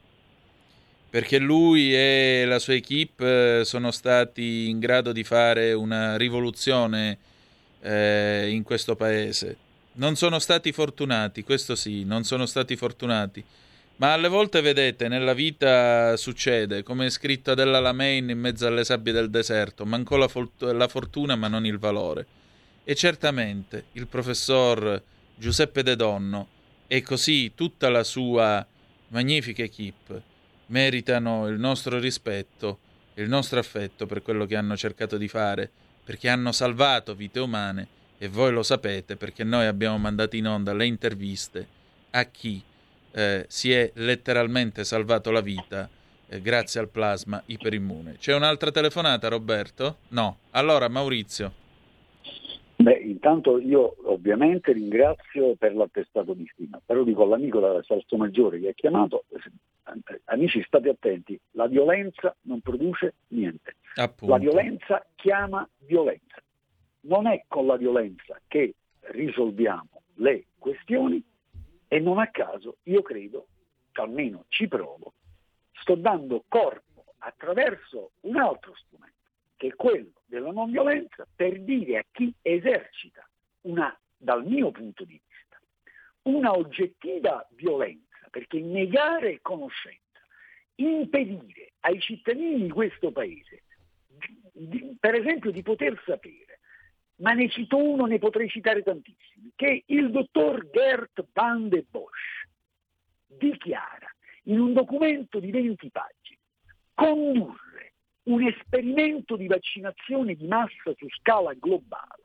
perché 1.10 1.40
lui 1.40 1.94
e 1.96 2.44
la 2.46 2.60
sua 2.60 2.76
equip 2.76 3.20
eh, 3.22 3.62
sono 3.64 3.90
stati 3.90 4.70
in 4.70 4.80
grado 4.80 5.12
di 5.12 5.24
fare 5.24 5.74
una 5.74 6.16
rivoluzione 6.18 7.18
eh, 7.82 8.50
in 8.52 8.62
questo 8.62 8.96
paese. 8.96 9.58
Non 9.94 10.16
sono 10.16 10.38
stati 10.38 10.72
fortunati, 10.72 11.44
questo 11.44 11.76
sì, 11.76 12.04
non 12.04 12.24
sono 12.24 12.46
stati 12.46 12.76
fortunati. 12.76 13.44
Ma 13.96 14.14
alle 14.14 14.28
volte, 14.28 14.62
vedete, 14.62 15.08
nella 15.08 15.34
vita 15.34 16.16
succede, 16.16 16.84
come 16.84 17.08
è 17.08 17.10
scritto 17.10 17.52
Adela 17.52 17.80
Lamein 17.80 18.30
in 18.30 18.40
mezzo 18.40 18.68
alle 18.68 18.86
sabbie 18.86 19.12
del 19.12 19.30
deserto, 19.30 19.86
mancò 19.86 20.16
la, 20.16 20.28
fort- 20.28 20.62
la 20.62 20.88
fortuna 20.88 21.36
ma 21.36 21.48
non 21.48 21.66
il 21.66 21.80
valore. 21.80 22.26
E 22.84 22.96
certamente 22.96 23.86
il 23.94 24.08
professor 24.08 25.02
Giuseppe 25.36 25.84
De 25.84 25.96
Donno 25.96 26.48
e 26.88 27.02
così 27.02 27.54
tutta 27.56 27.90
la 27.90 28.04
sua 28.04 28.66
magnifica 29.10 29.64
equip 29.64 30.22
meritano 30.70 31.48
il 31.48 31.60
nostro 31.60 32.00
rispetto 32.00 32.80
il 33.22 33.28
nostro 33.28 33.60
affetto 33.60 34.06
per 34.06 34.22
quello 34.22 34.46
che 34.46 34.56
hanno 34.56 34.78
cercato 34.78 35.18
di 35.18 35.28
fare, 35.28 35.70
perché 36.04 36.30
hanno 36.30 36.52
salvato 36.52 37.14
vite 37.14 37.40
umane 37.40 37.88
e 38.18 38.28
voi 38.28 38.52
lo 38.52 38.64
sapete 38.64 39.16
perché 39.16 39.44
noi 39.44 39.66
abbiamo 39.66 39.98
mandato 39.98 40.36
in 40.36 40.48
onda 40.48 40.74
le 40.74 40.86
interviste 40.86 41.68
a 42.12 42.24
chi 42.26 42.62
eh, 43.12 43.46
si 43.48 43.72
è 43.72 43.92
letteralmente 43.96 44.84
salvato 44.84 45.32
la 45.32 45.42
vita 45.42 45.90
eh, 46.28 46.42
grazie 46.42 46.80
al 46.80 46.90
plasma 46.90 47.42
iperimmune. 47.46 48.16
C'è 48.18 48.34
un'altra 48.34 48.72
telefonata, 48.72 49.28
Roberto? 49.28 49.98
No. 50.10 50.38
Allora, 50.52 50.88
Maurizio. 50.88 51.54
Beh, 52.78 53.00
intanto 53.00 53.60
io 53.60 53.96
ovviamente 54.06 54.72
ringrazio 54.72 55.56
per 55.56 55.76
l'attestato 55.76 56.34
di 56.34 56.50
stima, 56.54 56.80
però 56.86 57.04
dico 57.04 57.24
all'amico 57.24 57.60
da 57.60 57.84
Salso 57.84 58.16
Maggiore 58.16 58.60
che 58.62 58.70
ha 58.70 58.74
chiamato, 58.74 59.26
amici 60.26 60.62
state 60.64 60.90
attenti, 60.90 61.40
la 61.52 61.68
violenza 61.68 62.36
non 62.42 62.62
produce 62.62 63.16
niente. 63.30 63.76
Appunto. 63.96 64.34
La 64.34 64.40
violenza 64.40 65.06
chiama 65.16 65.68
violenza. 65.80 66.42
Non 67.02 67.28
è 67.28 67.46
con 67.48 67.66
la 67.66 67.78
violenza 67.78 68.40
che 68.48 68.76
risolviamo 69.12 70.04
le 70.16 70.46
questioni 70.58 71.24
e 71.88 72.00
non 72.00 72.20
a 72.20 72.28
caso 72.28 72.78
io 72.84 73.02
credo, 73.02 73.48
almeno 73.94 74.46
ci 74.50 74.68
provo, 74.68 75.14
sto 75.82 75.96
dando 75.96 76.44
corpo 76.48 77.14
attraverso 77.20 78.12
un 78.22 78.38
altro 78.38 78.74
strumento 78.76 79.18
che 79.60 79.68
è 79.68 79.76
quello 79.76 80.22
della 80.26 80.52
non 80.52 80.72
violenza, 80.72 81.28
per 81.36 81.60
dire 81.62 81.98
a 81.98 82.06
chi 82.10 82.34
esercita 82.42 83.28
una, 83.62 83.94
dal 84.16 84.46
mio 84.46 84.72
punto 84.72 85.04
di 85.04 85.20
vista, 85.22 85.60
una 86.24 86.56
oggettiva 86.56 87.46
violenza, 87.52 88.09
perché 88.30 88.60
negare 88.60 89.40
conoscenza, 89.42 90.00
impedire 90.76 91.74
ai 91.82 92.00
cittadini 92.00 92.64
di 92.64 92.70
questo 92.70 93.12
paese, 93.12 93.64
di, 94.54 94.96
per 95.00 95.16
esempio, 95.16 95.52
di 95.52 95.62
poter 95.62 96.02
sapere, 96.06 96.60
ma 97.18 97.34
ne 97.34 97.50
cito 97.50 97.78
uno, 97.78 98.06
ne 98.06 98.18
potrei 98.18 98.50
citare 98.50 98.82
tantissimi, 98.82 99.52
che 99.56 99.84
il 99.88 100.12
dottor 100.12 100.70
Gert 100.72 101.26
van 101.34 101.70
de 101.70 101.86
Bosch 101.90 102.48
dichiara 103.28 104.14
in 104.44 104.60
un 104.60 104.74
documento 104.74 105.40
di 105.40 105.52
20 105.52 105.90
pagine, 105.90 106.40
condurre 106.94 107.94
un 108.24 108.46
esperimento 108.46 109.36
di 109.36 109.48
vaccinazione 109.48 110.36
di 110.36 110.48
massa 110.48 110.94
su 110.96 111.08
scala 111.10 111.54
globale 111.54 112.24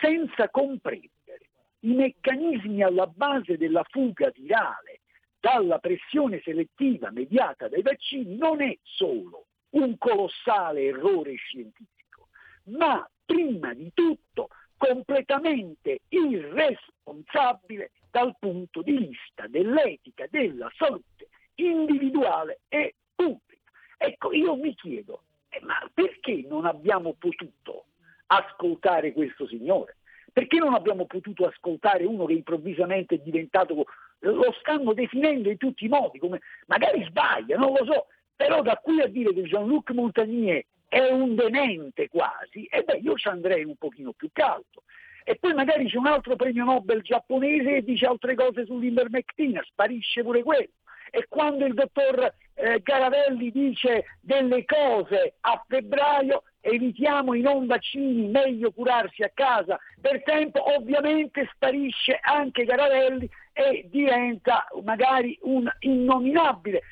senza 0.00 0.48
comprendere 0.48 1.48
i 1.80 1.94
meccanismi 1.94 2.82
alla 2.82 3.06
base 3.06 3.56
della 3.56 3.84
fuga 3.88 4.30
virale 4.30 5.00
dalla 5.42 5.80
pressione 5.80 6.40
selettiva 6.44 7.10
mediata 7.10 7.66
dai 7.66 7.82
vaccini 7.82 8.36
non 8.36 8.62
è 8.62 8.78
solo 8.80 9.46
un 9.70 9.98
colossale 9.98 10.84
errore 10.84 11.34
scientifico, 11.34 12.28
ma 12.66 13.04
prima 13.26 13.74
di 13.74 13.90
tutto 13.92 14.50
completamente 14.76 16.02
irresponsabile 16.10 17.90
dal 18.08 18.36
punto 18.38 18.82
di 18.82 18.96
vista 18.96 19.48
dell'etica 19.48 20.26
della 20.30 20.70
salute 20.76 21.28
individuale 21.56 22.60
e 22.68 22.94
pubblica. 23.12 23.72
Ecco, 23.98 24.32
io 24.32 24.54
mi 24.54 24.72
chiedo, 24.76 25.24
eh, 25.48 25.60
ma 25.62 25.74
perché 25.92 26.44
non 26.48 26.66
abbiamo 26.66 27.14
potuto 27.14 27.86
ascoltare 28.26 29.12
questo 29.12 29.48
signore? 29.48 29.96
Perché 30.32 30.58
non 30.58 30.74
abbiamo 30.74 31.06
potuto 31.06 31.46
ascoltare 31.46 32.04
uno 32.04 32.26
che 32.26 32.34
improvvisamente 32.34 33.16
è 33.16 33.18
diventato, 33.18 33.86
lo 34.22 34.54
stanno 34.60 34.92
definendo 34.92 35.50
in 35.50 35.56
tutti 35.56 35.84
i 35.84 35.88
modi, 35.88 36.18
come 36.18 36.40
magari 36.66 37.04
sbaglia, 37.04 37.56
non 37.56 37.72
lo 37.72 37.84
so, 37.84 38.06
però 38.36 38.62
da 38.62 38.76
qui 38.76 39.00
a 39.00 39.06
dire 39.06 39.32
che 39.32 39.42
Jean-Luc 39.42 39.90
Montagnier 39.90 40.64
è 40.88 41.08
un 41.10 41.34
demente 41.34 42.08
quasi, 42.08 42.64
e 42.66 42.82
beh 42.82 42.98
io 42.98 43.14
ci 43.16 43.28
andrei 43.28 43.64
un 43.64 43.76
pochino 43.76 44.12
più 44.12 44.28
caldo. 44.32 44.84
E 45.24 45.36
poi 45.36 45.54
magari 45.54 45.86
c'è 45.88 45.96
un 45.96 46.06
altro 46.06 46.34
premio 46.34 46.64
Nobel 46.64 47.00
giapponese 47.02 47.76
e 47.76 47.84
dice 47.84 48.06
altre 48.06 48.34
cose 48.34 48.64
sull'ivermectina, 48.66 49.62
sparisce 49.64 50.22
pure 50.22 50.42
quello 50.42 50.68
e 51.14 51.26
quando 51.28 51.66
il 51.66 51.74
dottor 51.74 52.34
eh, 52.54 52.82
Caravelli 52.82 53.50
dice 53.50 54.16
delle 54.22 54.64
cose 54.64 55.34
a 55.40 55.62
febbraio 55.68 56.42
evitiamo 56.62 57.34
i 57.34 57.40
non 57.40 57.66
vaccini, 57.66 58.28
meglio 58.28 58.70
curarsi 58.70 59.22
a 59.22 59.30
casa 59.34 59.78
per 60.00 60.22
tempo, 60.22 60.74
ovviamente 60.74 61.50
sparisce 61.52 62.18
anche 62.22 62.64
Caravelli 62.64 63.28
e 63.52 63.86
diventa 63.90 64.66
magari 64.82 65.36
un 65.42 65.68
innominabile. 65.80 66.82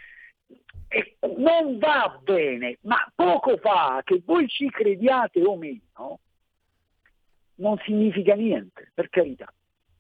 E 0.89 1.17
non 1.37 1.79
va 1.79 2.21
bene, 2.21 2.79
ma 2.83 3.11
poco 3.15 3.57
fa 3.59 4.03
che 4.05 4.21
voi 4.25 4.49
ci 4.49 4.69
crediate 4.69 5.41
o 5.41 5.57
meno, 5.57 6.19
non 7.55 7.79
significa 7.85 8.35
niente, 8.35 8.91
per 8.93 9.09
carità. 9.09 9.53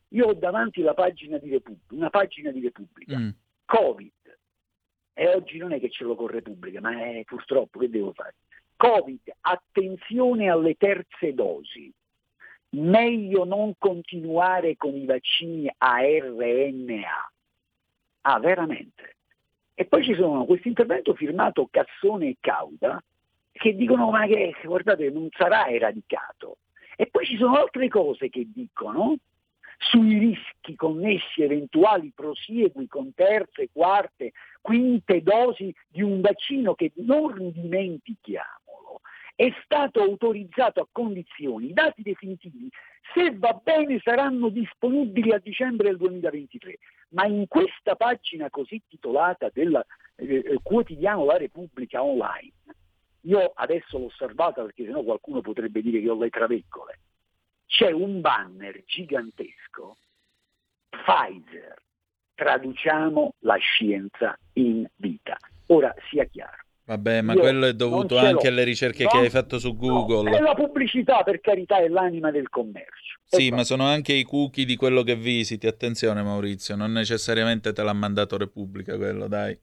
Io 0.08 0.26
ho 0.26 0.34
davanti 0.34 0.82
la 0.82 0.94
pagina 0.94 1.38
di 1.38 1.48
Repubblica, 1.50 1.94
una 1.94 2.10
pagina 2.10 2.50
di 2.50 2.60
Repubblica, 2.60 3.16
Mm. 3.16 3.30
Covid, 3.64 4.38
e 5.12 5.28
oggi 5.28 5.58
non 5.58 5.72
è 5.72 5.78
che 5.78 5.90
ce 5.90 6.02
l'ho 6.02 6.16
con 6.16 6.26
Repubblica, 6.26 6.80
ma 6.80 6.90
è 7.04 7.22
purtroppo 7.24 7.78
che 7.78 7.88
devo 7.88 8.12
fare? 8.12 8.34
Covid, 8.80 9.34
attenzione 9.42 10.48
alle 10.48 10.74
terze 10.74 11.34
dosi, 11.34 11.92
meglio 12.70 13.44
non 13.44 13.74
continuare 13.76 14.78
con 14.78 14.96
i 14.96 15.04
vaccini 15.04 15.70
a 15.76 15.98
RNA. 16.00 17.30
Ah, 18.22 18.38
veramente? 18.38 19.16
E 19.74 19.84
poi 19.84 20.02
ci 20.02 20.14
sono 20.14 20.46
questo 20.46 20.68
intervento 20.68 21.12
firmato 21.12 21.68
Cassone 21.70 22.28
e 22.28 22.36
Cauda 22.40 23.04
che 23.52 23.76
dicono 23.76 24.08
ma 24.08 24.26
che 24.26 24.54
guardate 24.64 25.10
non 25.10 25.28
sarà 25.36 25.68
eradicato. 25.68 26.56
E 26.96 27.06
poi 27.08 27.26
ci 27.26 27.36
sono 27.36 27.56
altre 27.56 27.86
cose 27.88 28.30
che 28.30 28.48
dicono 28.50 29.16
sui 29.76 30.16
rischi 30.16 30.74
connessi 30.74 31.42
eventuali 31.42 32.12
prosiegui 32.14 32.86
con 32.86 33.12
terze, 33.12 33.68
quarte, 33.70 34.32
quinte 34.62 35.22
dosi 35.22 35.74
di 35.86 36.00
un 36.00 36.22
vaccino 36.22 36.74
che 36.74 36.92
non 36.94 37.50
dimentichiamolo 37.52 38.60
è 39.40 39.50
stato 39.64 40.02
autorizzato 40.02 40.82
a 40.82 40.88
condizioni, 40.92 41.70
i 41.70 41.72
dati 41.72 42.02
definitivi, 42.02 42.68
se 43.14 43.34
va 43.38 43.58
bene 43.62 43.98
saranno 44.04 44.50
disponibili 44.50 45.32
a 45.32 45.38
dicembre 45.38 45.88
del 45.88 45.96
2023, 45.96 46.76
ma 47.12 47.24
in 47.24 47.46
questa 47.48 47.96
pagina 47.96 48.50
così 48.50 48.82
titolata 48.86 49.48
del 49.50 49.82
eh, 50.16 50.58
quotidiano 50.62 51.24
La 51.24 51.38
Repubblica 51.38 52.02
Online, 52.02 52.52
io 53.22 53.52
adesso 53.54 53.96
l'ho 53.96 54.04
osservata 54.04 54.60
perché 54.60 54.84
sennò 54.84 55.02
qualcuno 55.02 55.40
potrebbe 55.40 55.80
dire 55.80 56.02
che 56.02 56.10
ho 56.10 56.18
le 56.18 56.28
traveccole, 56.28 56.98
c'è 57.64 57.92
un 57.92 58.20
banner 58.20 58.84
gigantesco, 58.84 59.96
Pfizer, 60.90 61.76
traduciamo 62.34 63.36
la 63.38 63.56
scienza 63.56 64.38
in 64.54 64.86
vita. 64.96 65.38
Ora 65.68 65.94
sia 66.10 66.24
chiaro. 66.24 66.68
Vabbè, 66.84 67.20
ma 67.22 67.34
Io 67.34 67.40
quello 67.40 67.66
è 67.66 67.74
dovuto 67.74 68.18
anche 68.18 68.48
alle 68.48 68.64
ricerche 68.64 69.04
No, 69.04 69.10
che 69.10 69.18
hai 69.18 69.30
fatto 69.30 69.58
su 69.58 69.68
no, 69.72 70.04
Google. 70.04 70.36
è 70.36 70.40
la 70.40 70.54
pubblicità, 70.54 71.22
per 71.22 71.40
carità, 71.40 71.78
è 71.78 71.88
l'anima 71.88 72.30
del 72.30 72.48
commercio. 72.48 73.18
Sì, 73.24 73.50
ma 73.50 73.62
sono 73.62 73.84
anche 73.84 74.12
i 74.12 74.24
cookie 74.24 74.64
di 74.64 74.74
quello 74.76 75.02
che 75.02 75.14
visiti. 75.14 75.66
Attenzione, 75.68 76.22
Maurizio, 76.22 76.74
non 76.74 76.90
necessariamente 76.92 77.72
te 77.72 77.82
l'ha 77.82 77.92
mandato 77.92 78.36
Repubblica 78.36 78.96
quello, 78.96 79.28
dai. 79.28 79.56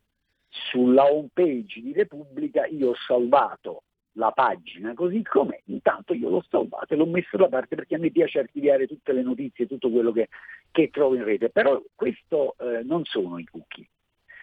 Sulla 0.50 1.12
home 1.12 1.30
page 1.34 1.82
di 1.82 1.92
Repubblica 1.92 2.66
io 2.66 2.92
ho 2.92 2.96
salvato 2.96 3.84
la 4.18 4.32
pagina 4.32 4.94
così 4.94 5.22
com'è, 5.22 5.62
intanto 5.66 6.14
io 6.14 6.30
l'ho 6.30 6.44
salvata 6.50 6.94
e 6.94 6.98
l'ho 6.98 7.06
messa 7.06 7.38
da 7.38 7.48
parte 7.48 7.76
perché 7.76 7.96
a 7.96 8.00
me 8.00 8.10
piace 8.10 8.40
archiviare 8.40 8.88
tutte 8.88 9.14
le 9.14 9.22
notizie, 9.22 9.68
tutto 9.68 9.92
quello 9.92 10.12
che, 10.12 10.30
che 10.72 10.90
trovo 10.90 11.16
in 11.16 11.24
rete, 11.24 11.50
però 11.50 11.80
questo 11.94 12.56
eh, 12.58 12.84
non 12.84 13.04
sono 13.06 13.38
i 13.38 13.46
cookie. 13.46 13.88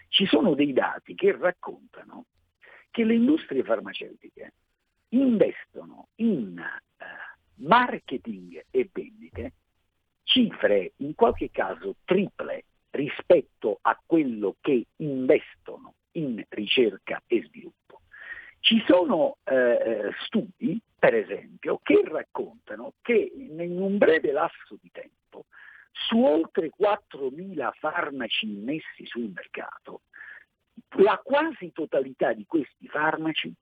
Ci 0.08 0.26
sono 0.26 0.54
dei 0.54 0.72
dati 0.72 1.14
che 1.16 1.36
raccontano 1.36 1.83
che 2.94 3.02
le 3.02 3.16
industrie 3.16 3.64
farmaceutiche 3.64 4.52
investono 5.08 6.10
in 6.16 6.56
eh, 6.56 7.04
marketing 7.56 8.66
e 8.70 8.88
vendite 8.92 9.52
cifre 10.22 10.92
in 10.98 11.16
qualche 11.16 11.50
caso 11.50 11.96
triple 12.04 12.66
rispetto 12.90 13.80
a 13.82 14.00
quello 14.06 14.54
che 14.60 14.86
investono 14.98 15.94
in 16.12 16.40
ricerca 16.50 17.20
e 17.26 17.42
sviluppo. 17.48 18.02
Ci 18.60 18.80
sono 18.86 19.38
eh, 19.42 20.12
studi, 20.26 20.80
per 20.96 21.16
esempio, 21.16 21.80
che 21.82 22.00
raccontano 22.04 22.92
che 23.02 23.32
in 23.34 23.58
un 23.76 23.98
breve 23.98 24.30
lasso 24.30 24.78
di 24.80 24.90
tempo, 24.92 25.46
su 25.90 26.22
oltre 26.22 26.70
4.000 26.70 27.70
farmaci 27.72 28.46
immessi 28.46 29.04
sul 29.04 29.32
mercato, 29.34 29.93
quasi 31.64 31.72
totalità 31.72 32.32
di 32.32 32.44
questi 32.46 32.86
farmaci 32.88 33.52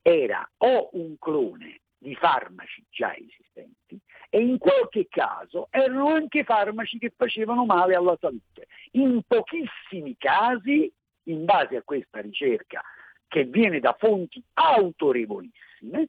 era 0.00 0.48
o 0.58 0.90
un 0.92 1.16
clone 1.18 1.80
di 1.98 2.14
farmaci 2.14 2.84
già 2.90 3.14
esistenti 3.14 3.98
e 4.28 4.40
in 4.40 4.58
qualche 4.58 5.06
caso 5.08 5.68
erano 5.70 6.08
anche 6.08 6.42
farmaci 6.42 6.98
che 6.98 7.12
facevano 7.14 7.64
male 7.64 7.94
alla 7.94 8.16
salute. 8.20 8.66
In 8.92 9.22
pochissimi 9.26 10.16
casi, 10.18 10.90
in 11.24 11.44
base 11.44 11.76
a 11.76 11.82
questa 11.82 12.20
ricerca 12.20 12.82
che 13.28 13.44
viene 13.44 13.78
da 13.78 13.94
fonti 13.98 14.42
autorevolissime, 14.54 16.08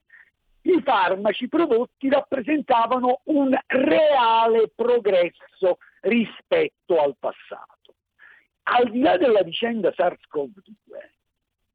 i 0.62 0.82
farmaci 0.82 1.48
prodotti 1.50 2.10
rappresentavano 2.10 3.22
un 3.26 3.56
reale 3.68 4.72
progresso 4.74 5.78
rispetto 6.02 7.00
al 7.00 7.16
passato. 7.20 7.94
Al 8.64 8.90
di 8.90 9.02
là 9.02 9.18
della 9.18 9.44
vicenda 9.44 9.90
SARS-CoV-2, 9.90 11.12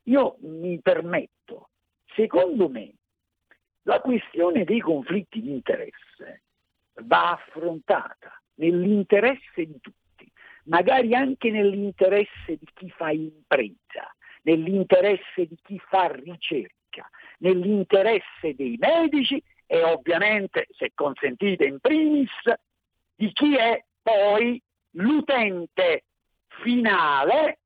io 0.08 0.36
mi 0.40 0.80
permetto, 0.80 1.70
secondo 2.14 2.68
me, 2.68 2.92
la 3.82 4.00
questione 4.00 4.64
dei 4.64 4.80
conflitti 4.80 5.40
di 5.40 5.50
interesse 5.50 6.42
va 7.02 7.32
affrontata 7.32 8.40
nell'interesse 8.54 9.66
di 9.66 9.78
tutti, 9.80 10.30
magari 10.64 11.14
anche 11.14 11.50
nell'interesse 11.50 12.56
di 12.58 12.66
chi 12.74 12.90
fa 12.90 13.10
impresa, 13.10 14.14
nell'interesse 14.42 15.46
di 15.46 15.56
chi 15.62 15.78
fa 15.78 16.10
ricerca, 16.12 17.08
nell'interesse 17.38 18.54
dei 18.54 18.76
medici 18.78 19.42
e 19.66 19.82
ovviamente, 19.82 20.66
se 20.70 20.92
consentite 20.94 21.64
in 21.64 21.78
primis, 21.78 22.30
di 23.14 23.30
chi 23.32 23.56
è 23.56 23.82
poi 24.02 24.60
l'utente 24.92 26.04
finale, 26.62 27.58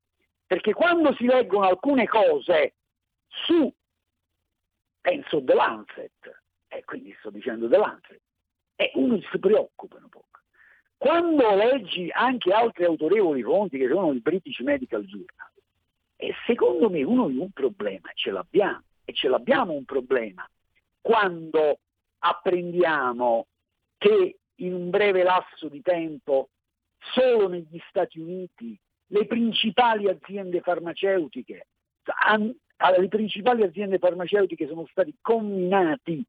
perché 0.52 0.74
quando 0.74 1.14
si 1.14 1.24
leggono 1.24 1.66
alcune 1.66 2.06
cose 2.06 2.74
su, 3.26 3.72
penso 5.00 5.42
The 5.42 5.54
Lancet, 5.54 6.42
e 6.68 6.84
quindi 6.84 7.16
sto 7.20 7.30
dicendo 7.30 7.70
The 7.70 7.78
Lancet, 7.78 8.20
e 8.76 8.90
uno 8.96 9.18
si 9.30 9.38
preoccupa 9.38 9.96
un 9.96 10.10
po'. 10.10 10.26
Quando 10.98 11.54
leggi 11.54 12.10
anche 12.10 12.52
altre 12.52 12.84
autorevoli 12.84 13.42
fonti 13.42 13.78
che 13.78 13.88
sono 13.88 14.10
il 14.10 14.20
British 14.20 14.58
Medical 14.58 15.04
Journal, 15.04 15.52
e 16.16 16.34
secondo 16.44 16.90
me 16.90 17.02
uno 17.02 17.28
di 17.28 17.38
un 17.38 17.50
problema 17.52 18.10
ce 18.12 18.30
l'abbiamo, 18.30 18.82
e 19.06 19.14
ce 19.14 19.28
l'abbiamo 19.28 19.72
un 19.72 19.86
problema, 19.86 20.46
quando 21.00 21.78
apprendiamo 22.18 23.46
che 23.96 24.36
in 24.56 24.74
un 24.74 24.90
breve 24.90 25.22
lasso 25.22 25.68
di 25.70 25.80
tempo 25.80 26.50
solo 27.14 27.48
negli 27.48 27.80
Stati 27.88 28.20
Uniti 28.20 28.78
le 29.12 29.26
principali 29.26 30.08
aziende 30.08 30.60
farmaceutiche, 30.60 31.66
alle 32.76 33.08
principali 33.08 33.62
aziende 33.62 33.98
farmaceutiche 33.98 34.66
sono 34.66 34.86
stati 34.86 35.14
comminati 35.20 36.24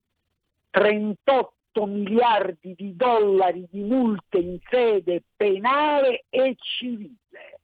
38 0.70 1.86
miliardi 1.86 2.76
di 2.76 2.96
dollari 2.96 3.66
di 3.72 3.82
multe 3.82 4.38
in 4.38 4.60
sede 4.70 5.24
penale 5.36 6.26
e 6.30 6.56
civile. 6.58 7.60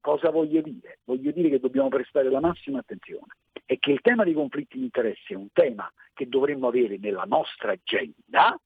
Cosa 0.00 0.30
voglio 0.30 0.62
dire? 0.62 0.98
Voglio 1.04 1.30
dire 1.30 1.48
che 1.48 1.60
dobbiamo 1.60 1.88
prestare 1.88 2.28
la 2.28 2.40
massima 2.40 2.80
attenzione 2.80 3.36
e 3.66 3.78
che 3.78 3.92
il 3.92 4.00
tema 4.00 4.24
dei 4.24 4.34
conflitti 4.34 4.78
di 4.78 4.84
interesse 4.84 5.34
è 5.34 5.36
un 5.36 5.48
tema 5.52 5.90
che 6.12 6.28
dovremmo 6.28 6.68
avere 6.68 6.98
nella 6.98 7.24
nostra 7.24 7.72
agenda 7.72 8.58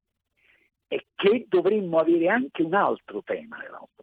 e 0.89 1.07
che 1.15 1.45
dovremmo 1.49 1.99
avere 1.99 2.29
anche 2.29 2.63
un 2.63 2.75
altro 2.75 3.23
tema 3.23 3.59
nella 3.59 3.79
nostra. 3.79 4.02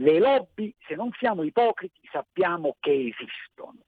Le 0.00 0.18
lobby, 0.18 0.74
se 0.86 0.94
non 0.94 1.10
siamo 1.18 1.42
ipocriti, 1.42 2.00
sappiamo 2.10 2.76
che 2.80 3.14
esistono, 3.14 3.80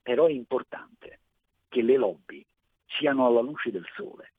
però 0.00 0.26
è 0.26 0.30
importante 0.30 1.20
che 1.68 1.82
le 1.82 1.98
lobby 1.98 2.44
siano 2.86 3.26
alla 3.26 3.42
luce 3.42 3.70
del 3.70 3.86
sole. 3.94 4.32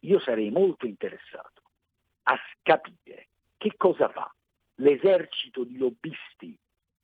Io 0.00 0.20
sarei 0.20 0.50
molto 0.50 0.84
interessato 0.84 1.62
a 2.24 2.38
capire 2.62 3.28
che 3.56 3.72
cosa 3.78 4.10
fa 4.10 4.30
l'esercito 4.74 5.64
di 5.64 5.78
lobbisti 5.78 6.54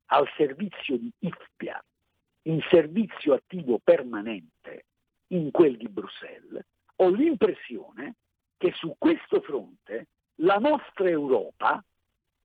al 0.06 0.28
servizio 0.36 0.98
di 0.98 1.10
IFPIA, 1.20 1.82
in 2.42 2.60
servizio 2.68 3.32
attivo 3.32 3.78
permanente 3.82 4.84
in 5.28 5.50
quel 5.50 5.78
di 5.78 5.88
Bruxelles. 5.88 6.62
Ho 6.96 7.08
l'impressione 7.08 8.16
che 8.58 8.72
su 8.72 8.94
questo 8.98 9.40
fronte 9.40 10.08
la 10.36 10.56
nostra 10.56 11.08
Europa 11.08 11.82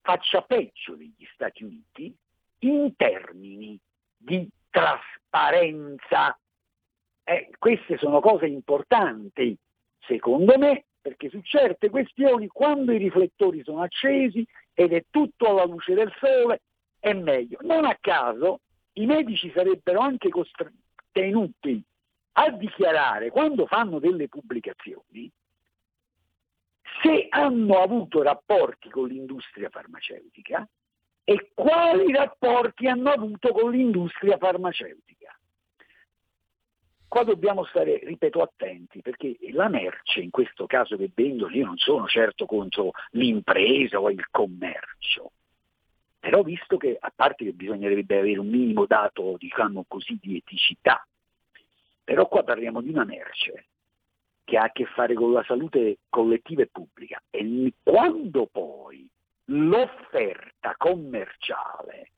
faccia 0.08 0.42
peggio 0.42 0.96
degli 0.96 1.28
Stati 1.34 1.66
Uniti 1.66 2.16
in 2.60 2.96
termini 2.96 3.78
di 4.16 4.48
trasparenza. 4.70 6.40
Eh, 7.26 7.50
queste 7.60 7.98
sono 7.98 8.22
cose 8.22 8.46
importanti, 8.46 9.58
secondo 10.00 10.58
me, 10.58 10.86
perché 11.02 11.30
su 11.30 11.42
certe 11.42 11.90
questioni, 11.90 12.48
quando 12.48 12.94
i 12.94 12.98
riflettori 12.98 13.62
sono 13.64 13.82
accesi 13.82 14.48
ed 14.74 14.94
è 14.94 15.04
tutto 15.10 15.50
alla 15.50 15.66
luce 15.66 15.94
del 15.94 16.14
sole, 16.22 16.62
è 17.00 17.12
meglio. 17.12 17.58
Non 17.64 17.84
a 17.84 17.98
caso 18.00 18.62
i 18.94 19.06
medici 19.06 19.52
sarebbero 19.54 20.00
anche 20.00 20.30
costr- 20.30 20.72
tenuti 21.12 21.84
a 22.40 22.50
dichiarare 22.52 23.30
quando 23.30 23.66
fanno 23.66 24.00
delle 24.00 24.30
pubblicazioni 24.30 25.30
se 27.02 27.28
hanno 27.30 27.82
avuto 27.82 28.22
rapporti 28.22 28.90
con 28.90 29.08
l'industria 29.08 29.70
farmaceutica 29.70 30.68
e 31.24 31.52
quali 31.54 32.12
rapporti 32.14 32.88
hanno 32.88 33.12
avuto 33.12 33.52
con 33.52 33.72
l'industria 33.72 34.38
farmaceutica. 34.38 35.38
Qua 37.08 37.24
dobbiamo 37.24 37.64
stare, 37.66 38.00
ripeto, 38.04 38.42
attenti 38.42 39.02
perché 39.02 39.38
la 39.52 39.70
merce, 39.70 40.22
in 40.22 40.30
questo 40.30 40.66
caso 40.66 40.98
che 40.98 41.10
vendo, 41.14 41.50
io 41.50 41.66
non 41.66 41.78
sono 41.78 42.08
certo 42.08 42.46
contro 42.46 42.92
l'impresa 43.12 44.00
o 44.00 44.10
il 44.10 44.28
commercio, 44.30 45.32
però 46.20 46.44
visto 46.44 46.78
che, 46.78 46.98
a 47.00 47.12
parte 47.16 47.46
che 47.46 47.54
bisognerebbe 47.54 48.20
avere 48.20 48.40
un 48.40 48.50
minimo 48.50 48.86
dato, 48.86 49.36
diciamo 49.38 49.86
così, 49.88 50.18
di 50.22 50.38
eticità, 50.38 51.06
però 52.04 52.28
qua 52.28 52.44
parliamo 52.44 52.82
di 52.82 52.90
una 52.90 53.06
merce 53.06 53.68
che 54.48 54.58
ha 54.58 54.64
a 54.64 54.72
che 54.72 54.86
fare 54.86 55.14
con 55.14 55.34
la 55.34 55.44
salute 55.46 55.98
collettiva 56.08 56.62
e 56.62 56.70
pubblica 56.72 57.22
e 57.30 57.74
quando 57.84 58.48
poi 58.50 59.06
l'offerta 59.48 60.74
commerciale 60.78 62.12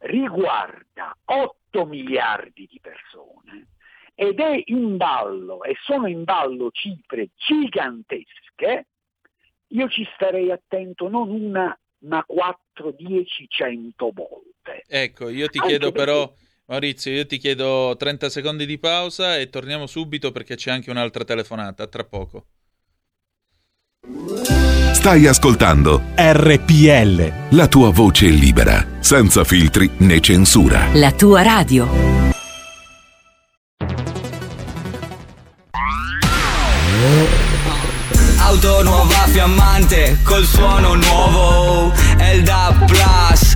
riguarda 0.00 1.14
8 1.26 1.84
miliardi 1.84 2.66
di 2.66 2.80
persone 2.80 3.68
ed 4.14 4.40
è 4.40 4.62
in 4.64 4.96
ballo 4.96 5.64
e 5.64 5.76
sono 5.84 6.06
in 6.06 6.24
ballo 6.24 6.70
cifre 6.70 7.28
gigantesche, 7.36 8.86
io 9.68 9.88
ci 9.90 10.08
starei 10.14 10.50
attento 10.50 11.08
non 11.10 11.28
una 11.28 11.78
ma 11.98 12.24
4, 12.24 12.92
10, 12.92 13.46
100 13.48 14.10
volte. 14.14 14.82
Ecco, 14.86 15.28
io 15.28 15.48
ti 15.48 15.60
chiedo 15.60 15.92
perché... 15.92 16.10
però, 16.10 16.32
Maurizio, 16.68 17.12
io 17.12 17.26
ti 17.26 17.38
chiedo 17.38 17.94
30 17.96 18.28
secondi 18.28 18.66
di 18.66 18.76
pausa 18.76 19.36
e 19.38 19.48
torniamo 19.50 19.86
subito 19.86 20.32
perché 20.32 20.56
c'è 20.56 20.72
anche 20.72 20.90
un'altra 20.90 21.22
telefonata, 21.22 21.86
tra 21.86 22.02
poco. 22.02 22.46
Stai 24.92 25.28
ascoltando 25.28 26.02
RPL. 26.16 27.32
La 27.50 27.68
tua 27.68 27.90
voce 27.90 28.26
libera, 28.26 28.84
senza 28.98 29.44
filtri 29.44 29.88
né 29.98 30.18
censura. 30.18 30.88
La 30.94 31.12
tua 31.12 31.42
radio. 31.42 31.88
Auto 38.38 38.82
nuova 38.82 39.26
fiammante 39.28 40.18
col 40.22 40.44
suono 40.44 40.94
nuovo 40.94 41.92
È 42.16 42.30
il 42.30 42.42
DAB 42.42 42.86
Plus 42.86 43.55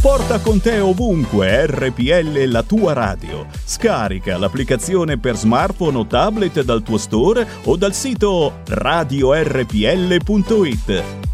Porta 0.00 0.40
con 0.40 0.62
te 0.62 0.78
ovunque 0.80 1.66
RPL 1.66 2.44
la 2.46 2.62
tua 2.62 2.94
radio. 2.94 3.46
Scarica 3.52 4.38
l'applicazione 4.38 5.18
per 5.18 5.36
smartphone 5.36 5.98
o 5.98 6.06
tablet 6.06 6.62
dal 6.62 6.82
tuo 6.82 6.96
store 6.96 7.46
o 7.64 7.76
dal 7.76 7.92
sito 7.92 8.62
radiorpl.it. 8.66 9.44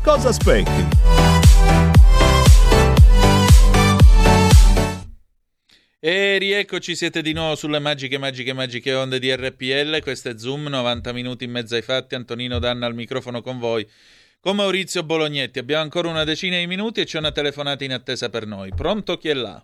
Cosa 0.03 0.31
aspetti? 0.31 0.85
E 6.01 6.39
rieccoci, 6.39 6.97
siete 6.97 7.23
di 7.23 7.33
nuovo 7.33 7.55
sulle 7.55 7.79
magiche, 7.79 8.19
magiche, 8.19 8.53
magiche 8.53 8.95
onde 8.95 9.21
di 9.21 9.33
RPL. 9.33 10.01
Questo 10.03 10.31
è 10.31 10.39
Zoom, 10.39 10.67
90 10.67 11.12
minuti 11.12 11.45
in 11.45 11.53
mezzo 11.53 11.77
ai 11.77 11.83
fatti. 11.83 12.17
Antonino 12.17 12.59
Danna 12.59 12.87
al 12.87 12.95
microfono 12.97 13.43
con 13.43 13.61
voi. 13.61 13.89
Con 14.47 14.55
Maurizio 14.55 15.03
Bolognetti 15.03 15.59
abbiamo 15.59 15.83
ancora 15.83 16.09
una 16.09 16.23
decina 16.23 16.57
di 16.57 16.69
minuti 16.69 17.01
e 17.01 17.05
c'è 17.05 17.19
una 17.19 17.33
telefonata 17.33 17.83
in 17.83 17.93
attesa 17.93 18.31
per 18.31 18.47
noi. 18.47 18.71
Pronto 18.73 19.17
chi 19.17 19.29
è 19.29 19.35
là? 19.35 19.61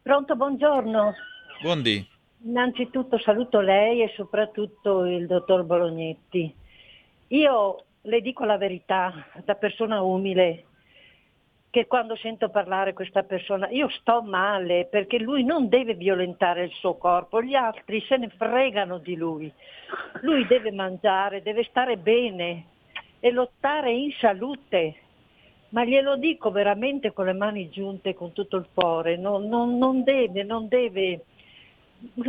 Pronto, 0.00 0.34
buongiorno. 0.34 1.14
Buondì. 1.60 2.08
Innanzitutto 2.44 3.18
saluto 3.18 3.60
lei 3.60 4.00
e 4.00 4.14
soprattutto 4.16 5.04
il 5.04 5.26
dottor 5.26 5.64
Bolognetti. 5.64 6.50
Io 7.28 7.84
le 8.00 8.20
dico 8.22 8.46
la 8.46 8.56
verità, 8.56 9.26
da 9.44 9.56
persona 9.56 10.00
umile, 10.00 10.64
che 11.68 11.86
quando 11.86 12.16
sento 12.16 12.48
parlare 12.48 12.94
questa 12.94 13.24
persona 13.24 13.68
io 13.68 13.90
sto 13.90 14.22
male 14.22 14.88
perché 14.90 15.18
lui 15.18 15.44
non 15.44 15.68
deve 15.68 15.96
violentare 15.96 16.64
il 16.64 16.72
suo 16.72 16.94
corpo, 16.96 17.42
gli 17.42 17.54
altri 17.54 18.02
se 18.08 18.16
ne 18.16 18.30
fregano 18.30 18.96
di 18.96 19.16
lui. 19.16 19.52
Lui 20.22 20.46
deve 20.46 20.72
mangiare, 20.72 21.42
deve 21.42 21.62
stare 21.64 21.98
bene 21.98 22.68
e 23.24 23.30
lottare 23.30 23.90
in 23.90 24.12
salute. 24.20 24.96
Ma 25.70 25.82
glielo 25.86 26.16
dico 26.18 26.50
veramente 26.50 27.14
con 27.14 27.24
le 27.24 27.32
mani 27.32 27.70
giunte, 27.70 28.12
con 28.12 28.34
tutto 28.34 28.58
il 28.58 28.66
cuore, 28.74 29.16
non, 29.16 29.48
non, 29.48 29.78
non 29.78 30.04
deve, 30.04 30.42
non 30.42 30.68
deve. 30.68 31.24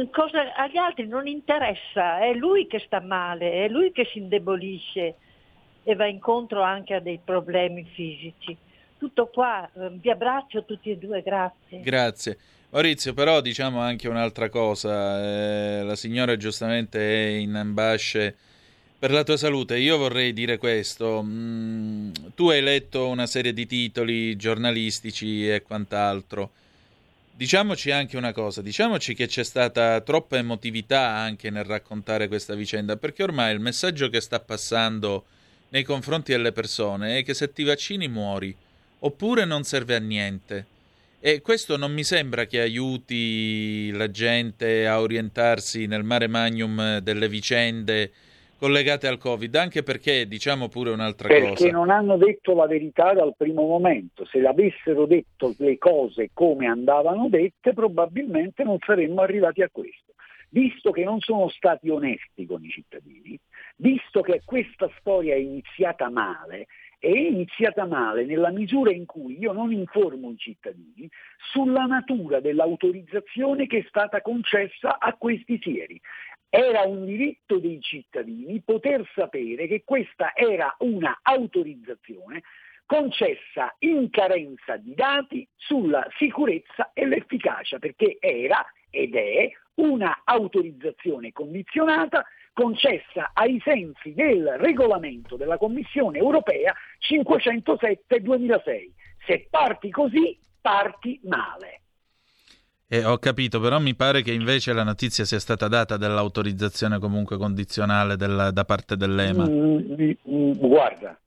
Cosa, 0.09 0.55
agli 0.55 0.77
altri 0.77 1.05
non 1.05 1.27
interessa, 1.27 2.19
è 2.19 2.33
lui 2.33 2.65
che 2.65 2.79
sta 2.85 3.01
male, 3.01 3.65
è 3.65 3.67
lui 3.67 3.91
che 3.91 4.05
si 4.05 4.19
indebolisce 4.19 5.15
e 5.83 5.95
va 5.95 6.07
incontro 6.07 6.61
anche 6.61 6.93
a 6.93 7.01
dei 7.01 7.19
problemi 7.21 7.83
fisici 7.83 8.57
tutto 8.97 9.27
qua, 9.27 9.69
eh, 9.75 9.89
vi 9.99 10.09
abbraccio 10.09 10.63
tutti 10.63 10.89
e 10.89 10.97
due, 10.97 11.21
grazie. 11.21 11.81
Grazie. 11.81 12.37
Maurizio, 12.69 13.13
però 13.13 13.41
diciamo 13.41 13.79
anche 13.79 14.07
un'altra 14.07 14.49
cosa, 14.49 15.21
eh, 15.21 15.83
la 15.83 15.95
signora 15.95 16.35
giustamente 16.37 16.99
è 16.99 17.37
in 17.37 17.53
ambasce 17.53 18.35
per 18.97 19.11
la 19.11 19.23
tua 19.23 19.37
salute. 19.37 19.77
Io 19.77 19.97
vorrei 19.97 20.33
dire 20.33 20.57
questo, 20.57 21.21
mm, 21.23 22.11
tu 22.35 22.49
hai 22.49 22.61
letto 22.61 23.07
una 23.07 23.25
serie 23.25 23.53
di 23.53 23.65
titoli 23.65 24.35
giornalistici 24.35 25.49
e 25.49 25.61
quant'altro. 25.61 26.51
Diciamoci 27.35 27.91
anche 27.91 28.15
una 28.15 28.31
cosa, 28.31 28.61
diciamoci 28.61 29.13
che 29.13 29.27
c'è 29.27 29.43
stata 29.43 29.99
troppa 29.99 30.37
emotività 30.37 31.09
anche 31.09 31.49
nel 31.49 31.65
raccontare 31.65 32.29
questa 32.29 32.55
vicenda, 32.55 32.95
perché 32.95 33.23
ormai 33.23 33.53
il 33.53 33.59
messaggio 33.59 34.09
che 34.09 34.21
sta 34.21 34.39
passando 34.39 35.25
nei 35.69 35.83
confronti 35.83 36.31
delle 36.31 36.53
persone 36.53 37.17
è 37.17 37.23
che 37.23 37.33
se 37.33 37.51
ti 37.51 37.63
vaccini 37.63 38.07
muori 38.07 38.55
oppure 38.99 39.43
non 39.43 39.63
serve 39.63 39.95
a 39.95 39.99
niente. 39.99 40.65
E 41.19 41.41
questo 41.41 41.75
non 41.75 41.91
mi 41.91 42.03
sembra 42.03 42.45
che 42.45 42.61
aiuti 42.61 43.91
la 43.91 44.09
gente 44.09 44.87
a 44.87 45.01
orientarsi 45.01 45.87
nel 45.87 46.03
mare 46.03 46.27
magnum 46.27 46.99
delle 46.99 47.27
vicende 47.27 48.11
collegate 48.57 49.07
al 49.07 49.17
Covid, 49.17 49.55
anche 49.55 49.83
perché 49.83 50.27
diciamo 50.27 50.67
pure 50.67 50.91
un'altra 50.91 51.27
perché 51.27 51.49
cosa. 51.49 51.55
Perché 51.55 51.71
non 51.71 51.89
hanno 51.89 52.17
detto 52.17 52.53
la 52.55 52.67
verità 52.67 53.13
dal 53.13 53.35
primo 53.35 53.65
momento. 53.67 54.25
Se 54.25 54.39
avessero 54.45 55.05
detto 55.05 55.53
le 55.57 55.77
cose 55.77 56.29
come 56.33 56.67
andavano 56.67 57.27
dette, 57.29 57.73
probabilmente 57.73 58.63
non 58.63 58.77
saremmo 58.85 59.21
arrivati 59.21 59.61
a 59.61 59.69
questo. 59.71 60.13
Visto 60.49 60.91
che 60.91 61.03
non 61.03 61.19
sono 61.19 61.49
stati 61.49 61.89
onesti 61.89 62.45
con 62.45 62.63
i 62.63 62.69
cittadini, 62.69 63.37
visto 63.77 64.21
che 64.21 64.41
questa 64.45 64.89
storia 64.99 65.33
è 65.33 65.37
iniziata 65.37 66.09
male, 66.09 66.67
è 66.97 67.09
iniziata 67.09 67.85
male 67.85 68.25
nella 68.25 68.51
misura 68.51 68.91
in 68.91 69.05
cui 69.05 69.37
io 69.37 69.51
non 69.51 69.71
informo 69.71 70.31
i 70.31 70.37
cittadini 70.37 71.09
sulla 71.51 71.85
natura 71.85 72.39
dell'autorizzazione 72.39 73.67
che 73.67 73.79
è 73.79 73.85
stata 73.87 74.21
concessa 74.21 74.97
a 74.97 75.13
questi 75.13 75.59
sieri. 75.61 75.99
Era 76.49 76.83
un 76.83 77.05
diritto 77.05 77.59
dei 77.59 77.81
cittadini 77.81 78.61
poter 78.61 79.03
sapere 79.13 79.67
che 79.67 79.83
questa 79.83 80.33
era 80.35 80.73
una 80.79 81.19
autorizzazione 81.21 82.43
concessa 82.85 83.73
in 83.79 84.09
carenza 84.09 84.77
di 84.77 84.93
dati 84.93 85.47
sulla 85.55 86.07
sicurezza 86.17 86.91
e 86.93 87.05
l'efficacia, 87.05 87.79
perché 87.79 88.17
era 88.19 88.65
ed 88.89 89.15
è 89.15 89.49
una 89.75 90.21
autorizzazione 90.23 91.31
condizionata 91.33 92.25
concessa 92.53 93.31
ai 93.33 93.59
sensi 93.63 94.13
del 94.13 94.55
regolamento 94.57 95.35
della 95.35 95.57
Commissione 95.57 96.19
europea 96.19 96.73
507-2006. 97.01 98.91
Se 99.25 99.47
parti 99.49 99.89
così, 99.89 100.39
parti 100.61 101.19
male. 101.23 101.81
Eh, 102.87 103.03
ho 103.03 103.17
capito, 103.17 103.59
però 103.59 103.79
mi 103.79 103.95
pare 103.95 104.21
che 104.21 104.31
invece 104.31 104.71
la 104.73 104.83
notizia 104.83 105.25
sia 105.25 105.39
stata 105.39 105.67
data 105.67 105.97
dell'autorizzazione 105.97 106.99
comunque 106.99 107.37
condizionale 107.37 108.15
della, 108.15 108.51
da 108.51 108.63
parte 108.63 108.95
dell'EMA. 108.95 109.47
Mm, 109.47 110.11
mm, 110.29 110.51
guarda, 110.53 111.19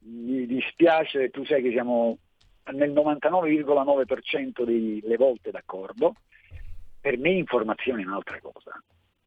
mi 0.00 0.46
dispiace, 0.46 1.30
tu 1.30 1.44
sai 1.44 1.62
che 1.62 1.70
siamo 1.70 2.18
nel 2.72 2.92
99,9% 2.92 4.64
delle 4.64 5.16
volte 5.16 5.50
d'accordo, 5.50 6.14
per 7.00 7.18
me 7.18 7.30
informazione 7.30 8.02
è 8.02 8.06
un'altra 8.06 8.40
cosa 8.40 8.82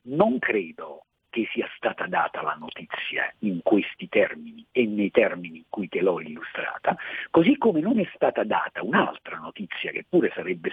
non 0.05 0.39
credo 0.39 1.05
che 1.35 1.49
sia 1.51 1.67
stata 1.75 2.07
data 2.07 2.41
la 2.41 2.55
notizia 2.57 3.29
in 3.39 3.59
questi 3.61 4.07
termini 4.07 4.65
e 4.71 4.85
nei 4.85 5.11
termini 5.11 5.57
in 5.57 5.63
cui 5.67 5.89
te 5.89 5.99
l'ho 5.99 6.21
illustrata, 6.21 6.95
così 7.29 7.57
come 7.57 7.81
non 7.81 7.99
è 7.99 8.09
stata 8.13 8.45
data 8.45 8.81
un'altra 8.81 9.37
notizia 9.39 9.91
che 9.91 10.05
pure 10.07 10.31
sarebbe, 10.33 10.71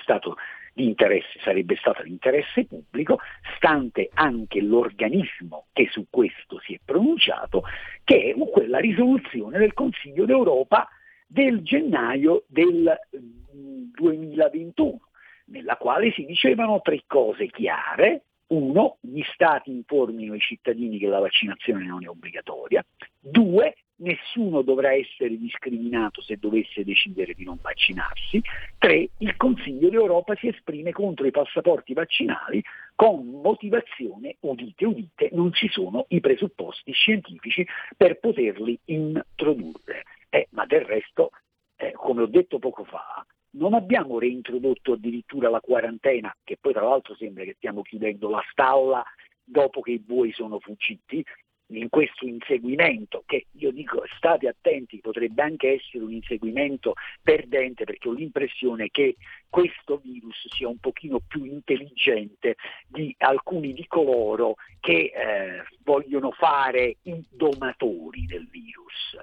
sarebbe 1.43 1.77
stata 1.79 2.05
di 2.05 2.11
interesse 2.11 2.65
pubblico, 2.67 3.19
stante 3.57 4.09
anche 4.15 4.61
l'organismo 4.61 5.67
che 5.73 5.89
su 5.91 6.07
questo 6.09 6.61
si 6.61 6.75
è 6.75 6.79
pronunciato, 6.85 7.65
che 8.05 8.33
è 8.33 8.51
quella 8.53 8.79
risoluzione 8.79 9.59
del 9.59 9.75
Consiglio 9.75 10.27
d'Europa 10.27 10.89
del 11.27 11.63
gennaio 11.63 12.45
del 12.47 12.97
2021, 13.11 15.01
nella 15.47 15.77
quale 15.77 16.13
si 16.13 16.25
dicevano 16.25 16.81
tre 16.83 17.03
cose 17.09 17.49
chiare. 17.49 18.27
Uno, 18.49 18.99
gli 19.01 19.22
stati 19.32 19.70
informino 19.70 20.34
i 20.34 20.40
cittadini 20.40 20.99
che 20.99 21.07
la 21.07 21.20
vaccinazione 21.20 21.86
non 21.86 22.05
è 22.05 22.09
obbligatoria. 22.09 22.84
Due, 23.18 23.74
nessuno 24.03 24.62
dovrà 24.62 24.93
essere 24.93 25.38
discriminato 25.38 26.20
se 26.20 26.36
dovesse 26.36 26.84
decidere 26.84 27.34
di 27.34 27.45
non 27.45 27.59
vaccinarsi. 27.61 28.43
Tre, 28.78 29.09
il 29.18 29.36
Consiglio 29.36 29.88
d'Europa 29.88 30.34
si 30.36 30.49
esprime 30.49 30.93
contro 30.93 31.26
i 31.26 31.30
passaporti 31.30 31.95
vaccinali 31.95 32.62
con 32.95 33.26
motivazione, 33.26 34.36
udite, 34.40 34.84
udite, 34.84 35.30
non 35.32 35.53
ci 35.53 35.68
sono 35.68 36.05
i 36.09 36.20
presupposti 36.20 36.93
scientifici 36.93 37.66
per 37.97 38.18
poterli 38.18 38.78
introdurre. 38.86 40.05
Eh, 40.28 40.49
ma 40.51 40.66
del 40.66 40.82
resto, 40.82 41.30
eh, 41.76 41.93
come 41.93 42.22
ho 42.22 42.26
detto 42.26 42.59
poco 42.59 42.84
fa, 42.84 43.24
non 43.53 43.75
abbiamo 43.75 44.19
reintrodotto 44.19 44.93
addirittura 44.93 45.49
la 45.49 45.61
quarantena, 45.61 46.35
che 46.43 46.57
poi 46.61 46.73
tra 46.73 46.87
l'altro 46.87 47.15
sembra 47.17 47.45
che 47.45 47.55
stiamo 47.57 47.83
chiudendo 47.83 48.29
la 48.29 48.43
stalla 48.51 49.05
dopo 49.45 49.81
che 49.81 49.93
i 49.93 49.99
buoi 49.99 50.33
sono 50.33 50.59
fuggiti, 50.59 51.25
in 51.79 51.89
questo 51.89 52.27
inseguimento 52.27 53.23
che 53.27 53.47
io 53.53 53.71
dico 53.71 54.03
state 54.17 54.49
attenti, 54.49 54.99
potrebbe 55.01 55.43
anche 55.43 55.75
essere 55.75 56.05
un 56.05 56.13
inseguimento 56.13 56.95
perdente 57.23 57.85
perché 57.85 58.09
ho 58.09 58.13
l'impressione 58.13 58.89
che 58.91 59.17
questo 59.49 60.01
virus 60.03 60.49
sia 60.51 60.69
un 60.69 60.79
pochino 60.79 61.21
più 61.27 61.45
intelligente 61.45 62.57
di 62.87 63.15
alcuni 63.19 63.73
di 63.73 63.87
coloro 63.87 64.57
che 64.81 65.13
eh, 65.15 65.65
vogliono 65.83 66.31
fare 66.33 66.97
i 67.03 67.25
domatori 67.31 68.27
del 68.27 68.47
virus. 68.49 69.17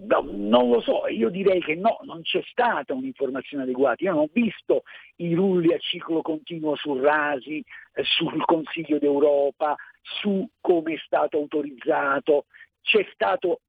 No, 0.00 0.24
non 0.30 0.70
lo 0.70 0.80
so, 0.80 1.08
io 1.08 1.28
direi 1.28 1.60
che 1.60 1.74
no, 1.74 1.98
non 2.02 2.22
c'è 2.22 2.40
stata 2.50 2.94
un'informazione 2.94 3.64
adeguata. 3.64 4.04
Io 4.04 4.12
non 4.12 4.22
ho 4.22 4.28
visto 4.32 4.84
i 5.16 5.34
rulli 5.34 5.72
a 5.72 5.78
ciclo 5.78 6.22
continuo 6.22 6.76
su 6.76 6.96
Rasi, 6.96 7.64
eh, 7.94 8.04
sul 8.04 8.44
Consiglio 8.44 8.98
d'Europa, 8.98 9.74
su 10.00 10.48
come 10.60 10.94
è 10.94 10.98
stato 11.04 11.38
autorizzato. 11.38 12.44
C'è 12.80 13.04
stato 13.12 13.60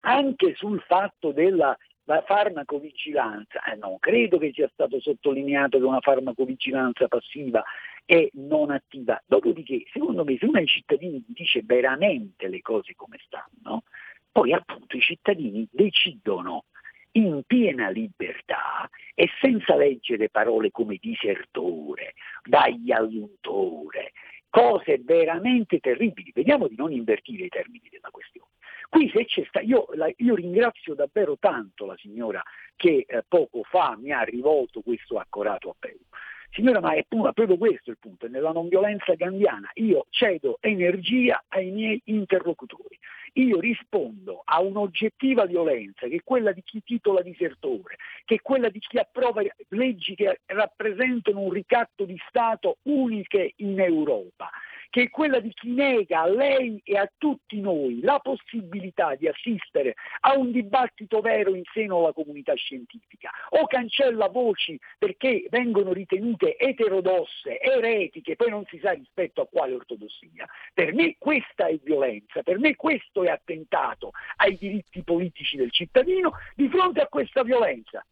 anche 0.00 0.54
sul 0.56 0.80
fatto 0.80 1.30
della 1.30 1.76
farmacovigilanza, 2.04 3.62
eh, 3.62 3.76
non 3.76 3.98
credo 4.00 4.38
che 4.38 4.50
sia 4.52 4.68
stato 4.72 5.00
sottolineato 5.00 5.78
che 5.78 5.84
una 5.84 6.00
farmacovigilanza 6.00 7.06
passiva 7.06 7.62
e 8.04 8.30
non 8.34 8.72
attiva. 8.72 9.22
Dopodiché, 9.24 9.84
secondo 9.92 10.24
me, 10.24 10.36
se 10.38 10.46
uno 10.46 10.58
ai 10.58 10.66
cittadini 10.66 11.24
dice 11.28 11.62
veramente 11.62 12.48
le 12.48 12.60
cose 12.60 12.94
come 12.96 13.18
stanno, 13.24 13.84
poi 14.32 14.52
appunto 14.52 14.96
i 14.96 15.00
cittadini 15.00 15.68
decidono 15.70 16.64
in 17.12 17.42
piena 17.46 17.90
libertà 17.90 18.88
e 19.14 19.28
senza 19.40 19.76
leggere 19.76 20.30
parole 20.30 20.70
come 20.70 20.96
disertore, 20.98 22.14
daglialluntore, 22.42 24.12
cose 24.48 25.00
veramente 25.04 25.78
terribili. 25.78 26.32
Vediamo 26.34 26.68
di 26.68 26.76
non 26.76 26.92
invertire 26.92 27.44
i 27.44 27.48
termini 27.48 27.88
della 27.90 28.08
questione. 28.10 28.48
Qui 28.88 29.10
se 29.10 29.24
c'è 29.24 29.44
sta, 29.48 29.60
io, 29.60 29.86
la, 29.94 30.10
io 30.16 30.34
ringrazio 30.34 30.94
davvero 30.94 31.36
tanto 31.38 31.86
la 31.86 31.96
signora 31.96 32.42
che 32.76 33.04
eh, 33.06 33.24
poco 33.26 33.62
fa 33.62 33.96
mi 33.98 34.12
ha 34.12 34.22
rivolto 34.22 34.82
questo 34.82 35.18
accorato 35.18 35.70
appello. 35.70 36.06
Signora, 36.52 36.80
ma 36.80 36.92
è 36.94 37.04
proprio 37.08 37.56
questo 37.56 37.90
il 37.90 37.98
punto, 37.98 38.26
è 38.26 38.28
nella 38.28 38.52
non 38.52 38.68
violenza 38.68 39.14
gandiana. 39.14 39.70
Io 39.74 40.06
cedo 40.10 40.58
energia 40.60 41.42
ai 41.48 41.70
miei 41.70 42.00
interlocutori 42.04 42.98
io 43.34 43.60
rispondo 43.60 44.42
a 44.44 44.60
un'oggettiva 44.60 45.46
violenza 45.46 46.06
che 46.06 46.16
è 46.16 46.22
quella 46.22 46.52
di 46.52 46.62
chi 46.62 46.82
titola 46.82 47.22
disertore, 47.22 47.96
che 48.24 48.36
è 48.36 48.40
quella 48.40 48.68
di 48.68 48.78
chi 48.78 48.98
approva 48.98 49.42
leggi 49.68 50.14
che 50.14 50.40
rappresentano 50.46 51.40
un 51.40 51.50
ricatto 51.50 52.04
di 52.04 52.20
Stato 52.28 52.78
uniche 52.82 53.54
in 53.56 53.80
Europa 53.80 54.50
che 54.92 55.04
è 55.04 55.08
quella 55.08 55.40
di 55.40 55.50
chi 55.54 55.70
nega 55.70 56.20
a 56.20 56.28
lei 56.28 56.78
e 56.84 56.98
a 56.98 57.10
tutti 57.16 57.62
noi 57.62 58.00
la 58.02 58.18
possibilità 58.18 59.14
di 59.14 59.26
assistere 59.26 59.94
a 60.20 60.36
un 60.36 60.52
dibattito 60.52 61.22
vero 61.22 61.54
in 61.54 61.62
seno 61.72 62.00
alla 62.00 62.12
comunità 62.12 62.52
scientifica, 62.52 63.30
o 63.48 63.66
cancella 63.66 64.28
voci 64.28 64.78
perché 64.98 65.46
vengono 65.48 65.94
ritenute 65.94 66.58
eterodosse, 66.58 67.58
eretiche, 67.58 68.36
poi 68.36 68.50
non 68.50 68.66
si 68.66 68.78
sa 68.80 68.90
rispetto 68.90 69.40
a 69.40 69.46
quale 69.46 69.72
ortodossia. 69.72 70.46
Per 70.74 70.92
me 70.92 71.16
questa 71.18 71.68
è 71.68 71.78
violenza, 71.82 72.42
per 72.42 72.58
me 72.58 72.76
questo 72.76 73.24
è 73.24 73.30
attentato 73.30 74.10
ai 74.36 74.58
diritti 74.58 75.02
politici 75.02 75.56
del 75.56 75.70
cittadino. 75.70 76.32
Di 76.54 76.68
fronte 76.68 77.00
a 77.00 77.06
questa 77.06 77.42
violenza, 77.42 78.04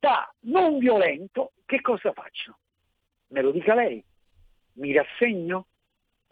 da 0.00 0.28
non 0.40 0.78
violento, 0.78 1.52
che 1.66 1.80
cosa 1.80 2.12
faccio? 2.12 2.58
Me 3.28 3.42
lo 3.42 3.52
dica 3.52 3.76
lei. 3.76 4.02
Mi 4.72 4.92
rassegno? 4.92 5.66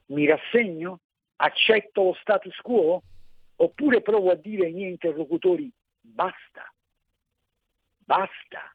Mi 0.09 0.26
rassegno, 0.26 1.00
accetto 1.36 2.02
lo 2.02 2.14
status 2.20 2.56
quo, 2.59 3.02
oppure 3.56 4.02
provo 4.02 4.30
a 4.30 4.34
dire 4.34 4.66
ai 4.66 4.72
miei 4.72 4.90
interlocutori 4.90 5.70
basta, 6.00 6.72
basta 7.98 8.74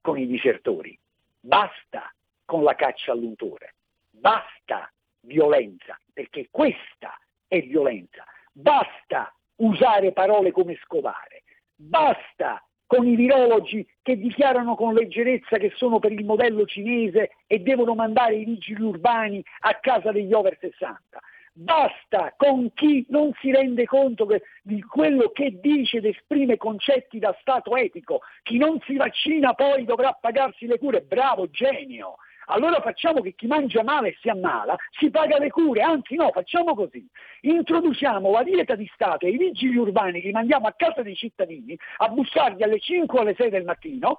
con 0.00 0.18
i 0.18 0.26
disertori, 0.26 0.98
basta 1.40 2.12
con 2.44 2.62
la 2.62 2.74
caccia 2.74 3.12
all'untore, 3.12 3.74
basta 4.10 4.92
violenza, 5.20 5.98
perché 6.12 6.48
questa 6.50 7.18
è 7.46 7.60
violenza, 7.62 8.24
basta 8.52 9.34
usare 9.56 10.12
parole 10.12 10.50
come 10.50 10.78
scovare, 10.82 11.44
basta 11.74 12.64
con 12.92 13.06
i 13.06 13.16
virologi 13.16 13.88
che 14.02 14.18
dichiarano 14.18 14.74
con 14.74 14.92
leggerezza 14.92 15.56
che 15.56 15.72
sono 15.76 15.98
per 15.98 16.12
il 16.12 16.26
modello 16.26 16.66
cinese 16.66 17.30
e 17.46 17.60
devono 17.60 17.94
mandare 17.94 18.34
i 18.34 18.44
vigili 18.44 18.82
urbani 18.82 19.42
a 19.60 19.78
casa 19.80 20.12
degli 20.12 20.34
over 20.34 20.58
60. 20.60 20.98
Basta 21.54 22.34
con 22.36 22.70
chi 22.74 23.06
non 23.08 23.30
si 23.40 23.50
rende 23.50 23.86
conto 23.86 24.26
che, 24.26 24.42
di 24.62 24.82
quello 24.82 25.30
che 25.30 25.58
dice 25.58 25.98
ed 25.98 26.04
esprime 26.04 26.58
concetti 26.58 27.18
da 27.18 27.34
stato 27.40 27.74
etico. 27.76 28.20
Chi 28.42 28.58
non 28.58 28.78
si 28.84 28.96
vaccina 28.96 29.54
poi 29.54 29.86
dovrà 29.86 30.12
pagarsi 30.12 30.66
le 30.66 30.76
cure. 30.76 31.00
Bravo, 31.00 31.48
genio! 31.48 32.16
Allora 32.52 32.82
facciamo 32.82 33.22
che 33.22 33.34
chi 33.34 33.46
mangia 33.46 33.82
male 33.82 34.08
e 34.08 34.16
si 34.20 34.28
ammala 34.28 34.76
si 34.98 35.08
paga 35.10 35.38
le 35.38 35.48
cure, 35.48 35.80
anzi 35.80 36.16
no, 36.16 36.30
facciamo 36.32 36.74
così. 36.74 37.06
Introduciamo 37.40 38.30
la 38.30 38.42
dieta 38.42 38.74
di 38.74 38.88
Stato 38.92 39.24
e 39.24 39.30
i 39.30 39.38
vigili 39.38 39.76
urbani 39.76 40.20
li 40.20 40.32
mandiamo 40.32 40.66
a 40.66 40.74
casa 40.76 41.00
dei 41.00 41.16
cittadini 41.16 41.76
a 41.96 42.08
bussargli 42.08 42.62
alle 42.62 42.78
5 42.78 43.18
o 43.18 43.22
alle 43.22 43.34
6 43.34 43.48
del 43.48 43.64
mattino, 43.64 44.18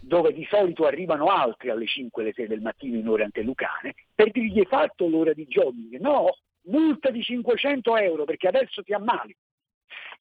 dove 0.00 0.32
di 0.32 0.44
solito 0.50 0.84
arrivano 0.84 1.26
altri 1.26 1.70
alle 1.70 1.86
5 1.86 2.20
o 2.20 2.24
alle 2.24 2.34
6 2.34 2.46
del 2.48 2.60
mattino 2.60 2.98
in 2.98 3.06
ore 3.06 3.22
antelucane, 3.22 3.94
per 4.16 4.32
dirgli 4.32 4.58
hai 4.58 4.66
fatto 4.66 5.06
l'ora 5.06 5.32
di 5.32 5.46
jogging. 5.46 6.00
No, 6.00 6.38
multa 6.62 7.10
di 7.10 7.22
500 7.22 7.96
euro 7.98 8.24
perché 8.24 8.48
adesso 8.48 8.82
ti 8.82 8.92
ammali. 8.92 9.34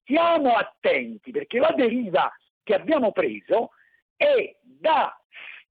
Stiamo 0.02 0.54
attenti 0.54 1.32
perché 1.32 1.58
la 1.58 1.74
deriva 1.76 2.32
che 2.62 2.76
abbiamo 2.76 3.12
preso 3.12 3.72
è 4.16 4.56
da 4.62 5.18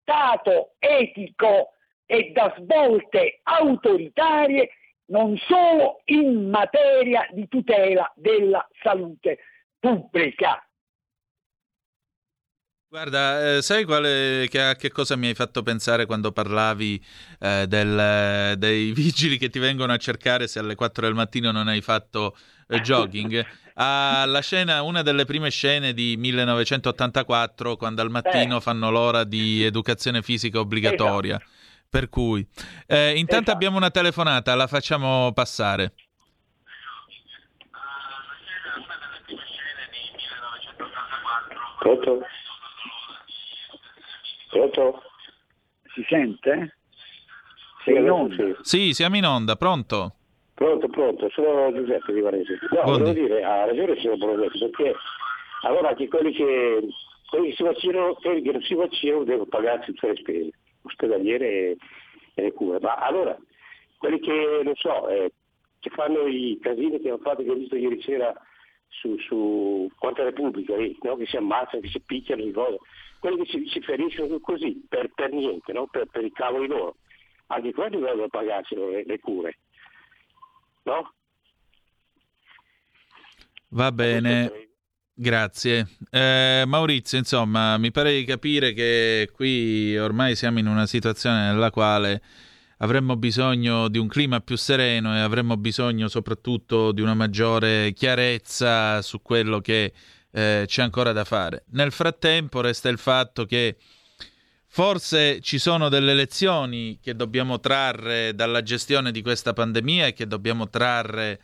Stato 0.09 0.77
etico 0.79 1.75
e 2.07 2.33
da 2.33 2.55
svolte 2.57 3.41
autoritarie 3.43 4.71
non 5.09 5.37
solo 5.37 6.01
in 6.07 6.49
materia 6.49 7.29
di 7.31 7.47
tutela 7.47 8.11
della 8.17 8.67
salute 8.83 9.39
pubblica. 9.79 10.67
Guarda, 12.91 13.57
eh, 13.57 13.61
sai 13.63 13.85
quale, 13.85 14.47
che, 14.49 14.63
a 14.63 14.75
che 14.75 14.91
cosa 14.91 15.15
mi 15.15 15.27
hai 15.27 15.35
fatto 15.35 15.63
pensare 15.63 16.07
quando 16.07 16.33
parlavi 16.33 17.05
eh, 17.39 17.67
del, 17.69 18.57
dei 18.57 18.93
vigili 18.97 19.37
che 19.37 19.51
ti 19.51 19.59
vengono 19.59 19.93
a 19.93 19.99
cercare 19.99 20.49
se 20.49 20.59
alle 20.59 20.75
4 20.75 21.05
del 21.05 21.15
mattino 21.15 21.53
non 21.53 21.69
hai 21.69 21.83
fatto 21.83 22.35
eh, 22.67 22.81
jogging? 22.81 23.45
alla 23.81 24.41
scena, 24.41 24.83
una 24.83 25.03
delle 25.03 25.25
prime 25.25 25.51
scene 25.51 25.93
di 25.93 26.17
1984, 26.19 27.77
quando 27.77 28.03
al 28.03 28.11
mattino 28.11 28.57
eh. 28.57 28.61
fanno 28.61 28.91
l'ora 28.91 29.23
di 29.23 29.63
educazione 29.63 30.21
fisica 30.23 30.59
obbligatoria. 30.59 31.37
Esatto. 31.37 31.57
Per 31.89 32.09
cui, 32.09 32.47
eh, 32.87 33.13
intanto 33.13 33.35
esatto. 33.35 33.51
abbiamo 33.53 33.77
una 33.77 33.91
telefonata, 33.91 34.55
la 34.55 34.67
facciamo 34.67 35.33
passare. 35.33 35.95
Pronto? 41.79 42.21
Pronto? 44.51 45.03
Si 45.95 46.05
sente? 46.09 46.77
Sei 47.85 47.97
in 47.97 48.11
onda? 48.11 48.45
Sì, 48.61 48.93
siamo 48.93 49.17
in 49.17 49.25
onda, 49.25 49.57
pronto? 49.57 50.18
Pronto, 50.59 50.89
pronto, 50.89 51.29
sono 51.31 51.73
Giuseppe 51.73 52.13
di 52.13 52.21
Varese. 52.21 52.59
No, 52.73 52.83
Buon 52.83 52.99
volevo 52.99 53.13
dire, 53.13 53.45
ha 53.45 53.65
ragione 53.65 53.93
il 53.93 54.01
signor 54.01 54.17
Bolognesi, 54.17 54.59
perché 54.59 54.93
allora 55.63 55.91
anche 55.91 56.09
quelli 56.09 56.33
che, 56.33 56.81
quelli 57.31 57.51
che 57.51 57.55
si 57.55 57.63
vaccinano, 57.63 58.15
quelli 58.15 58.43
che 58.43 58.51
non 58.51 58.63
si 58.63 58.75
vaccinano 58.75 59.23
devono 59.23 59.47
pagarsi 59.47 59.93
tutte 59.93 60.09
le 60.09 60.17
spese, 60.17 60.51
ospedaliere 60.83 61.47
e, 61.47 61.77
e 62.35 62.43
le 62.43 62.53
cure. 62.53 62.81
Ma 62.81 62.95
allora, 62.95 63.39
quelli 63.99 64.19
che, 64.19 64.61
non 64.65 64.75
so, 64.75 65.09
eh, 65.09 65.31
che 65.79 65.91
fanno 65.91 66.27
i 66.27 66.59
casini 66.61 66.99
che 66.99 67.09
hanno 67.09 67.19
fatto, 67.19 67.45
che 67.45 67.51
ho 67.51 67.55
visto 67.55 67.77
ieri 67.77 68.03
sera 68.03 68.35
su, 68.89 69.17
su 69.19 69.89
Quanta 69.97 70.25
Repubblica, 70.25 70.75
lì, 70.75 70.99
no? 71.03 71.15
che 71.15 71.27
si 71.27 71.37
ammazzano, 71.37 71.83
che 71.83 71.89
si 71.89 72.01
picchiano, 72.01 72.43
di 72.43 72.51
cose, 72.51 72.79
quelli 73.21 73.45
che 73.45 73.47
si, 73.47 73.65
si 73.69 73.81
feriscono 73.81 74.41
così, 74.41 74.85
per, 74.89 75.13
per 75.15 75.31
niente, 75.31 75.73
no? 75.73 75.87
per, 75.87 76.09
per 76.11 76.25
i 76.25 76.33
cavoli 76.33 76.67
loro, 76.67 76.97
anche 77.47 77.73
quelli 77.73 78.01
devono 78.01 78.27
pagarsi 78.27 78.75
le, 78.75 79.05
le 79.05 79.21
cure. 79.21 79.57
No? 80.89 81.13
Va 83.73 83.93
bene, 83.93 84.71
grazie. 85.13 85.87
Eh, 86.11 86.65
Maurizio, 86.67 87.19
insomma, 87.19 87.77
mi 87.77 87.91
pare 87.91 88.15
di 88.15 88.25
capire 88.25 88.73
che 88.73 89.29
qui 89.35 89.99
ormai 89.99 90.35
siamo 90.35 90.61
in 90.61 90.67
una 90.67 90.87
situazione 90.87 91.53
nella 91.53 91.71
quale 91.71 92.23
avremmo 92.79 93.17
bisogno 93.17 93.89
di 93.89 93.99
un 93.99 94.09
clima 94.09 94.41
più 94.41 94.57
sereno 94.57 95.15
e 95.15 95.19
avremmo 95.21 95.59
bisogno 95.59 96.09
soprattutto 96.09 96.93
di 96.93 97.03
una 97.03 97.15
maggiore 97.15 97.93
chiarezza 97.93 99.03
su 99.03 99.21
quello 99.21 99.61
che 99.61 99.93
eh, 100.31 100.65
c'è 100.67 100.83
ancora 100.83 101.13
da 101.13 101.25
fare. 101.25 101.65
Nel 101.73 101.93
frattempo 101.93 102.63
resta 102.63 102.89
il 102.89 102.99
fatto 102.99 103.45
che 103.45 103.77
Forse 104.71 105.41
ci 105.41 105.59
sono 105.59 105.89
delle 105.89 106.15
lezioni 106.15 106.99
che 107.03 107.17
dobbiamo 107.17 107.59
trarre 107.59 108.35
dalla 108.35 108.63
gestione 108.63 109.11
di 109.11 109.23
questa 109.23 109.53
pandemia 109.53 110.07
e 110.07 110.13
che 110.13 110.27
dobbiamo 110.27 110.69
trarre 110.69 111.41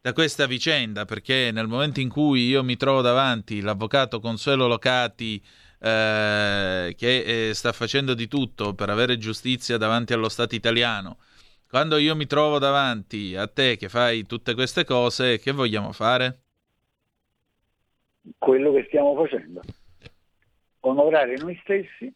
da 0.00 0.12
questa 0.12 0.46
vicenda, 0.46 1.04
perché 1.04 1.50
nel 1.52 1.66
momento 1.66 2.00
in 2.00 2.08
cui 2.08 2.46
io 2.46 2.62
mi 2.62 2.76
trovo 2.76 3.00
davanti 3.00 3.60
l'avvocato 3.60 4.20
Consuelo 4.20 4.68
Locati 4.68 5.42
eh, 5.80 6.94
che 6.96 7.48
eh, 7.48 7.54
sta 7.54 7.72
facendo 7.72 8.14
di 8.14 8.28
tutto 8.28 8.74
per 8.74 8.88
avere 8.88 9.18
giustizia 9.18 9.78
davanti 9.78 10.12
allo 10.12 10.28
Stato 10.28 10.54
italiano, 10.54 11.18
quando 11.68 11.96
io 11.96 12.14
mi 12.14 12.26
trovo 12.26 12.58
davanti 12.58 13.34
a 13.34 13.48
te 13.48 13.76
che 13.76 13.88
fai 13.88 14.24
tutte 14.26 14.54
queste 14.54 14.84
cose, 14.84 15.40
che 15.40 15.50
vogliamo 15.50 15.92
fare? 15.92 16.38
Quello 18.38 18.72
che 18.72 18.84
stiamo 18.86 19.14
facendo. 19.16 19.60
Onorare 20.80 21.34
noi 21.38 21.58
stessi, 21.62 22.12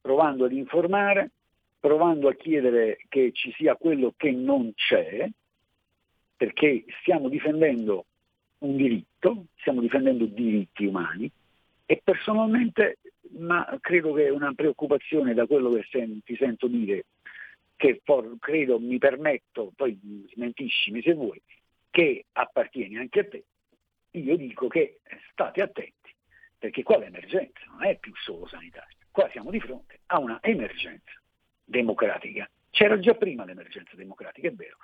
provando 0.00 0.44
ad 0.44 0.52
informare, 0.52 1.30
provando 1.78 2.28
a 2.28 2.34
chiedere 2.34 2.98
che 3.08 3.32
ci 3.32 3.52
sia 3.52 3.76
quello 3.76 4.14
che 4.16 4.30
non 4.30 4.72
c'è, 4.74 5.28
perché 6.36 6.84
stiamo 7.00 7.28
difendendo 7.28 8.06
un 8.58 8.76
diritto, 8.76 9.46
stiamo 9.58 9.80
difendendo 9.80 10.24
diritti 10.26 10.84
umani 10.84 11.30
e 11.86 12.00
personalmente, 12.02 12.98
ma 13.38 13.78
credo 13.80 14.12
che 14.12 14.26
è 14.26 14.30
una 14.30 14.52
preoccupazione 14.54 15.34
da 15.34 15.46
quello 15.46 15.70
che 15.72 15.86
sen- 15.90 16.22
ti 16.22 16.36
sento 16.36 16.66
dire, 16.66 17.06
che 17.76 18.00
por- 18.04 18.36
credo 18.38 18.78
mi 18.78 18.98
permetto, 18.98 19.72
poi 19.74 19.98
smentiscimi 20.32 21.02
se 21.02 21.14
vuoi, 21.14 21.40
che 21.90 22.26
appartiene 22.32 22.98
anche 22.98 23.20
a 23.20 23.24
te, 23.24 23.44
io 24.12 24.36
dico 24.36 24.68
che 24.68 25.00
state 25.30 25.62
attenti, 25.62 26.14
perché 26.58 26.82
qua 26.82 26.98
l'emergenza 26.98 27.64
non 27.70 27.84
è 27.84 27.96
più 27.98 28.14
solo 28.16 28.46
sanitaria, 28.46 28.96
qua 29.20 29.28
siamo 29.32 29.50
di 29.50 29.60
fronte 29.60 30.00
a 30.06 30.18
una 30.18 30.38
emergenza 30.40 31.20
democratica. 31.62 32.48
C'era 32.70 32.98
già 32.98 33.14
prima 33.14 33.44
l'emergenza 33.44 33.94
democratica, 33.94 34.48
è 34.48 34.52
vero. 34.52 34.76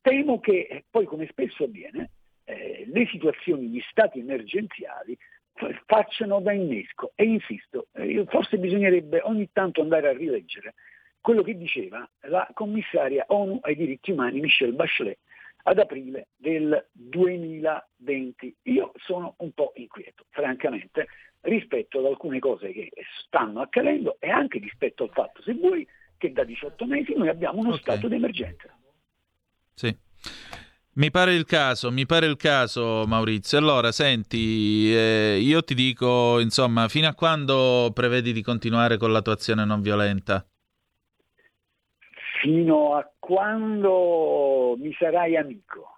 Temo 0.00 0.40
che 0.40 0.66
eh, 0.68 0.84
poi, 0.90 1.06
come 1.06 1.28
spesso 1.28 1.64
avviene, 1.64 2.10
eh, 2.44 2.84
le 2.86 3.06
situazioni 3.06 3.70
di 3.70 3.80
stati 3.90 4.18
emergenziali 4.18 5.16
fa- 5.52 5.70
facciano 5.86 6.40
da 6.40 6.52
innesco. 6.52 7.12
E 7.14 7.24
insisto, 7.24 7.86
eh, 7.92 8.24
forse 8.28 8.58
bisognerebbe 8.58 9.20
ogni 9.22 9.48
tanto 9.52 9.80
andare 9.80 10.08
a 10.08 10.12
rileggere 10.12 10.74
quello 11.20 11.42
che 11.42 11.56
diceva 11.56 12.06
la 12.22 12.48
commissaria 12.52 13.24
ONU 13.28 13.60
ai 13.62 13.76
diritti 13.76 14.10
umani 14.10 14.40
Michelle 14.40 14.72
Bachelet 14.74 15.18
ad 15.66 15.78
aprile 15.78 16.28
del 16.36 16.88
2020. 16.92 18.56
Io 18.62 18.92
sono 18.96 19.34
un 19.38 19.52
po' 19.52 19.72
inquieto, 19.76 20.24
francamente, 20.30 21.06
rispetto 21.44 21.98
ad 21.98 22.06
alcune 22.06 22.38
cose 22.38 22.72
che 22.72 22.90
stanno 23.24 23.60
accadendo 23.60 24.16
e 24.20 24.30
anche 24.30 24.58
rispetto 24.58 25.04
al 25.04 25.10
fatto, 25.12 25.42
se 25.42 25.54
vuoi, 25.54 25.86
che 26.16 26.32
da 26.32 26.44
18 26.44 26.86
mesi 26.86 27.14
noi 27.14 27.28
abbiamo 27.28 27.60
uno 27.60 27.74
Ok. 27.74 27.80
stato 27.80 28.08
di 28.08 28.14
emergenza. 28.14 28.68
Sì. 29.74 29.94
Mi 30.96 31.10
pare 31.10 31.34
il 31.34 31.44
caso, 31.44 31.90
mi 31.90 32.06
pare 32.06 32.26
il 32.26 32.36
caso 32.36 33.04
Maurizio. 33.06 33.58
Allora, 33.58 33.90
senti, 33.90 34.94
eh, 34.94 35.38
io 35.42 35.62
ti 35.64 35.74
dico, 35.74 36.38
insomma, 36.38 36.86
fino 36.88 37.08
a 37.08 37.14
quando 37.14 37.90
prevedi 37.92 38.32
di 38.32 38.42
continuare 38.42 38.96
con 38.96 39.10
la 39.10 39.20
tua 39.20 39.32
azione 39.32 39.64
non 39.64 39.80
violenta? 39.82 40.46
Fino 42.40 42.94
a 42.94 43.10
quando 43.18 44.76
mi 44.78 44.94
sarai 44.98 45.36
amico. 45.36 45.93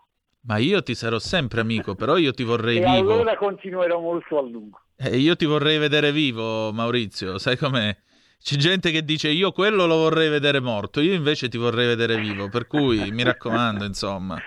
Ma 0.47 0.59
io 0.59 0.83
ti 0.83 0.95
sarò 0.95 1.19
sempre 1.19 1.61
amico, 1.61 1.95
però 1.95 2.17
io 2.17 2.33
ti 2.33 2.45
vorrei 2.45 2.77
e 2.77 2.85
vivo. 2.85 3.15
allora 3.15 3.37
continuerò 3.37 4.01
molto 4.01 4.39
a 4.39 4.43
lungo. 4.43 4.81
Eh, 4.97 5.17
io 5.17 5.35
ti 5.35 5.45
vorrei 5.45 5.79
vedere 5.79 6.13
vivo, 6.13 6.73
Maurizio, 6.73 7.39
sai 7.39 7.57
com'è? 7.57 7.95
C'è 8.39 8.57
gente 8.57 8.91
che 8.93 9.03
dice 9.03 9.29
io 9.29 9.51
quello 9.51 9.87
lo 9.87 9.97
vorrei 9.97 10.29
vedere 10.29 10.61
morto, 10.61 11.01
io 11.01 11.15
invece 11.15 11.49
ti 11.49 11.59
vorrei 11.59 11.87
vedere 11.87 12.17
vivo, 12.17 12.49
per 12.49 12.67
cui 12.67 13.11
mi 13.11 13.25
raccomando, 13.25 13.85
insomma. 13.85 14.39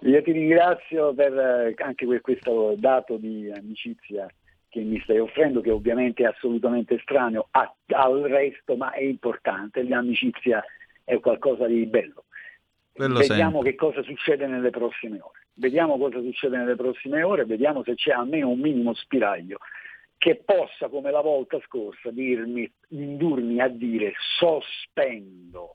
Io 0.00 0.22
ti 0.22 0.32
ringrazio 0.32 1.14
per, 1.14 1.32
eh, 1.32 1.74
anche 1.78 2.06
per 2.06 2.20
questo 2.20 2.74
dato 2.76 3.16
di 3.16 3.50
amicizia 3.54 4.26
che 4.68 4.80
mi 4.80 5.00
stai 5.04 5.18
offrendo, 5.20 5.60
che 5.60 5.70
ovviamente 5.70 6.24
è 6.24 6.26
assolutamente 6.26 6.96
estraneo 6.96 7.48
al 7.52 8.20
resto, 8.22 8.74
ma 8.74 8.90
è 8.92 9.02
importante. 9.04 9.86
L'amicizia 9.86 10.64
è 11.04 11.20
qualcosa 11.20 11.66
di 11.66 11.86
bello. 11.86 12.23
Quello 12.94 13.18
vediamo 13.18 13.62
sempre. 13.62 13.70
che 13.70 13.76
cosa 13.76 14.02
succede 14.02 14.46
nelle 14.46 14.70
prossime 14.70 15.20
ore. 15.20 15.46
Vediamo 15.54 15.98
cosa 15.98 16.20
succede 16.20 16.56
nelle 16.56 16.76
prossime 16.76 17.22
ore, 17.22 17.44
vediamo 17.44 17.82
se 17.82 17.94
c'è 17.94 18.12
almeno 18.12 18.48
un 18.48 18.60
minimo 18.60 18.94
spiraglio 18.94 19.58
che 20.24 20.40
possa, 20.42 20.88
come 20.88 21.10
la 21.10 21.20
volta 21.20 21.60
scorsa, 21.66 22.10
dirmi, 22.10 22.70
indurmi 22.88 23.60
a 23.60 23.68
dire 23.68 24.14
sospendo. 24.38 25.74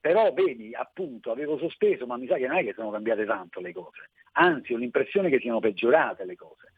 Però 0.00 0.32
vedi, 0.32 0.72
appunto, 0.72 1.30
avevo 1.30 1.58
sospeso, 1.58 2.06
ma 2.06 2.16
mi 2.16 2.26
sa 2.26 2.36
che 2.36 2.46
non 2.46 2.56
è 2.56 2.64
che 2.64 2.72
sono 2.72 2.90
cambiate 2.90 3.26
tanto 3.26 3.60
le 3.60 3.74
cose. 3.74 4.08
Anzi, 4.32 4.72
ho 4.72 4.78
l'impressione 4.78 5.28
che 5.28 5.40
siano 5.40 5.60
peggiorate 5.60 6.24
le 6.24 6.36
cose. 6.36 6.72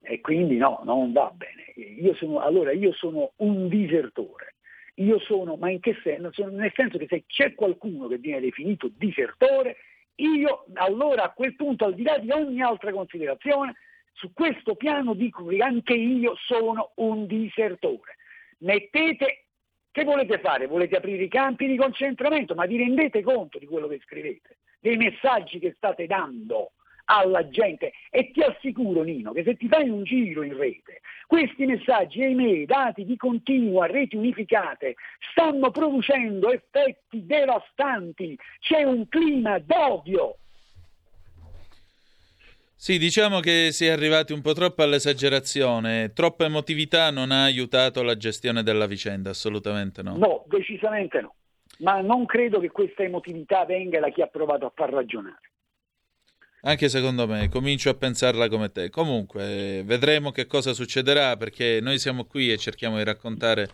E 0.00 0.20
quindi 0.20 0.56
no, 0.56 0.80
non 0.84 1.12
va 1.12 1.32
bene. 1.34 1.72
Io 1.74 2.14
sono, 2.14 2.38
allora, 2.38 2.70
io 2.70 2.92
sono 2.92 3.32
un 3.38 3.66
disertore. 3.66 4.53
Io 4.98 5.18
sono, 5.20 5.56
ma 5.56 5.70
in 5.70 5.80
che 5.80 5.98
senso? 6.02 6.48
Nel 6.48 6.72
senso 6.74 6.98
che 6.98 7.06
se 7.08 7.24
c'è 7.26 7.54
qualcuno 7.54 8.06
che 8.06 8.18
viene 8.18 8.40
definito 8.40 8.90
disertore, 8.96 9.76
io 10.16 10.66
allora 10.74 11.24
a 11.24 11.32
quel 11.32 11.56
punto, 11.56 11.84
al 11.84 11.94
di 11.94 12.02
là 12.02 12.18
di 12.18 12.30
ogni 12.30 12.62
altra 12.62 12.92
considerazione, 12.92 13.74
su 14.12 14.32
questo 14.32 14.76
piano 14.76 15.14
dico 15.14 15.44
che 15.46 15.58
anche 15.58 15.94
io 15.94 16.36
sono 16.46 16.92
un 16.96 17.26
disertore. 17.26 18.16
Mettete, 18.58 19.46
che 19.90 20.04
volete 20.04 20.38
fare? 20.38 20.66
Volete 20.66 20.96
aprire 20.96 21.24
i 21.24 21.28
campi 21.28 21.66
di 21.66 21.76
concentramento, 21.76 22.54
ma 22.54 22.66
vi 22.66 22.76
rendete 22.76 23.22
conto 23.22 23.58
di 23.58 23.66
quello 23.66 23.88
che 23.88 24.00
scrivete, 24.04 24.58
dei 24.78 24.96
messaggi 24.96 25.58
che 25.58 25.74
state 25.76 26.06
dando 26.06 26.72
alla 27.04 27.48
gente. 27.48 27.92
E 28.10 28.30
ti 28.30 28.40
assicuro 28.40 29.02
Nino 29.02 29.32
che 29.32 29.42
se 29.42 29.56
ti 29.56 29.68
fai 29.68 29.88
un 29.88 30.04
giro 30.04 30.42
in 30.42 30.56
rete 30.56 31.00
questi 31.26 31.64
messaggi 31.66 32.22
ahimè 32.22 32.64
dati 32.64 33.04
di 33.04 33.16
continuo 33.16 33.82
a 33.82 33.86
reti 33.86 34.16
unificate 34.16 34.94
stanno 35.32 35.70
producendo 35.70 36.50
effetti 36.50 37.24
devastanti. 37.24 38.38
C'è 38.60 38.82
un 38.82 39.08
clima 39.08 39.58
d'odio. 39.58 40.36
Sì, 42.76 42.98
diciamo 42.98 43.40
che 43.40 43.70
si 43.72 43.86
è 43.86 43.90
arrivati 43.90 44.32
un 44.32 44.42
po' 44.42 44.52
troppo 44.52 44.82
all'esagerazione, 44.82 46.12
troppa 46.12 46.44
emotività 46.44 47.10
non 47.10 47.30
ha 47.30 47.44
aiutato 47.44 48.02
la 48.02 48.16
gestione 48.16 48.62
della 48.62 48.86
vicenda, 48.86 49.30
assolutamente 49.30 50.02
no. 50.02 50.16
no 50.16 50.44
decisamente 50.46 51.20
no. 51.20 51.34
Ma 51.78 52.00
non 52.02 52.26
credo 52.26 52.60
che 52.60 52.70
questa 52.70 53.02
emotività 53.02 53.64
venga 53.64 54.00
da 54.00 54.10
chi 54.10 54.20
ha 54.20 54.26
provato 54.26 54.66
a 54.66 54.72
far 54.74 54.90
ragionare 54.90 55.53
Anche 56.66 56.88
secondo 56.88 57.26
me, 57.26 57.50
comincio 57.50 57.90
a 57.90 57.94
pensarla 57.94 58.48
come 58.48 58.70
te. 58.72 58.88
Comunque, 58.88 59.82
vedremo 59.84 60.30
che 60.30 60.46
cosa 60.46 60.72
succederà 60.72 61.36
perché 61.36 61.78
noi 61.82 61.98
siamo 61.98 62.24
qui 62.24 62.50
e 62.50 62.56
cerchiamo 62.56 62.96
di 62.96 63.04
raccontare 63.04 63.68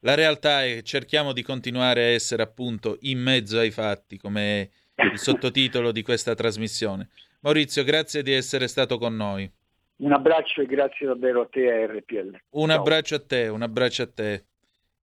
la 0.00 0.14
realtà 0.14 0.62
e 0.64 0.82
cerchiamo 0.82 1.32
di 1.32 1.42
continuare 1.42 2.02
a 2.02 2.08
essere 2.08 2.42
appunto 2.42 2.98
in 3.00 3.20
mezzo 3.20 3.58
ai 3.58 3.70
fatti, 3.70 4.18
come 4.18 4.68
il 5.12 5.18
sottotitolo 5.18 5.92
di 5.92 6.02
questa 6.02 6.34
trasmissione. 6.34 7.08
Maurizio, 7.40 7.82
grazie 7.84 8.22
di 8.22 8.32
essere 8.32 8.68
stato 8.68 8.98
con 8.98 9.16
noi. 9.16 9.50
un 9.98 10.12
abbraccio 10.12 10.60
e 10.60 10.66
grazie 10.66 11.06
davvero 11.06 11.40
a 11.40 11.48
te 11.50 11.70
a 11.70 11.86
RPL 11.86 12.38
Un 12.50 12.68
Ciao. 12.68 12.78
abbraccio 12.78 13.14
a 13.14 13.20
te, 13.20 13.48
un 13.48 13.62
abbraccio 13.62 14.02
a 14.02 14.10
te 14.12 14.44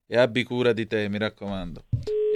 e 0.06 0.18
abbi 0.18 0.44
cura 0.44 0.72
di 0.72 0.86
te, 0.86 1.10
mi 1.10 1.18
raccomando. 1.18 1.86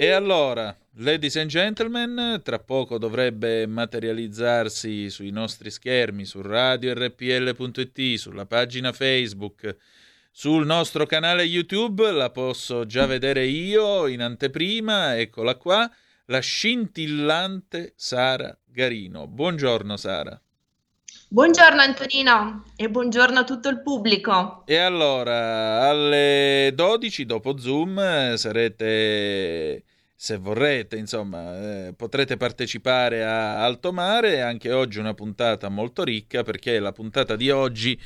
E 0.00 0.12
allora, 0.12 0.78
ladies 0.98 1.34
and 1.34 1.48
gentlemen, 1.50 2.40
tra 2.44 2.60
poco 2.60 2.98
dovrebbe 2.98 3.66
materializzarsi 3.66 5.10
sui 5.10 5.30
nostri 5.30 5.72
schermi, 5.72 6.24
su 6.24 6.40
radiorpl.it, 6.40 8.14
sulla 8.14 8.46
pagina 8.46 8.92
Facebook, 8.92 9.76
sul 10.30 10.64
nostro 10.64 11.04
canale 11.04 11.42
YouTube, 11.42 12.12
la 12.12 12.30
posso 12.30 12.86
già 12.86 13.06
vedere 13.06 13.46
io 13.46 14.06
in 14.06 14.22
anteprima, 14.22 15.18
eccola 15.18 15.56
qua, 15.56 15.90
la 16.26 16.38
scintillante 16.38 17.94
Sara 17.96 18.56
Garino. 18.64 19.26
Buongiorno 19.26 19.96
Sara. 19.96 20.40
Buongiorno 21.30 21.82
Antonino 21.82 22.64
e 22.74 22.88
buongiorno 22.88 23.40
a 23.40 23.44
tutto 23.44 23.68
il 23.68 23.82
pubblico. 23.82 24.62
E 24.64 24.78
allora, 24.78 25.86
alle 25.86 26.72
12 26.74 27.26
dopo 27.26 27.58
Zoom 27.58 28.34
sarete, 28.36 29.84
se 30.14 30.38
vorrete, 30.38 30.96
insomma, 30.96 31.88
eh, 31.88 31.92
potrete 31.92 32.38
partecipare 32.38 33.24
a 33.24 33.62
Alto 33.62 33.92
Mare. 33.92 34.40
Anche 34.40 34.72
oggi 34.72 35.00
una 35.00 35.12
puntata 35.12 35.68
molto 35.68 36.02
ricca 36.02 36.42
perché 36.44 36.78
la 36.78 36.92
puntata 36.92 37.36
di 37.36 37.50
oggi 37.50 38.00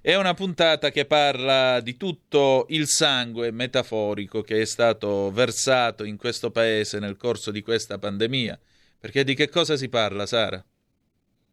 è 0.00 0.16
una 0.16 0.34
puntata 0.34 0.90
che 0.90 1.04
parla 1.04 1.78
di 1.78 1.96
tutto 1.96 2.66
il 2.70 2.88
sangue 2.88 3.52
metaforico 3.52 4.42
che 4.42 4.62
è 4.62 4.64
stato 4.64 5.30
versato 5.30 6.02
in 6.02 6.16
questo 6.16 6.50
paese 6.50 6.98
nel 6.98 7.16
corso 7.16 7.52
di 7.52 7.62
questa 7.62 7.98
pandemia. 7.98 8.58
Perché 8.98 9.22
di 9.22 9.36
che 9.36 9.48
cosa 9.48 9.76
si 9.76 9.88
parla, 9.88 10.26
Sara? 10.26 10.60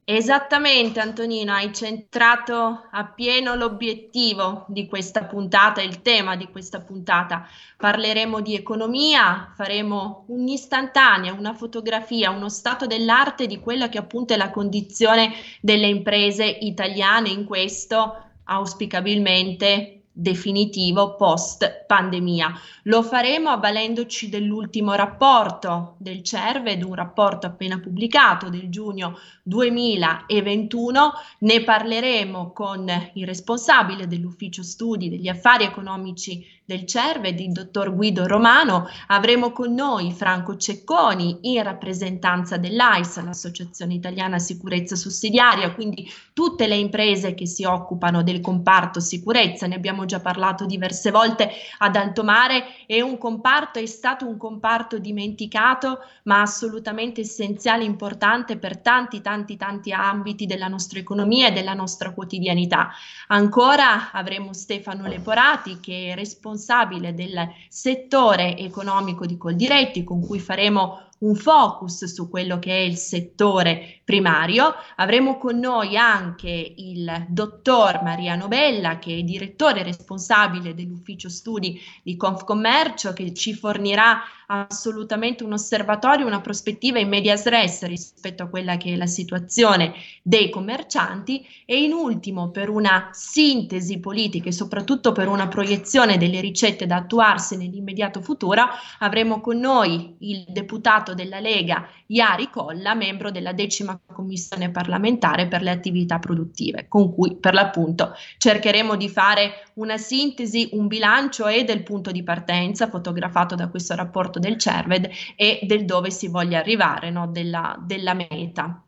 Esattamente 0.03 0.99
Antonino, 0.99 1.53
hai 1.53 1.73
centrato 1.73 2.87
appieno 2.91 3.55
l'obiettivo 3.55 4.65
di 4.67 4.87
questa 4.87 5.23
puntata, 5.25 5.81
il 5.81 6.01
tema 6.01 6.35
di 6.35 6.47
questa 6.49 6.81
puntata. 6.81 7.47
Parleremo 7.77 8.41
di 8.41 8.55
economia, 8.55 9.53
faremo 9.55 10.25
un'istantanea, 10.27 11.33
una 11.33 11.53
fotografia, 11.53 12.31
uno 12.31 12.49
stato 12.49 12.87
dell'arte 12.87 13.45
di 13.47 13.59
quella 13.59 13.89
che 13.89 13.99
appunto 13.99 14.33
è 14.33 14.37
la 14.37 14.49
condizione 14.49 15.33
delle 15.61 15.87
imprese 15.87 16.45
italiane 16.45 17.29
in 17.29 17.45
questo, 17.45 18.31
auspicabilmente 18.45 20.00
definitivo 20.11 21.15
post 21.15 21.85
pandemia. 21.87 22.53
Lo 22.83 23.01
faremo 23.01 23.49
avvalendoci 23.49 24.29
dell'ultimo 24.29 24.93
rapporto 24.93 25.95
del 25.99 26.21
CERVED, 26.21 26.83
un 26.83 26.95
rapporto 26.95 27.47
appena 27.47 27.79
pubblicato 27.79 28.49
del 28.49 28.69
giugno 28.69 29.17
2021. 29.43 31.11
Ne 31.39 31.63
parleremo 31.63 32.51
con 32.51 32.87
il 33.13 33.25
responsabile 33.25 34.07
dell'ufficio 34.07 34.63
studi 34.63 35.09
degli 35.09 35.27
affari 35.27 35.63
economici 35.63 36.45
del 36.71 36.85
CERVED, 36.85 37.39
il 37.39 37.51
dottor 37.51 37.93
Guido 37.93 38.25
Romano. 38.25 38.87
Avremo 39.07 39.51
con 39.51 39.73
noi 39.73 40.13
Franco 40.13 40.55
Cecconi 40.55 41.39
in 41.41 41.61
rappresentanza 41.63 42.57
dell'AIS, 42.57 43.21
l'Associazione 43.21 43.93
Italiana 43.93 44.39
Sicurezza 44.39 44.95
Sussidiaria, 44.95 45.73
quindi 45.73 46.09
tutte 46.33 46.67
le 46.67 46.77
imprese 46.77 47.33
che 47.33 47.45
si 47.45 47.65
occupano 47.65 48.23
del 48.23 48.39
comparto 48.39 48.99
sicurezza. 49.01 49.67
Ne 49.67 49.75
abbiamo 49.75 50.00
già 50.05 50.19
parlato 50.19 50.65
diverse 50.65 51.11
volte 51.11 51.49
ad 51.79 51.95
alto 51.95 52.23
mare. 52.23 52.85
È 52.85 52.99
un 53.01 53.17
comparto, 53.17 53.79
è 53.79 53.85
stato 53.85 54.27
un 54.27 54.37
comparto 54.37 54.97
dimenticato, 54.97 55.99
ma 56.23 56.41
assolutamente 56.41 57.21
essenziale, 57.21 57.83
importante 57.83 58.57
per 58.57 58.77
tanti, 58.77 59.21
tanti, 59.21 59.57
tanti 59.57 59.91
ambiti 59.91 60.45
della 60.45 60.67
nostra 60.67 60.99
economia 60.99 61.47
e 61.47 61.51
della 61.51 61.73
nostra 61.73 62.11
quotidianità. 62.11 62.91
Ancora 63.27 64.11
avremo 64.11 64.53
Stefano 64.53 65.07
Leporati 65.07 65.79
che 65.79 66.09
è 66.11 66.15
responsabile 66.15 67.13
del 67.13 67.47
settore 67.69 68.57
economico 68.57 69.25
di 69.25 69.37
Coldiretti, 69.37 70.03
con 70.03 70.25
cui 70.25 70.39
faremo 70.39 71.09
un 71.21 71.35
focus 71.35 72.05
su 72.05 72.29
quello 72.29 72.59
che 72.59 72.71
è 72.71 72.79
il 72.79 72.97
settore 72.97 74.01
primario. 74.03 74.73
Avremo 74.95 75.37
con 75.37 75.57
noi 75.57 75.97
anche 75.97 76.73
il 76.77 77.25
dottor 77.29 78.01
Mariano 78.03 78.47
Bella, 78.47 78.99
che 78.99 79.17
è 79.17 79.21
direttore 79.21 79.83
responsabile 79.83 80.73
dell'ufficio 80.73 81.29
studi 81.29 81.79
di 82.03 82.15
Confcommercio, 82.15 83.13
che 83.13 83.33
ci 83.33 83.53
fornirà 83.53 84.21
assolutamente 84.51 85.43
un 85.43 85.53
osservatorio, 85.53 86.25
una 86.25 86.41
prospettiva 86.41 86.99
in 86.99 87.07
medias 87.07 87.45
res 87.45 87.83
rispetto 87.85 88.43
a 88.43 88.47
quella 88.47 88.75
che 88.75 88.93
è 88.93 88.95
la 88.97 89.07
situazione 89.07 89.93
dei 90.21 90.49
commercianti. 90.49 91.45
E 91.65 91.81
in 91.81 91.93
ultimo 91.93 92.49
per 92.49 92.69
una 92.69 93.09
sintesi 93.13 93.99
politica 93.99 94.49
e 94.49 94.51
soprattutto 94.51 95.13
per 95.13 95.29
una 95.29 95.47
proiezione 95.47 96.17
delle 96.17 96.41
ricette 96.41 96.85
da 96.85 96.97
attuarsi 96.97 97.55
nell'immediato 97.55 98.21
futuro 98.21 98.65
avremo 98.99 99.39
con 99.39 99.57
noi 99.57 100.15
il 100.19 100.43
deputato 100.47 101.13
della 101.13 101.39
Lega 101.39 101.87
Iari 102.11 102.49
Colla, 102.49 102.93
membro 102.93 103.31
della 103.31 103.53
decima 103.53 103.99
commissione 104.05 104.69
parlamentare 104.69 105.47
per 105.47 105.61
le 105.61 105.71
attività 105.71 106.19
produttive, 106.19 106.87
con 106.89 107.13
cui 107.13 107.37
per 107.37 107.53
l'appunto 107.53 108.13
cercheremo 108.37 108.97
di 108.97 109.07
fare 109.07 109.63
una 109.75 109.97
sintesi, 109.97 110.69
un 110.73 110.87
bilancio 110.87 111.47
e 111.47 111.63
del 111.63 111.83
punto 111.83 112.11
di 112.11 112.21
partenza 112.21 112.89
fotografato 112.89 113.55
da 113.55 113.69
questo 113.69 113.95
rapporto 113.95 114.39
del 114.39 114.57
CERVED 114.57 115.09
e 115.37 115.59
del 115.63 115.85
dove 115.85 116.11
si 116.11 116.27
voglia 116.27 116.59
arrivare, 116.59 117.11
no? 117.11 117.27
della, 117.27 117.81
della 117.81 118.13
meta. 118.13 118.83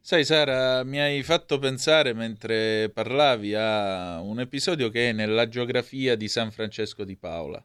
Sai 0.00 0.24
Sara, 0.24 0.82
mi 0.84 1.00
hai 1.00 1.22
fatto 1.22 1.58
pensare 1.58 2.14
mentre 2.14 2.90
parlavi 2.90 3.54
a 3.54 4.20
un 4.20 4.40
episodio 4.40 4.88
che 4.88 5.10
è 5.10 5.12
nella 5.12 5.48
geografia 5.48 6.14
di 6.14 6.28
San 6.28 6.52
Francesco 6.52 7.04
di 7.04 7.16
Paola. 7.16 7.62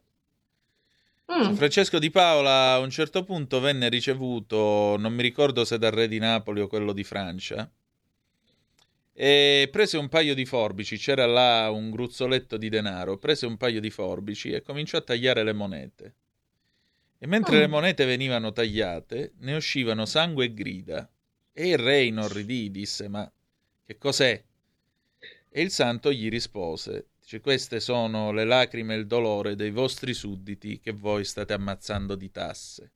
Mm. 1.32 1.54
Francesco 1.54 1.98
di 1.98 2.10
Paola 2.10 2.74
a 2.74 2.80
un 2.80 2.90
certo 2.90 3.24
punto 3.24 3.62
venne 3.62 3.88
ricevuto, 3.88 4.98
non 4.98 5.14
mi 5.14 5.22
ricordo 5.22 5.64
se 5.64 5.78
dal 5.78 5.92
re 5.92 6.10
di 6.10 6.20
Napoli 6.20 6.60
o 6.60 6.68
quello 6.68 6.92
di 6.92 7.06
Francia, 7.06 7.72
e 9.14 9.70
prese 9.72 9.98
un 9.98 10.10
paio 10.10 10.34
di 10.34 10.46
forbici, 10.46 10.98
c'era 10.98 11.26
là 11.26 11.70
un 11.70 11.90
gruzzoletto 11.90 12.58
di 12.58 12.70
denaro, 12.70 13.18
prese 13.18 13.46
un 13.46 13.56
paio 13.56 13.80
di 13.80 13.90
forbici 13.90 14.52
e 14.52 14.62
cominciò 14.62 14.98
a 14.98 15.02
tagliare 15.02 15.44
le 15.44 15.54
monete. 15.54 16.16
E 17.18 17.28
mentre 17.28 17.58
mm. 17.58 17.60
le 17.60 17.68
monete 17.68 18.06
venivano 18.06 18.52
tagliate, 18.52 19.34
ne 19.40 19.56
uscivano 19.56 20.06
sangue 20.06 20.46
e 20.46 20.54
grida. 20.54 21.10
E 21.54 21.68
il 21.70 21.78
re 21.78 22.04
inorridì, 22.04 22.72
disse, 22.72 23.08
ma 23.08 23.32
che 23.86 23.98
cos'è? 23.98 24.44
E 25.50 25.62
il 25.62 25.70
santo 25.70 26.12
gli 26.12 26.30
rispose, 26.30 27.10
dice, 27.32 27.40
queste 27.40 27.80
sono 27.80 28.32
le 28.32 28.44
lacrime 28.44 28.96
e 28.96 28.98
il 28.98 29.08
dolore 29.08 29.56
dei 29.56 29.72
vostri 29.72 30.14
sudditi 30.14 30.80
che 30.82 30.92
voi 30.92 31.24
state 31.24 31.54
ammazzando 31.54 32.16
di 32.16 32.30
tasse. 32.30 32.92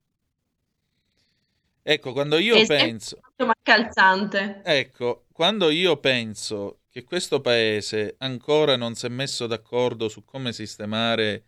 Ecco, 1.82 2.12
quando 2.12 2.38
io 2.38 2.56
e 2.56 2.66
penso... 2.66 3.20
Calzante. 3.62 4.62
Ecco, 4.64 5.26
quando 5.32 5.70
io 5.70 5.98
penso 5.98 6.80
che 6.90 7.04
questo 7.04 7.42
paese 7.42 8.16
ancora 8.20 8.76
non 8.76 8.96
si 8.96 9.06
è 9.06 9.10
messo 9.10 9.48
d'accordo 9.48 10.10
su 10.10 10.24
come 10.26 10.52
sistemare 10.52 11.46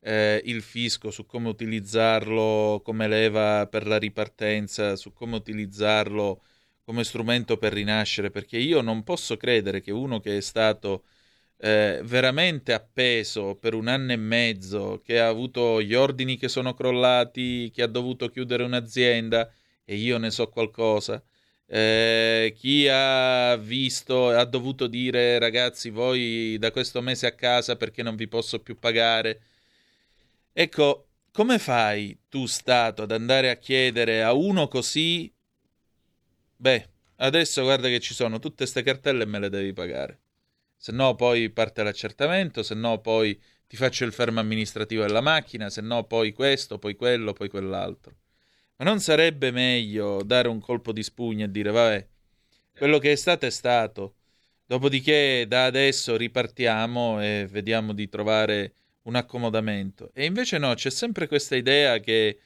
eh, 0.00 0.40
il 0.44 0.62
fisco, 0.62 1.10
su 1.10 1.26
come 1.26 1.48
utilizzarlo 1.48 2.80
come 2.84 3.08
leva 3.08 3.66
per 3.66 3.86
la 3.86 3.98
ripartenza, 3.98 4.96
su 4.96 5.12
come 5.12 5.36
utilizzarlo 5.36 6.42
come 6.84 7.02
strumento 7.02 7.56
per 7.56 7.72
rinascere, 7.72 8.30
perché 8.30 8.58
io 8.58 8.80
non 8.80 9.02
posso 9.04 9.36
credere 9.36 9.80
che 9.80 9.90
uno 9.90 10.20
che 10.20 10.36
è 10.36 10.40
stato 10.40 11.04
eh, 11.58 12.00
veramente 12.04 12.72
appeso 12.72 13.56
per 13.56 13.74
un 13.74 13.88
anno 13.88 14.12
e 14.12 14.16
mezzo, 14.16 15.00
che 15.04 15.20
ha 15.20 15.28
avuto 15.28 15.80
gli 15.82 15.94
ordini 15.94 16.36
che 16.36 16.48
sono 16.48 16.74
crollati, 16.74 17.70
che 17.72 17.82
ha 17.82 17.86
dovuto 17.86 18.28
chiudere 18.28 18.62
un'azienda, 18.62 19.50
e 19.84 19.96
io 19.96 20.18
ne 20.18 20.30
so 20.30 20.48
qualcosa, 20.48 21.22
eh, 21.66 22.54
chi 22.56 22.86
ha 22.90 23.56
visto 23.56 24.28
ha 24.28 24.44
dovuto 24.44 24.86
dire 24.86 25.38
ragazzi 25.38 25.88
voi 25.88 26.58
da 26.58 26.70
questo 26.70 27.00
mese 27.00 27.26
a 27.26 27.32
casa 27.32 27.76
perché 27.76 28.02
non 28.02 28.16
vi 28.16 28.28
posso 28.28 28.60
più 28.60 28.78
pagare 28.78 29.40
Ecco, 30.56 31.08
come 31.32 31.58
fai 31.58 32.16
tu, 32.28 32.46
Stato, 32.46 33.02
ad 33.02 33.10
andare 33.10 33.50
a 33.50 33.56
chiedere 33.56 34.22
a 34.22 34.32
uno 34.32 34.68
così? 34.68 35.32
Beh, 36.56 36.88
adesso 37.16 37.62
guarda 37.62 37.88
che 37.88 37.98
ci 37.98 38.14
sono 38.14 38.38
tutte 38.38 38.58
queste 38.58 38.84
cartelle 38.84 39.24
e 39.24 39.26
me 39.26 39.40
le 39.40 39.50
devi 39.50 39.72
pagare. 39.72 40.20
Se 40.84 40.92
no 40.92 41.14
poi 41.14 41.48
parte 41.48 41.82
l'accertamento, 41.82 42.62
se 42.62 42.74
no 42.74 43.00
poi 43.00 43.40
ti 43.66 43.74
faccio 43.74 44.04
il 44.04 44.12
fermo 44.12 44.40
amministrativo 44.40 45.00
della 45.00 45.22
macchina, 45.22 45.70
se 45.70 45.80
no 45.80 46.04
poi 46.04 46.34
questo, 46.34 46.78
poi 46.78 46.94
quello, 46.94 47.32
poi 47.32 47.48
quell'altro. 47.48 48.16
Ma 48.76 48.84
non 48.84 49.00
sarebbe 49.00 49.50
meglio 49.50 50.22
dare 50.22 50.46
un 50.48 50.60
colpo 50.60 50.92
di 50.92 51.02
spugna 51.02 51.46
e 51.46 51.50
dire 51.50 51.70
vabbè, 51.70 52.06
quello 52.76 52.98
che 52.98 53.12
è 53.12 53.14
stato 53.14 53.46
è 53.46 53.50
stato. 53.50 54.16
Dopodiché 54.66 55.46
da 55.48 55.64
adesso 55.64 56.18
ripartiamo 56.18 57.22
e 57.22 57.46
vediamo 57.50 57.94
di 57.94 58.06
trovare 58.10 58.74
un 59.04 59.14
accomodamento. 59.14 60.10
E 60.12 60.26
invece 60.26 60.58
no, 60.58 60.74
c'è 60.74 60.90
sempre 60.90 61.28
questa 61.28 61.56
idea 61.56 61.98
che 61.98 62.38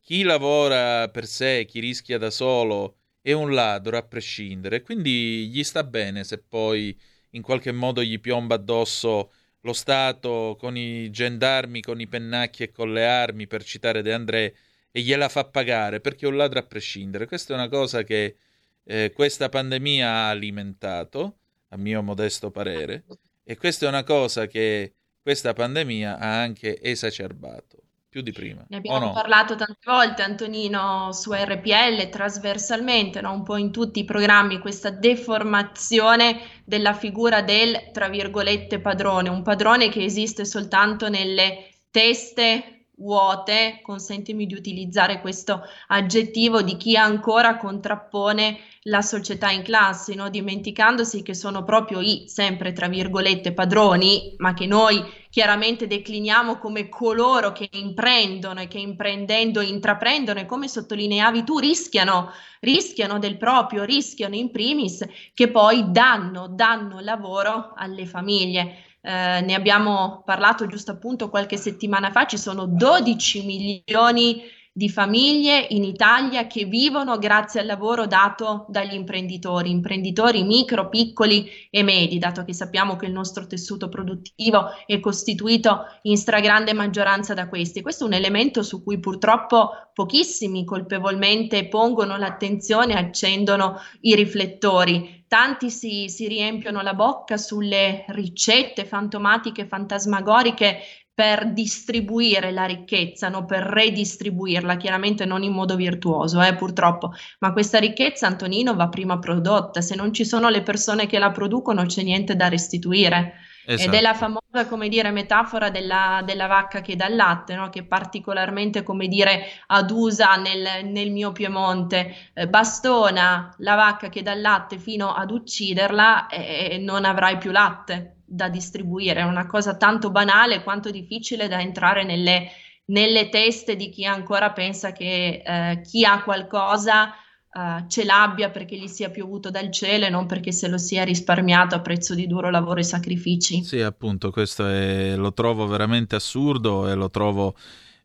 chi 0.00 0.22
lavora 0.22 1.08
per 1.08 1.26
sé, 1.26 1.64
chi 1.64 1.80
rischia 1.80 2.16
da 2.16 2.30
solo, 2.30 2.98
è 3.20 3.32
un 3.32 3.52
ladro 3.52 3.96
a 3.96 4.04
prescindere. 4.04 4.82
Quindi 4.82 5.48
gli 5.48 5.64
sta 5.64 5.82
bene 5.82 6.22
se 6.22 6.38
poi 6.38 6.96
in 7.32 7.42
qualche 7.42 7.72
modo 7.72 8.02
gli 8.02 8.20
piomba 8.20 8.54
addosso 8.56 9.32
lo 9.60 9.72
Stato 9.72 10.56
con 10.58 10.76
i 10.76 11.10
gendarmi, 11.10 11.80
con 11.80 12.00
i 12.00 12.08
pennacchi 12.08 12.64
e 12.64 12.72
con 12.72 12.92
le 12.92 13.06
armi, 13.06 13.46
per 13.46 13.62
citare 13.62 14.02
De 14.02 14.12
André, 14.12 14.54
e 14.90 15.00
gliela 15.00 15.28
fa 15.28 15.44
pagare 15.44 16.00
perché 16.00 16.26
è 16.26 16.28
un 16.28 16.36
ladro 16.36 16.58
a 16.58 16.64
prescindere. 16.64 17.26
Questa 17.26 17.54
è 17.54 17.56
una 17.56 17.68
cosa 17.68 18.02
che 18.02 18.36
eh, 18.84 19.12
questa 19.14 19.48
pandemia 19.48 20.08
ha 20.08 20.28
alimentato, 20.30 21.38
a 21.68 21.76
mio 21.76 22.02
modesto 22.02 22.50
parere, 22.50 23.04
e 23.44 23.56
questa 23.56 23.86
è 23.86 23.88
una 23.88 24.04
cosa 24.04 24.46
che 24.46 24.94
questa 25.22 25.52
pandemia 25.52 26.18
ha 26.18 26.40
anche 26.40 26.80
esacerbato 26.82 27.82
più 28.12 28.20
di 28.20 28.30
prima. 28.30 28.62
Ne 28.68 28.76
abbiamo 28.76 29.06
no? 29.06 29.12
parlato 29.12 29.56
tante 29.56 29.80
volte, 29.86 30.20
Antonino, 30.20 31.12
su 31.12 31.32
RPL, 31.32 32.10
trasversalmente, 32.10 33.22
no? 33.22 33.32
un 33.32 33.42
po' 33.42 33.56
in 33.56 33.72
tutti 33.72 34.00
i 34.00 34.04
programmi, 34.04 34.58
questa 34.58 34.90
deformazione 34.90 36.38
della 36.66 36.92
figura 36.92 37.40
del, 37.40 37.88
tra 37.90 38.10
virgolette, 38.10 38.80
padrone, 38.80 39.30
un 39.30 39.40
padrone 39.40 39.88
che 39.88 40.04
esiste 40.04 40.44
soltanto 40.44 41.08
nelle 41.08 41.70
teste 41.90 42.88
vuote, 42.96 43.80
consentimi 43.82 44.44
di 44.44 44.52
utilizzare 44.52 45.22
questo 45.22 45.62
aggettivo 45.86 46.60
di 46.60 46.76
chi 46.76 46.98
ancora 46.98 47.56
contrappone 47.56 48.58
la 48.86 49.00
società 49.00 49.50
in 49.50 49.62
classe, 49.62 50.14
no? 50.14 50.28
dimenticandosi 50.28 51.22
che 51.22 51.34
sono 51.34 51.62
proprio 51.62 52.00
i, 52.00 52.24
sempre 52.26 52.72
tra 52.72 52.88
virgolette, 52.88 53.52
padroni, 53.52 54.34
ma 54.38 54.54
che 54.54 54.66
noi 54.66 55.04
chiaramente 55.30 55.86
decliniamo 55.86 56.58
come 56.58 56.88
coloro 56.88 57.52
che 57.52 57.68
imprendono 57.72 58.60
e 58.60 58.68
che 58.68 58.78
imprendendo 58.78 59.60
intraprendono 59.60 60.40
e 60.40 60.46
come 60.46 60.66
sottolineavi 60.66 61.44
tu 61.44 61.58
rischiano, 61.58 62.32
rischiano 62.60 63.18
del 63.18 63.36
proprio, 63.36 63.84
rischiano 63.84 64.34
in 64.34 64.50
primis 64.50 65.06
che 65.32 65.48
poi 65.48 65.90
danno, 65.90 66.48
danno 66.48 66.98
lavoro 67.00 67.72
alle 67.76 68.06
famiglie. 68.06 68.84
Eh, 69.00 69.40
ne 69.40 69.54
abbiamo 69.54 70.22
parlato 70.24 70.66
giusto 70.66 70.92
appunto 70.92 71.28
qualche 71.28 71.56
settimana 71.56 72.10
fa, 72.10 72.26
ci 72.26 72.38
sono 72.38 72.66
12 72.66 73.44
milioni 73.44 74.42
di 74.61 74.61
famiglie 74.88 75.66
in 75.70 75.84
Italia 75.84 76.46
che 76.46 76.64
vivono 76.64 77.18
grazie 77.18 77.60
al 77.60 77.66
lavoro 77.66 78.06
dato 78.06 78.64
dagli 78.68 78.94
imprenditori, 78.94 79.70
imprenditori 79.70 80.44
micro, 80.44 80.88
piccoli 80.88 81.46
e 81.68 81.82
medi, 81.82 82.18
dato 82.18 82.42
che 82.42 82.54
sappiamo 82.54 82.96
che 82.96 83.04
il 83.04 83.12
nostro 83.12 83.46
tessuto 83.46 83.90
produttivo 83.90 84.70
è 84.86 84.98
costituito 84.98 85.84
in 86.02 86.16
stragrande 86.16 86.72
maggioranza 86.72 87.34
da 87.34 87.48
questi. 87.48 87.82
Questo 87.82 88.04
è 88.04 88.06
un 88.06 88.14
elemento 88.14 88.62
su 88.62 88.82
cui 88.82 88.98
purtroppo 88.98 89.72
pochissimi 89.92 90.64
colpevolmente 90.64 91.68
pongono 91.68 92.16
l'attenzione, 92.16 92.94
accendono 92.94 93.78
i 94.00 94.14
riflettori. 94.14 95.24
Tanti 95.28 95.70
si, 95.70 96.08
si 96.08 96.28
riempiono 96.28 96.80
la 96.80 96.94
bocca 96.94 97.36
sulle 97.36 98.04
ricette 98.08 98.84
fantomatiche, 98.84 99.66
fantasmagoriche 99.66 100.78
per 101.14 101.52
distribuire 101.52 102.52
la 102.52 102.64
ricchezza, 102.64 103.28
no? 103.28 103.44
per 103.44 103.62
redistribuirla, 103.64 104.76
chiaramente 104.76 105.24
non 105.24 105.42
in 105.42 105.52
modo 105.52 105.76
virtuoso, 105.76 106.40
eh, 106.40 106.54
purtroppo, 106.54 107.12
ma 107.40 107.52
questa 107.52 107.78
ricchezza, 107.78 108.26
Antonino, 108.26 108.74
va 108.74 108.88
prima 108.88 109.18
prodotta, 109.18 109.80
se 109.80 109.94
non 109.94 110.12
ci 110.12 110.24
sono 110.24 110.48
le 110.48 110.62
persone 110.62 111.06
che 111.06 111.18
la 111.18 111.30
producono 111.30 111.84
c'è 111.84 112.02
niente 112.02 112.34
da 112.34 112.48
restituire. 112.48 113.34
Esatto. 113.64 113.88
Ed 113.88 113.94
è 113.96 114.00
la 114.00 114.14
famosa, 114.14 114.66
come 114.68 114.88
dire, 114.88 115.10
metafora 115.10 115.70
della, 115.70 116.22
della 116.24 116.46
vacca 116.46 116.80
che 116.80 116.96
dà 116.96 117.06
il 117.06 117.16
latte, 117.16 117.54
no? 117.54 117.70
che 117.70 117.80
è 117.80 117.84
particolarmente, 117.84 118.82
come 118.82 119.06
dire, 119.06 119.44
adusa 119.68 120.34
nel, 120.36 120.84
nel 120.84 121.10
mio 121.10 121.32
Piemonte. 121.32 122.14
Eh, 122.34 122.48
bastona 122.48 123.54
la 123.58 123.74
vacca 123.74 124.08
che 124.08 124.22
dà 124.22 124.32
il 124.32 124.40
latte 124.40 124.78
fino 124.78 125.12
ad 125.12 125.30
ucciderla 125.30 126.26
e 126.28 126.78
non 126.78 127.04
avrai 127.04 127.38
più 127.38 127.50
latte 127.50 128.16
da 128.32 128.48
distribuire, 128.48 129.20
è 129.20 129.24
una 129.24 129.46
cosa 129.46 129.76
tanto 129.76 130.10
banale 130.10 130.62
quanto 130.62 130.90
difficile 130.90 131.48
da 131.48 131.60
entrare 131.60 132.02
nelle, 132.02 132.48
nelle 132.86 133.28
teste 133.28 133.76
di 133.76 133.90
chi 133.90 134.06
ancora 134.06 134.52
pensa 134.52 134.92
che 134.92 135.42
eh, 135.44 135.80
chi 135.82 136.04
ha 136.04 136.22
qualcosa 136.22 137.12
Uh, 137.54 137.86
ce 137.86 138.04
l'abbia 138.04 138.48
perché 138.48 138.78
gli 138.78 138.86
sia 138.86 139.10
piovuto 139.10 139.50
dal 139.50 139.70
cielo 139.70 140.06
e 140.06 140.08
non 140.08 140.24
perché 140.24 140.52
se 140.52 140.68
lo 140.68 140.78
sia 140.78 141.04
risparmiato 141.04 141.74
a 141.74 141.80
prezzo 141.80 142.14
di 142.14 142.26
duro 142.26 142.48
lavoro 142.48 142.80
e 142.80 142.82
sacrifici. 142.82 143.62
Sì, 143.62 143.80
appunto, 143.82 144.30
questo 144.30 144.66
è, 144.66 145.16
lo 145.16 145.34
trovo 145.34 145.66
veramente 145.66 146.16
assurdo 146.16 146.88
e 146.88 146.94
lo 146.94 147.10
trovo 147.10 147.54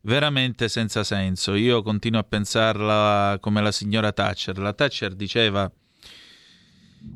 veramente 0.02 0.68
senza 0.68 1.02
senso. 1.02 1.54
Io 1.54 1.80
continuo 1.80 2.20
a 2.20 2.24
pensarla 2.24 3.38
come 3.40 3.62
la 3.62 3.72
signora 3.72 4.12
Thatcher. 4.12 4.58
La 4.58 4.74
Thatcher 4.74 5.14
diceva 5.14 5.70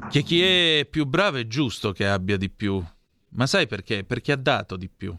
che 0.09 0.22
chi 0.22 0.42
è 0.42 0.86
più 0.88 1.04
bravo 1.04 1.36
è 1.36 1.46
giusto 1.46 1.92
che 1.92 2.06
abbia 2.06 2.38
di 2.38 2.48
più. 2.48 2.82
Ma 3.34 3.46
sai 3.46 3.66
perché? 3.66 4.04
Perché 4.04 4.32
ha 4.32 4.36
dato 4.36 4.76
di 4.76 4.88
più 4.88 5.14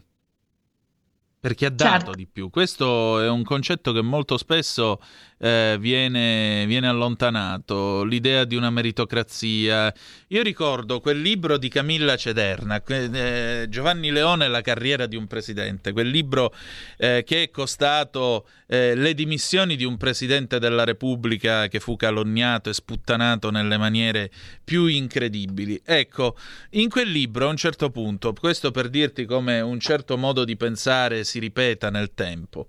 perché 1.44 1.66
ha 1.66 1.70
dato 1.70 1.90
certo. 1.90 2.10
di 2.12 2.26
più. 2.26 2.48
Questo 2.48 3.20
è 3.20 3.28
un 3.28 3.44
concetto 3.44 3.92
che 3.92 4.00
molto 4.00 4.38
spesso 4.38 4.98
eh, 5.44 5.76
viene, 5.78 6.64
viene, 6.66 6.88
allontanato, 6.88 8.02
l'idea 8.04 8.44
di 8.44 8.56
una 8.56 8.70
meritocrazia. 8.70 9.92
Io 10.28 10.42
ricordo 10.42 11.00
quel 11.00 11.20
libro 11.20 11.58
di 11.58 11.68
Camilla 11.68 12.16
Cederna, 12.16 12.82
eh, 12.82 13.66
Giovanni 13.68 14.10
Leone, 14.10 14.48
La 14.48 14.62
carriera 14.62 15.04
di 15.04 15.16
un 15.16 15.26
presidente, 15.26 15.92
quel 15.92 16.08
libro 16.08 16.54
eh, 16.96 17.24
che 17.26 17.42
è 17.42 17.50
costato 17.50 18.46
eh, 18.66 18.94
le 18.94 19.12
dimissioni 19.12 19.76
di 19.76 19.84
un 19.84 19.98
presidente 19.98 20.58
della 20.58 20.84
Repubblica 20.84 21.68
che 21.68 21.78
fu 21.78 21.94
calunniato 21.96 22.70
e 22.70 22.72
sputtanato 22.72 23.50
nelle 23.50 23.76
maniere 23.76 24.30
più 24.64 24.86
incredibili. 24.86 25.78
Ecco, 25.84 26.38
in 26.70 26.88
quel 26.88 27.10
libro 27.10 27.48
a 27.48 27.50
un 27.50 27.56
certo 27.58 27.90
punto, 27.90 28.32
questo 28.32 28.70
per 28.70 28.88
dirti 28.88 29.26
come 29.26 29.60
un 29.60 29.78
certo 29.78 30.16
modo 30.16 30.42
di 30.44 30.56
pensare 30.56 31.22
si 31.22 31.38
ripeta 31.38 31.90
nel 31.90 32.14
tempo. 32.14 32.66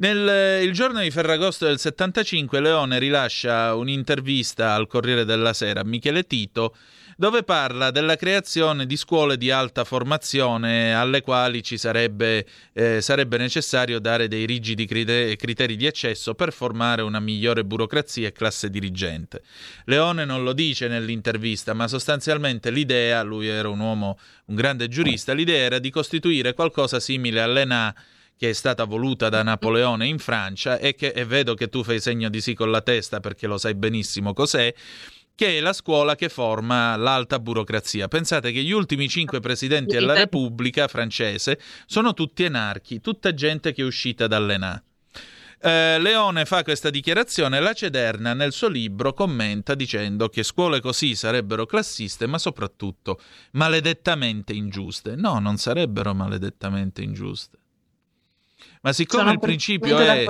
Nel 0.00 0.28
eh, 0.28 0.62
il 0.62 0.72
giorno 0.72 1.00
di 1.00 1.10
Ferragosto 1.10 1.66
del 1.66 1.80
75 1.80 2.60
Leone 2.60 3.00
rilascia 3.00 3.74
un'intervista 3.74 4.74
al 4.74 4.86
Corriere 4.86 5.24
della 5.24 5.52
Sera 5.52 5.80
a 5.80 5.84
Michele 5.84 6.24
Tito 6.24 6.76
dove 7.16 7.42
parla 7.42 7.90
della 7.90 8.14
creazione 8.14 8.86
di 8.86 8.96
scuole 8.96 9.36
di 9.36 9.50
alta 9.50 9.82
formazione 9.82 10.94
alle 10.94 11.20
quali 11.20 11.64
ci 11.64 11.76
sarebbe, 11.76 12.46
eh, 12.74 13.00
sarebbe 13.00 13.38
necessario 13.38 13.98
dare 13.98 14.28
dei 14.28 14.46
rigidi 14.46 14.86
criteri 14.86 15.74
di 15.74 15.86
accesso 15.88 16.36
per 16.36 16.52
formare 16.52 17.02
una 17.02 17.18
migliore 17.18 17.64
burocrazia 17.64 18.28
e 18.28 18.32
classe 18.32 18.70
dirigente. 18.70 19.42
Leone 19.86 20.24
non 20.24 20.44
lo 20.44 20.52
dice 20.52 20.86
nell'intervista, 20.86 21.74
ma 21.74 21.88
sostanzialmente 21.88 22.70
l'idea, 22.70 23.24
lui 23.24 23.48
era 23.48 23.68
un 23.68 23.80
uomo, 23.80 24.16
un 24.44 24.54
grande 24.54 24.86
giurista, 24.86 25.32
l'idea 25.32 25.64
era 25.64 25.80
di 25.80 25.90
costituire 25.90 26.54
qualcosa 26.54 27.00
simile 27.00 27.40
all'ENA 27.40 27.92
che 28.38 28.50
è 28.50 28.52
stata 28.52 28.84
voluta 28.84 29.28
da 29.28 29.42
Napoleone 29.42 30.06
in 30.06 30.18
Francia 30.18 30.78
e 30.78 30.94
che 30.94 31.08
e 31.08 31.24
vedo 31.24 31.54
che 31.54 31.68
tu 31.68 31.82
fai 31.82 32.00
segno 32.00 32.28
di 32.28 32.40
sì 32.40 32.54
con 32.54 32.70
la 32.70 32.80
testa 32.80 33.20
perché 33.20 33.46
lo 33.46 33.58
sai 33.58 33.74
benissimo 33.74 34.32
cos'è 34.32 34.72
che 35.34 35.58
è 35.58 35.60
la 35.60 35.72
scuola 35.72 36.16
che 36.16 36.28
forma 36.28 36.96
l'alta 36.96 37.38
burocrazia. 37.38 38.08
Pensate 38.08 38.50
che 38.50 38.60
gli 38.60 38.72
ultimi 38.72 39.08
cinque 39.08 39.38
presidenti 39.38 39.94
della 39.94 40.14
Repubblica 40.14 40.88
francese 40.88 41.60
sono 41.86 42.12
tutti 42.12 42.44
anarchi, 42.44 43.00
tutta 43.00 43.32
gente 43.32 43.72
che 43.72 43.82
è 43.82 43.84
uscita 43.84 44.26
dall'ENA. 44.26 44.82
Eh, 45.60 45.98
Leone 46.00 46.44
fa 46.44 46.64
questa 46.64 46.90
dichiarazione, 46.90 47.60
la 47.60 47.72
Cederna 47.72 48.34
nel 48.34 48.52
suo 48.52 48.68
libro 48.68 49.12
commenta 49.12 49.76
dicendo 49.76 50.28
che 50.28 50.42
scuole 50.42 50.80
così 50.80 51.14
sarebbero 51.14 51.66
classiste, 51.66 52.26
ma 52.26 52.38
soprattutto 52.38 53.20
maledettamente 53.52 54.52
ingiuste. 54.52 55.14
No, 55.14 55.38
non 55.38 55.56
sarebbero 55.56 56.14
maledettamente 56.14 57.02
ingiuste. 57.02 57.58
Ma 58.82 58.92
siccome 58.92 59.22
Sono 59.22 59.34
il 59.34 59.40
principio 59.40 59.98
è... 59.98 60.26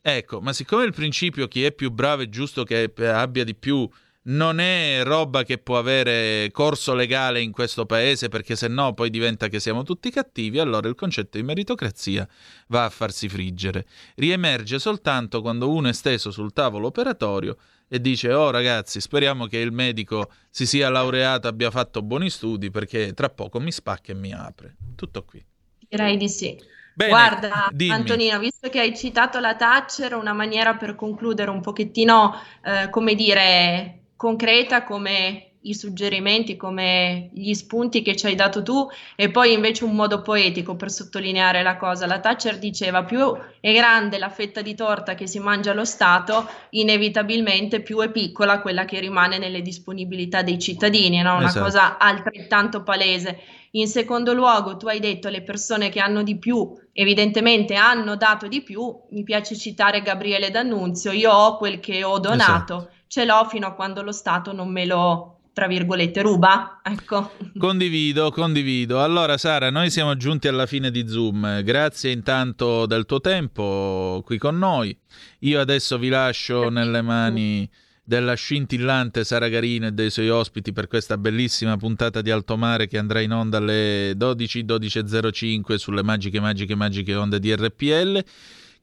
Ecco, 0.00 0.40
ma 0.40 0.52
siccome 0.52 0.84
il 0.84 0.92
principio 0.92 1.46
chi 1.46 1.64
è 1.64 1.72
più 1.72 1.90
bravo 1.90 2.22
è 2.22 2.28
giusto 2.28 2.64
che 2.64 2.92
abbia 2.96 3.44
di 3.44 3.54
più 3.54 3.88
non 4.24 4.60
è 4.60 5.00
roba 5.02 5.42
che 5.42 5.58
può 5.58 5.78
avere 5.78 6.48
corso 6.52 6.94
legale 6.94 7.40
in 7.40 7.50
questo 7.50 7.86
paese 7.86 8.28
perché 8.28 8.54
se 8.54 8.68
no 8.68 8.94
poi 8.94 9.10
diventa 9.10 9.48
che 9.48 9.58
siamo 9.58 9.82
tutti 9.82 10.10
cattivi, 10.10 10.58
allora 10.58 10.88
il 10.88 10.94
concetto 10.94 11.38
di 11.38 11.44
meritocrazia 11.44 12.28
va 12.68 12.84
a 12.84 12.90
farsi 12.90 13.28
friggere. 13.28 13.86
Riemerge 14.16 14.78
soltanto 14.78 15.40
quando 15.40 15.70
uno 15.70 15.88
è 15.88 15.92
steso 15.92 16.30
sul 16.30 16.52
tavolo 16.52 16.88
operatorio 16.88 17.56
e 17.88 18.00
dice 18.00 18.32
oh 18.32 18.50
ragazzi 18.50 19.00
speriamo 19.00 19.46
che 19.46 19.58
il 19.58 19.72
medico 19.72 20.30
si 20.50 20.66
sia 20.66 20.88
laureato, 20.88 21.48
abbia 21.48 21.70
fatto 21.70 22.02
buoni 22.02 22.30
studi 22.30 22.70
perché 22.70 23.12
tra 23.14 23.28
poco 23.28 23.58
mi 23.58 23.72
spacca 23.72 24.12
e 24.12 24.14
mi 24.14 24.32
apre. 24.32 24.76
Tutto 24.94 25.24
qui. 25.24 25.44
Direi 25.88 26.16
di 26.16 26.28
sì. 26.28 26.56
Bene, 26.94 27.10
Guarda, 27.10 27.68
dimmi. 27.70 27.92
Antonino, 27.92 28.38
visto 28.38 28.68
che 28.68 28.80
hai 28.80 28.94
citato 28.96 29.38
la 29.40 29.54
Thatcher, 29.56 30.14
una 30.14 30.32
maniera 30.32 30.76
per 30.76 30.94
concludere 30.94 31.50
un 31.50 31.60
pochettino, 31.60 32.34
eh, 32.64 32.90
come 32.90 33.14
dire, 33.14 34.00
concreta 34.16 34.84
come 34.84 35.52
i 35.64 35.74
suggerimenti, 35.74 36.56
come 36.56 37.30
gli 37.32 37.54
spunti 37.54 38.02
che 38.02 38.16
ci 38.16 38.26
hai 38.26 38.34
dato 38.34 38.62
tu 38.62 38.86
e 39.14 39.30
poi 39.30 39.52
invece 39.52 39.84
un 39.84 39.94
modo 39.94 40.22
poetico 40.22 40.74
per 40.76 40.90
sottolineare 40.90 41.62
la 41.62 41.76
cosa. 41.76 42.06
La 42.06 42.18
Thatcher 42.20 42.58
diceva 42.58 43.04
più 43.04 43.36
è 43.60 43.72
grande 43.72 44.18
la 44.18 44.28
fetta 44.28 44.60
di 44.60 44.74
torta 44.74 45.14
che 45.14 45.26
si 45.26 45.38
mangia 45.38 45.72
lo 45.72 45.84
Stato, 45.84 46.48
inevitabilmente 46.70 47.80
più 47.80 48.00
è 48.00 48.10
piccola 48.10 48.60
quella 48.60 48.84
che 48.84 48.98
rimane 48.98 49.38
nelle 49.38 49.62
disponibilità 49.62 50.42
dei 50.42 50.58
cittadini, 50.58 51.20
no? 51.22 51.36
una 51.36 51.46
Esatto. 51.46 51.64
cosa 51.64 51.98
altrettanto 51.98 52.82
palese. 52.82 53.38
In 53.72 53.86
secondo 53.86 54.34
luogo, 54.34 54.76
tu 54.76 54.86
hai 54.88 55.00
detto 55.00 55.28
le 55.28 55.42
persone 55.42 55.88
che 55.88 56.00
hanno 56.00 56.22
di 56.22 56.36
più, 56.38 56.76
evidentemente 56.92 57.74
hanno 57.74 58.16
dato 58.16 58.46
di 58.48 58.62
più. 58.62 58.94
Mi 59.10 59.22
piace 59.22 59.56
citare 59.56 60.02
Gabriele 60.02 60.50
D'Annunzio, 60.50 61.12
io 61.12 61.32
ho 61.32 61.56
quel 61.56 61.80
che 61.80 62.04
ho 62.04 62.18
donato, 62.18 62.90
ce 63.06 63.24
l'ho 63.24 63.46
fino 63.48 63.66
a 63.66 63.72
quando 63.72 64.02
lo 64.02 64.12
Stato 64.12 64.52
non 64.52 64.70
me 64.70 64.86
lo, 64.86 65.40
tra 65.52 65.66
virgolette, 65.66 66.22
ruba. 66.22 66.80
Ecco. 66.82 67.32
Condivido, 67.58 68.30
condivido. 68.30 69.02
Allora, 69.02 69.36
Sara, 69.36 69.70
noi 69.70 69.90
siamo 69.90 70.16
giunti 70.16 70.48
alla 70.48 70.66
fine 70.66 70.90
di 70.90 71.06
Zoom. 71.08 71.62
Grazie 71.62 72.10
intanto 72.10 72.86
del 72.86 73.06
tuo 73.06 73.20
tempo 73.20 74.22
qui 74.24 74.38
con 74.38 74.58
noi. 74.58 74.96
Io 75.40 75.60
adesso 75.60 75.98
vi 75.98 76.08
lascio 76.08 76.68
nelle 76.68 77.02
mani 77.02 77.68
della 78.04 78.34
scintillante 78.34 79.24
Sara 79.24 79.48
Garino 79.48 79.86
e 79.86 79.92
dei 79.92 80.10
suoi 80.10 80.28
ospiti 80.28 80.72
per 80.72 80.88
questa 80.88 81.16
bellissima 81.16 81.76
puntata 81.76 82.20
di 82.20 82.30
Alto 82.30 82.56
Mare 82.56 82.88
che 82.88 82.98
andrà 82.98 83.20
in 83.20 83.32
onda 83.32 83.58
alle 83.58 84.14
12, 84.16 84.64
12.05 84.64 85.74
sulle 85.76 86.02
magiche, 86.02 86.40
magiche, 86.40 86.74
magiche 86.74 87.14
onde 87.14 87.38
di 87.38 87.54
RPL. 87.54 88.24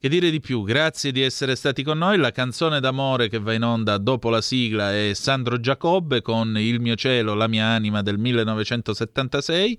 Che 0.00 0.08
dire 0.08 0.30
di 0.30 0.40
più? 0.40 0.64
Grazie 0.64 1.12
di 1.12 1.20
essere 1.20 1.54
stati 1.54 1.82
con 1.82 1.98
noi. 1.98 2.16
La 2.16 2.32
canzone 2.32 2.80
d'amore 2.80 3.28
che 3.28 3.38
va 3.38 3.52
in 3.52 3.62
onda 3.62 3.98
dopo 3.98 4.30
la 4.30 4.40
sigla 4.40 4.94
è 4.94 5.12
Sandro 5.12 5.60
Giacobbe 5.60 6.22
con 6.22 6.56
Il 6.56 6.80
mio 6.80 6.94
cielo, 6.94 7.34
la 7.34 7.46
mia 7.46 7.66
anima 7.66 8.00
del 8.00 8.16
1976. 8.16 9.78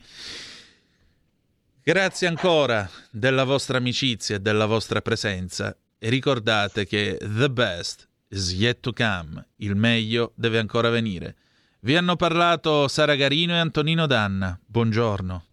Grazie 1.84 2.28
ancora 2.28 2.88
della 3.10 3.44
vostra 3.44 3.78
amicizia 3.78 4.36
e 4.36 4.40
della 4.40 4.68
vostra 4.68 5.02
presenza 5.02 5.76
e 5.98 6.10
ricordate 6.10 6.86
che 6.86 7.18
the 7.20 7.50
best 7.50 8.10
is 8.32 8.54
yet 8.54 8.80
to 8.80 8.94
come, 8.94 9.46
il 9.58 9.76
meglio 9.76 10.32
deve 10.36 10.60
ancora 10.60 10.90
venire. 10.90 11.36
Vi 11.82 11.96
hanno 11.96 12.16
parlato 12.16 12.88
Sara 12.88 13.16
Garino 13.16 13.54
e 13.54 13.58
Antonino 13.58 14.06
Danna. 14.06 14.58
Buongiorno. 14.66 15.44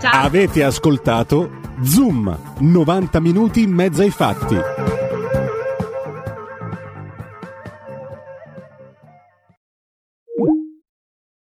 Avete 0.00 0.64
ascoltato 0.64 1.60
Zoom, 1.82 2.56
90 2.58 3.20
minuti 3.20 3.62
in 3.62 3.72
mezzo 3.72 4.02
ai 4.02 4.10
fatti. 4.10 5.01